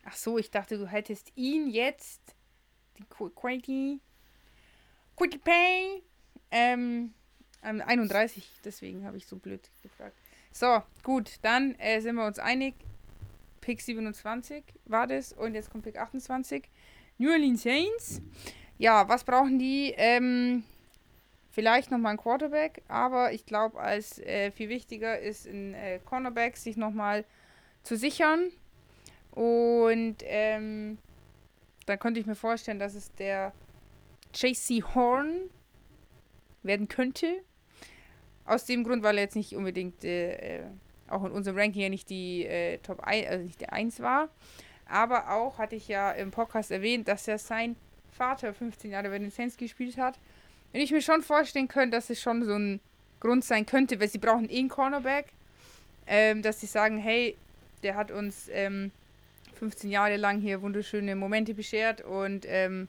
[0.05, 2.35] Ach so, ich dachte, du hättest ihn jetzt,
[2.99, 4.01] die Quiddy,
[5.17, 6.03] Quiddy Pay,
[6.51, 7.15] ähm,
[7.63, 10.17] 31, deswegen habe ich so blöd gefragt.
[10.53, 12.75] So, gut, dann äh, sind wir uns einig.
[13.61, 16.69] Pick 27 war das und jetzt kommt Pick 28.
[17.17, 18.21] New Orleans Saints.
[18.77, 19.95] Ja, was brauchen die?
[19.97, 20.65] Ähm,
[21.51, 26.57] vielleicht nochmal ein Quarterback, aber ich glaube, als äh, viel wichtiger ist ein äh, Cornerback
[26.57, 27.25] sich nochmal
[27.83, 28.51] zu sichern.
[29.35, 30.99] Und ähm,
[31.87, 33.53] dann könnte ich mir vorstellen, dass es der
[34.33, 35.51] JC Horn
[36.63, 37.43] werden könnte.
[38.45, 40.65] Aus dem Grund, weil er jetzt nicht unbedingt, äh, äh,
[41.09, 44.29] auch in unserem Ranking ja nicht die äh, Top 1, also nicht der 1 war.
[44.87, 47.77] Aber auch, hatte ich ja im Podcast erwähnt, dass ja sein
[48.13, 50.19] Vater 15 Jahre bei den Saints gespielt hat.
[50.73, 52.81] Und ich mir schon vorstellen könnte, dass es schon so ein
[53.21, 55.33] Grund sein könnte, weil sie brauchen eh einen Cornerback,
[56.07, 57.37] ähm, dass sie sagen, hey,
[57.83, 58.91] der hat uns ähm,
[59.55, 62.89] 15 Jahre lang hier wunderschöne Momente beschert und ähm,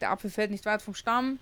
[0.00, 1.38] der Apfel fällt nicht weit vom Stamm.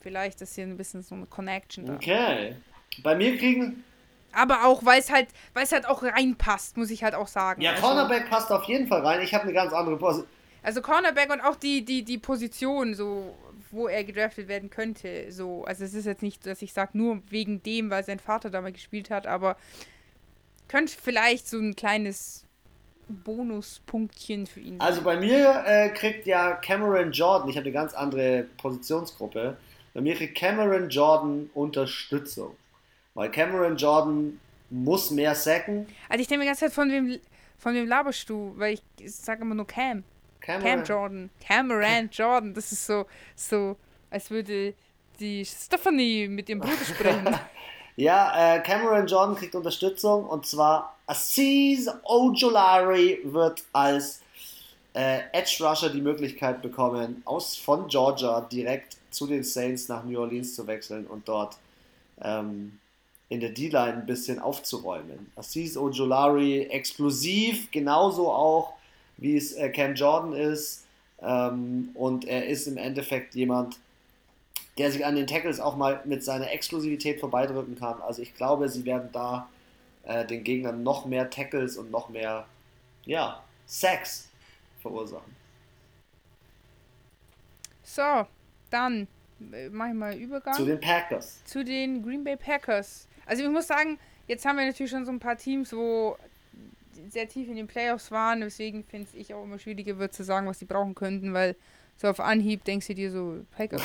[0.00, 1.94] Vielleicht ist hier ein bisschen so eine Connection da.
[1.94, 2.56] Okay.
[3.02, 3.84] Bei mir kriegen.
[4.32, 7.62] Aber auch, weil es halt, weil es halt auch reinpasst, muss ich halt auch sagen.
[7.62, 9.20] Ja, also, Cornerback passt auf jeden Fall rein.
[9.20, 10.28] Ich habe eine ganz andere Position.
[10.62, 13.36] Also Cornerback und auch die, die, die Position, so,
[13.70, 15.30] wo er gedraftet werden könnte.
[15.30, 18.48] So, also es ist jetzt nicht, dass ich sage, nur wegen dem, weil sein Vater
[18.48, 19.56] da mal gespielt hat, aber
[20.72, 22.46] könnte vielleicht so ein kleines
[23.06, 24.80] Bonuspunktchen für ihn.
[24.80, 29.58] Also bei mir äh, kriegt ja Cameron Jordan, ich habe eine ganz andere Positionsgruppe,
[29.92, 32.56] bei mir kriegt Cameron Jordan Unterstützung.
[33.12, 34.40] Weil Cameron Jordan
[34.70, 35.86] muss mehr sacken.
[36.08, 37.20] Also ich denke mir die ganze Zeit, von wem,
[37.58, 38.54] von wem laberst du?
[38.56, 40.04] Weil ich sage immer nur Cam.
[40.40, 40.64] Cameron.
[40.64, 41.30] Cam Jordan.
[41.46, 42.54] Cameron Jordan.
[42.54, 43.04] Das ist so,
[43.36, 43.76] so,
[44.08, 44.72] als würde
[45.20, 47.38] die Stephanie mit ihrem Bruder sprechen.
[48.02, 54.22] ja, äh, Cameron Jordan kriegt Unterstützung und zwar Aziz Ojolari wird als
[54.94, 60.18] äh, Edge Rusher die Möglichkeit bekommen, aus von Georgia direkt zu den Saints nach New
[60.18, 61.56] Orleans zu wechseln und dort
[62.20, 62.78] ähm,
[63.28, 65.30] in der D-Line ein bisschen aufzuräumen.
[65.36, 68.72] Aziz Ojolari explosiv, genauso auch
[69.16, 70.84] wie es äh, Cam Jordan ist.
[71.20, 73.78] Ähm, und er ist im Endeffekt jemand,
[74.78, 78.00] der sich an den Tackles auch mal mit seiner Exklusivität vorbeidrücken kann.
[78.00, 79.48] Also ich glaube, sie werden da
[80.04, 82.46] äh, den Gegnern noch mehr Tackles und noch mehr,
[83.04, 84.28] ja, Sacks
[84.80, 85.36] verursachen.
[87.82, 88.26] So,
[88.70, 89.06] dann
[89.52, 90.54] äh, mache ich mal Übergang.
[90.54, 91.44] Zu den Packers.
[91.44, 93.06] Zu den Green Bay Packers.
[93.26, 96.16] Also ich muss sagen, jetzt haben wir natürlich schon so ein paar Teams, wo
[97.08, 100.46] sehr tief in den Playoffs waren, deswegen finde ich auch immer schwieriger wird zu sagen,
[100.46, 101.56] was sie brauchen könnten, weil
[101.96, 103.82] so auf Anhieb denkst du dir so, Packers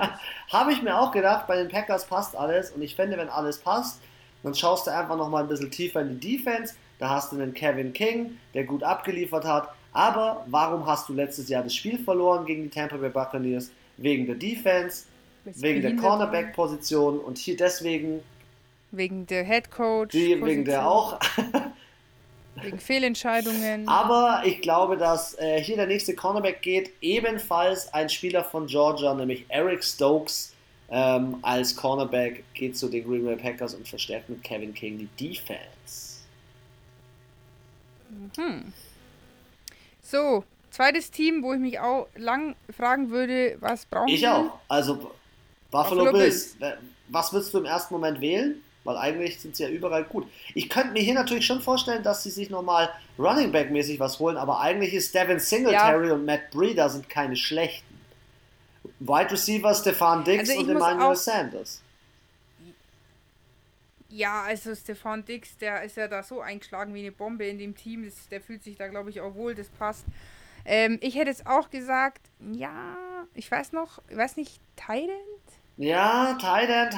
[0.52, 3.58] Habe ich mir auch gedacht, bei den Packers passt alles und ich finde, wenn alles
[3.58, 4.00] passt,
[4.42, 7.54] dann schaust du einfach nochmal ein bisschen tiefer in die Defense, da hast du einen
[7.54, 12.46] Kevin King, der gut abgeliefert hat, aber warum hast du letztes Jahr das Spiel verloren
[12.46, 13.70] gegen die Tampa Bay Buccaneers?
[13.96, 15.04] Wegen der Defense,
[15.44, 18.22] wegen der Cornerback-Position und hier deswegen
[18.92, 20.12] Wegen der Head Coach.
[20.12, 21.18] Die, wegen der auch.
[22.62, 23.88] wegen Fehlentscheidungen.
[23.88, 26.92] Aber ich glaube, dass äh, hier der nächste Cornerback geht.
[27.00, 30.54] Ebenfalls ein Spieler von Georgia, nämlich Eric Stokes.
[30.92, 35.28] Ähm, als Cornerback geht zu den Green Bay Packers und verstärkt mit Kevin King die
[35.28, 36.20] Defense.
[38.36, 38.72] Mhm.
[40.02, 44.14] So, zweites Team, wo ich mich auch lang fragen würde, was brauchen wir?
[44.14, 44.58] Ich auch.
[44.66, 44.96] Also
[45.70, 46.54] Buffalo, Buffalo Bills.
[46.54, 46.76] Bills.
[47.08, 48.60] Was würdest du im ersten Moment wählen?
[48.84, 50.26] Weil eigentlich sind sie ja überall gut.
[50.54, 54.18] Ich könnte mir hier natürlich schon vorstellen, dass sie sich nochmal Running Back mäßig was
[54.18, 56.14] holen, aber eigentlich ist Devin Singletary ja.
[56.14, 58.00] und Matt Breeder sind keine schlechten.
[58.98, 61.82] Wide Receiver Stefan Dix also und Emmanuel Sanders.
[64.08, 67.76] Ja, also Stefan Dix, der ist ja da so eingeschlagen wie eine Bombe in dem
[67.76, 68.04] Team.
[68.04, 70.04] Das, der fühlt sich da, glaube ich, auch wohl, das passt.
[70.64, 72.20] Ähm, ich hätte jetzt auch gesagt,
[72.52, 72.96] ja,
[73.34, 75.20] ich weiß noch, ich weiß nicht, Thailand?
[75.76, 76.94] Ja, Thailand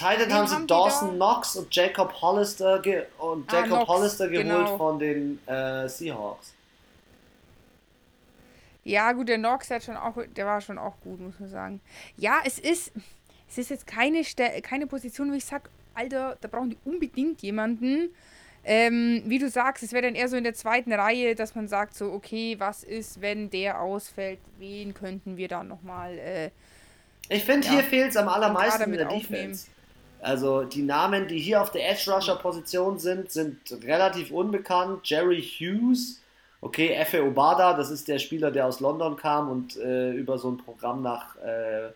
[0.00, 2.82] Titan haben sie Dawson Knox und Jacob Hollister
[3.18, 4.78] und ah, Jacob ah, Hollister geholt genau.
[4.78, 6.54] von den äh, Seahawks.
[8.82, 11.80] Ja, gut, der Knox hat schon auch, der war schon auch gut, muss man sagen.
[12.16, 12.92] Ja, es ist,
[13.50, 14.22] es ist jetzt keine,
[14.62, 18.08] keine Position, wo ich sage, Alter, da brauchen die unbedingt jemanden.
[18.64, 21.68] Ähm, wie du sagst, es wäre dann eher so in der zweiten Reihe, dass man
[21.68, 26.50] sagt so, okay, was ist, wenn der ausfällt, wen könnten wir dann nochmal äh,
[27.28, 29.58] Ich finde, ja, hier fehlt es am allermeisten in der aufnehmen.
[30.22, 35.00] Also die Namen, die hier auf der Edge Rusher Position sind, sind relativ unbekannt.
[35.04, 36.20] Jerry Hughes,
[36.60, 40.50] okay, Efe Obada, das ist der Spieler, der aus London kam und äh, über so
[40.50, 41.90] ein Programm nach äh,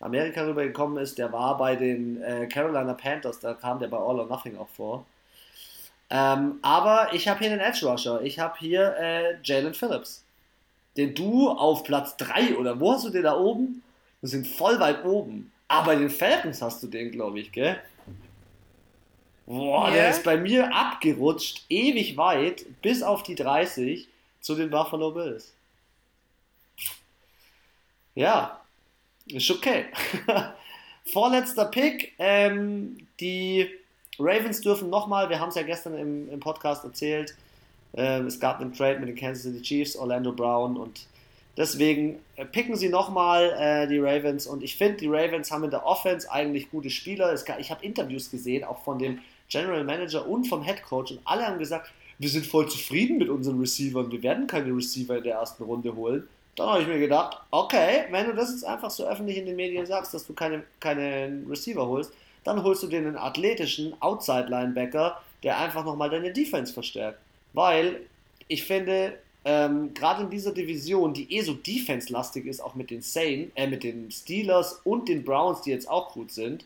[0.00, 1.18] Amerika rübergekommen ist.
[1.18, 4.68] Der war bei den äh, Carolina Panthers, da kam der bei All or Nothing auch
[4.68, 5.04] vor.
[6.10, 8.22] Ähm, aber ich habe hier einen Edge Rusher.
[8.22, 10.22] Ich habe hier äh, Jalen Phillips.
[10.96, 13.82] Den du auf Platz 3 oder wo hast du den da oben?
[14.20, 15.50] Wir sind voll weit oben.
[15.74, 17.80] Aber bei den Falcons hast du den, glaube ich, gell?
[19.44, 19.94] Boah, yeah.
[19.94, 24.06] der ist bei mir abgerutscht, ewig weit, bis auf die 30
[24.40, 25.52] zu den Buffalo Bills.
[28.14, 28.60] Ja,
[29.26, 29.86] ist okay.
[31.06, 32.14] Vorletzter Pick.
[32.18, 33.68] Ähm, die
[34.20, 37.34] Ravens dürfen nochmal, wir haben es ja gestern im, im Podcast erzählt,
[37.96, 41.06] ähm, es gab einen Trade mit den Kansas City Chiefs, Orlando Brown und
[41.56, 45.70] Deswegen äh, picken sie nochmal äh, die Ravens und ich finde, die Ravens haben in
[45.70, 47.32] der Offense eigentlich gute Spieler.
[47.34, 51.46] ich habe Interviews gesehen, auch von dem General Manager und vom Head Coach und alle
[51.46, 55.34] haben gesagt, wir sind voll zufrieden mit unseren Receivern, wir werden keine Receiver in der
[55.34, 56.28] ersten Runde holen.
[56.56, 59.56] Dann habe ich mir gedacht, okay, wenn du das jetzt einfach so öffentlich in den
[59.56, 62.12] Medien sagst, dass du keine, keine Receiver holst,
[62.44, 67.18] dann holst du den einen athletischen Outside-Linebacker, der einfach nochmal deine Defense verstärkt.
[67.52, 68.02] Weil
[68.46, 73.02] ich finde, ähm, gerade in dieser Division, die eh so defense-lastig ist, auch mit den
[73.02, 76.64] Sane, äh, mit den Steelers und den Browns, die jetzt auch gut sind,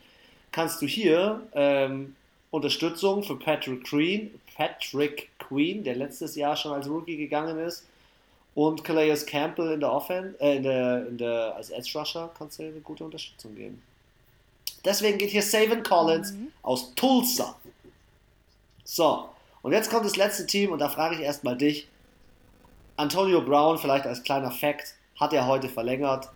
[0.53, 2.15] kannst du hier ähm,
[2.51, 7.87] Unterstützung für Patrick Queen, Patrick Queen, der letztes Jahr schon als Rookie gegangen ist,
[8.55, 12.59] und Calais Campbell in der Offense, äh, in der, in der, als Edge Rusher kannst
[12.59, 13.83] du eine gute Unterstützung geben.
[14.85, 16.49] Deswegen geht hier Savin Collins mhm.
[16.63, 17.57] aus Tulsa.
[18.85, 19.29] So,
[19.63, 21.89] und jetzt kommt das letzte Team und da frage ich erstmal dich.
[22.99, 26.29] Antonio Brown, vielleicht als kleiner Fact, hat er heute verlängert.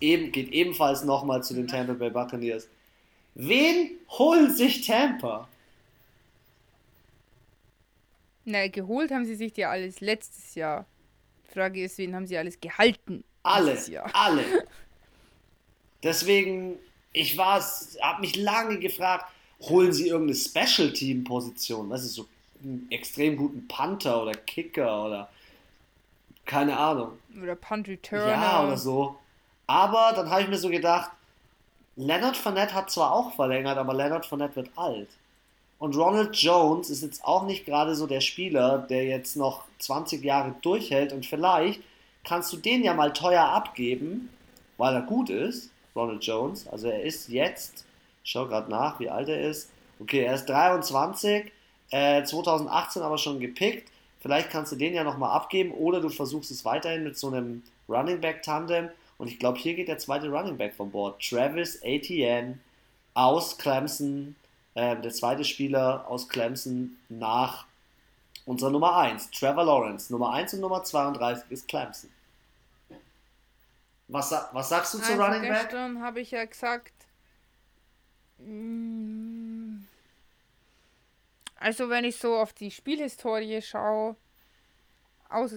[0.00, 2.68] Eben, geht ebenfalls nochmal zu den Tampa Bay Buccaneers.
[3.36, 5.48] Wen holen sich Tampa?
[8.44, 10.86] Na, geholt haben sie sich ja alles letztes Jahr.
[11.46, 13.22] Die Frage ist, wen haben sie alles gehalten?
[13.44, 13.78] Alle,
[14.12, 14.44] alle.
[16.02, 16.78] Deswegen,
[17.12, 17.62] ich war,
[18.02, 19.26] habe mich lange gefragt,
[19.60, 22.26] holen sie irgendeine Special Team Position, was ist so
[22.62, 25.30] einen extrem guten Panther oder Kicker oder
[26.48, 27.12] keine Ahnung.
[27.40, 28.28] Oder Punt Returner.
[28.28, 29.16] Ja, oder so.
[29.68, 31.10] Aber dann habe ich mir so gedacht,
[31.94, 35.08] Leonard Fournette hat zwar auch verlängert, aber Leonard Fournette wird alt.
[35.78, 40.24] Und Ronald Jones ist jetzt auch nicht gerade so der Spieler, der jetzt noch 20
[40.24, 41.80] Jahre durchhält und vielleicht
[42.24, 44.30] kannst du den ja mal teuer abgeben,
[44.76, 46.66] weil er gut ist, Ronald Jones.
[46.66, 47.84] Also er ist jetzt,
[48.24, 49.70] ich schau gerade nach, wie alt er ist.
[50.00, 51.52] Okay, er ist 23,
[51.90, 53.90] äh, 2018 aber schon gepickt.
[54.20, 57.62] Vielleicht kannst du den ja nochmal abgeben oder du versuchst es weiterhin mit so einem
[57.88, 58.90] Running Back Tandem.
[59.16, 61.22] Und ich glaube, hier geht der zweite Running Back von Bord.
[61.22, 62.58] Travis Etienne
[63.14, 64.36] aus Clemson,
[64.74, 67.66] äh, der zweite Spieler aus Clemson nach
[68.46, 70.12] unserer Nummer 1, Trevor Lawrence.
[70.12, 72.10] Nummer 1 und Nummer 32 ist Clemson.
[74.08, 75.62] Was, was sagst du also zu Running Back?
[75.62, 76.92] Gestern habe ich ja gesagt,
[78.38, 79.37] mm,
[81.58, 84.16] also wenn ich so auf die Spielhistorie schaue,
[85.28, 85.54] aus,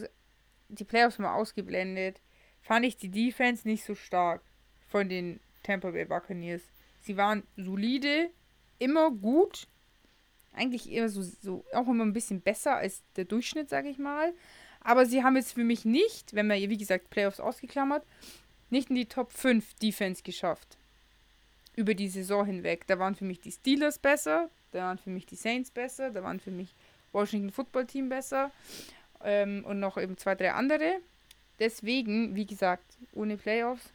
[0.69, 2.19] die Playoffs mal ausgeblendet,
[2.61, 4.41] fand ich die Defense nicht so stark
[4.89, 6.61] von den Tampa Bay Buccaneers.
[7.01, 8.29] Sie waren solide,
[8.79, 9.67] immer gut,
[10.53, 14.33] eigentlich eher so, so auch immer ein bisschen besser als der Durchschnitt, sage ich mal.
[14.81, 18.03] Aber sie haben jetzt für mich nicht, wenn man, wie gesagt, Playoffs ausgeklammert,
[18.69, 20.77] nicht in die Top 5 Defense geschafft.
[21.75, 22.87] Über die Saison hinweg.
[22.87, 26.23] Da waren für mich die Steelers besser, da waren für mich die Saints besser, da
[26.23, 26.73] waren für mich
[27.11, 28.51] Washington Football Team besser
[29.23, 30.99] ähm, und noch eben zwei, drei andere.
[31.59, 33.91] Deswegen, wie gesagt, ohne Playoffs,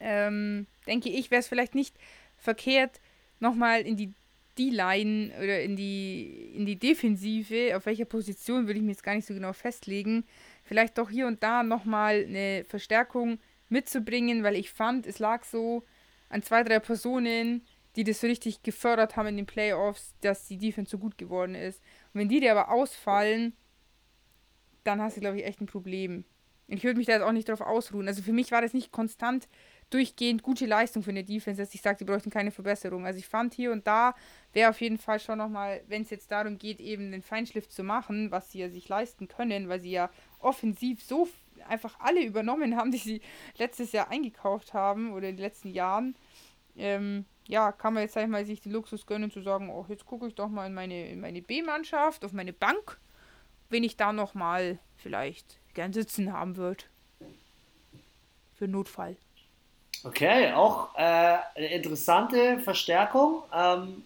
[0.00, 1.94] ähm, denke ich, wäre es vielleicht nicht
[2.38, 3.00] verkehrt,
[3.40, 4.12] nochmal in die
[4.58, 9.14] D-Line oder in die, in die Defensive, auf welcher Position würde ich mir jetzt gar
[9.14, 10.24] nicht so genau festlegen,
[10.64, 13.38] vielleicht doch hier und da nochmal eine Verstärkung
[13.68, 15.82] mitzubringen, weil ich fand, es lag so
[16.28, 17.62] an zwei, drei Personen,
[17.96, 21.54] die das so richtig gefördert haben in den Playoffs, dass die Defense so gut geworden
[21.54, 21.80] ist.
[22.12, 23.54] Und wenn die dir aber ausfallen,
[24.82, 26.24] dann hast du, glaube ich, echt ein Problem.
[26.66, 28.08] Und ich würde mich da jetzt auch nicht drauf ausruhen.
[28.08, 29.48] Also für mich war das nicht konstant
[29.90, 33.04] durchgehend gute Leistung für eine Defense, dass ich sage, die bräuchten keine Verbesserung.
[33.04, 34.14] Also ich fand hier und da
[34.52, 37.82] wäre auf jeden Fall schon nochmal, wenn es jetzt darum geht, eben den Feinschliff zu
[37.82, 41.28] machen, was sie ja sich leisten können, weil sie ja offensiv so
[41.68, 43.20] einfach alle übernommen haben, die sie
[43.58, 46.16] letztes Jahr eingekauft haben oder in den letzten Jahren.
[46.76, 49.84] Ähm, ja, kann man jetzt, sag ich mal, sich den Luxus gönnen zu sagen, oh,
[49.88, 52.98] jetzt gucke ich doch mal in meine, in meine B-Mannschaft, auf meine Bank,
[53.68, 56.84] wenn ich da nochmal vielleicht gern sitzen haben würde.
[58.54, 59.16] Für Notfall.
[60.04, 63.42] Okay, auch äh, eine interessante Verstärkung.
[63.54, 64.04] Ähm,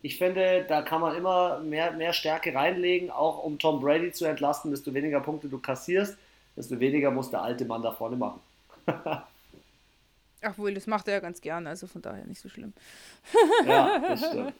[0.00, 4.24] ich finde, da kann man immer mehr, mehr Stärke reinlegen, auch um Tom Brady zu
[4.24, 4.70] entlasten.
[4.70, 6.16] Desto weniger Punkte du kassierst,
[6.56, 8.40] desto weniger muss der alte Mann da vorne machen.
[10.42, 12.72] Ach wohl, das macht er ja ganz gerne, also von daher nicht so schlimm.
[13.66, 14.54] ja, das stimmt.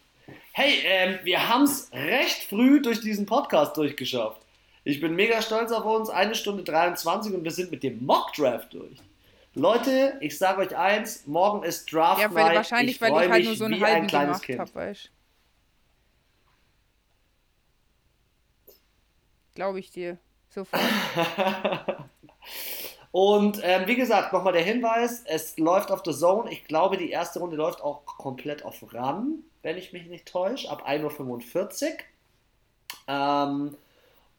[0.53, 4.41] Hey, ähm, wir haben es recht früh durch diesen Podcast durchgeschafft.
[4.85, 8.33] Ich bin mega stolz auf uns, eine Stunde 23 und wir sind mit dem Mock
[8.33, 8.99] Draft durch.
[9.55, 13.45] Leute, ich sage euch eins, morgen ist Draft Ja, weil wahrscheinlich, ich weil ich halt
[13.45, 15.11] nur so einen halben ein gemacht habe, weißt
[19.55, 20.19] Glaube ich dir.
[20.49, 20.83] Sofort.
[23.13, 26.51] Und ähm, wie gesagt, nochmal der Hinweis, es läuft auf The Zone.
[26.51, 30.71] Ich glaube, die erste Runde läuft auch komplett auf RAM, wenn ich mich nicht täusche,
[30.71, 31.93] ab 1.45 Uhr.
[33.09, 33.77] Ähm,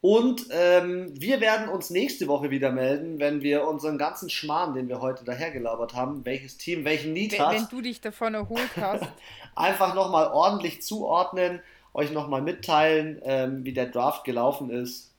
[0.01, 4.89] und ähm, wir werden uns nächste Woche wieder melden, wenn wir unseren ganzen Schmarrn, den
[4.89, 7.55] wir heute dahergelabert haben, welches Team welchen Need wenn, hat.
[7.55, 9.05] Wenn du dich davon erholt hast.
[9.55, 11.61] einfach nochmal ordentlich zuordnen,
[11.93, 15.13] euch nochmal mitteilen, ähm, wie der Draft gelaufen ist.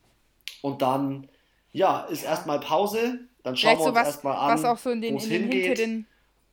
[0.61, 1.29] Und dann,
[1.71, 3.19] ja, ist erstmal Pause.
[3.45, 6.05] Dann schauen wir uns so erstmal an, was auch so in den, wo es hingeht.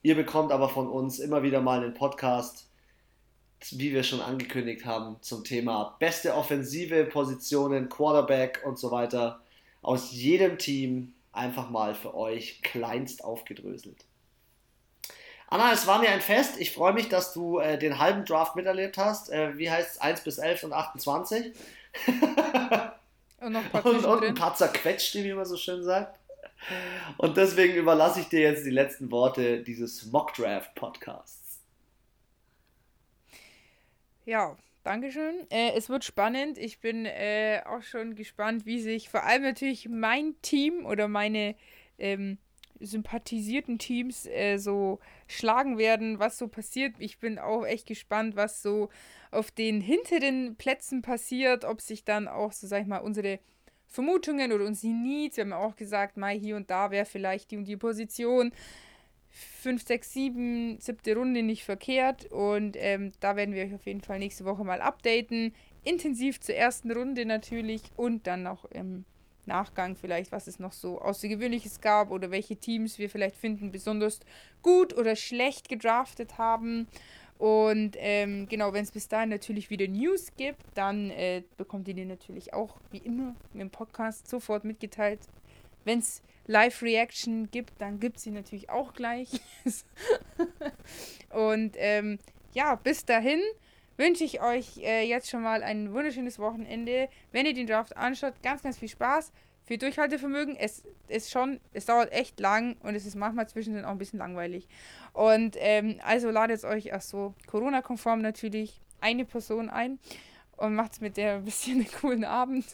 [0.03, 2.69] Ihr bekommt aber von uns immer wieder mal einen Podcast
[3.71, 9.41] wie wir schon angekündigt haben, zum Thema beste offensive Positionen, Quarterback und so weiter
[9.83, 14.05] aus jedem Team einfach mal für euch kleinst aufgedröselt.
[15.49, 16.59] Anna, es war mir ein Fest.
[16.59, 19.31] Ich freue mich, dass du äh, den halben Draft miterlebt hast.
[19.31, 20.01] Äh, wie heißt es?
[20.01, 21.53] 1 bis 11 und 28?
[23.41, 26.19] und noch ein paar und, und ein paar zerquetscht, wie man so schön sagt.
[27.17, 31.61] Und deswegen überlasse ich dir jetzt die letzten Worte dieses Mock Draft Podcasts.
[34.25, 35.47] Ja, Dankeschön.
[35.51, 36.59] Äh, es wird spannend.
[36.59, 41.55] Ich bin äh, auch schon gespannt, wie sich vor allem natürlich mein Team oder meine
[41.99, 42.39] ähm,
[42.81, 44.99] sympathisierten Teams äh, so
[45.29, 46.97] schlagen werden, was so passiert.
[46.99, 48.89] Ich bin auch echt gespannt, was so
[49.31, 53.39] auf den hinteren Plätzen passiert, ob sich dann auch so, sag ich mal, unsere
[53.93, 57.59] Vermutungen oder unsere Needs, wir haben auch gesagt, mal hier und da wäre vielleicht die
[57.59, 58.53] und die Position
[59.31, 62.27] 5, 6, 7, siebte Runde nicht verkehrt.
[62.27, 65.55] Und ähm, da werden wir euch auf jeden Fall nächste Woche mal updaten.
[65.85, 69.05] Intensiv zur ersten Runde natürlich und dann noch im
[69.47, 74.21] Nachgang vielleicht, was es noch so Außergewöhnliches gab oder welche Teams wir vielleicht finden besonders
[74.63, 76.87] gut oder schlecht gedraftet haben.
[77.43, 81.95] Und ähm, genau, wenn es bis dahin natürlich wieder News gibt, dann äh, bekommt ihr
[81.95, 85.19] die natürlich auch wie immer im Podcast sofort mitgeteilt.
[85.85, 89.29] Wenn es Live-Reaction gibt, dann gibt es sie natürlich auch gleich.
[91.31, 92.21] und ähm,
[92.55, 93.41] ja, bis dahin
[93.97, 97.09] wünsche ich euch äh, jetzt schon mal ein wunderschönes Wochenende.
[97.33, 99.33] Wenn ihr den Draft anschaut, ganz, ganz viel Spaß.
[99.65, 100.57] Viel Durchhaltevermögen.
[100.57, 104.19] Es ist schon, es dauert echt lang und es ist manchmal zwischendrin auch ein bisschen
[104.19, 104.67] langweilig.
[105.13, 109.99] Und ähm, also ladet euch auch so Corona-konform natürlich eine Person ein
[110.57, 112.65] und macht mit der ein bisschen einen coolen Abend.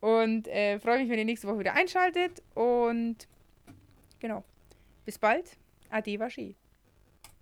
[0.00, 2.42] Und äh, freue mich, wenn ihr nächste Woche wieder einschaltet.
[2.54, 3.28] Und
[4.20, 4.44] genau.
[5.04, 5.56] Bis bald.
[5.90, 6.56] Ade, Waschi.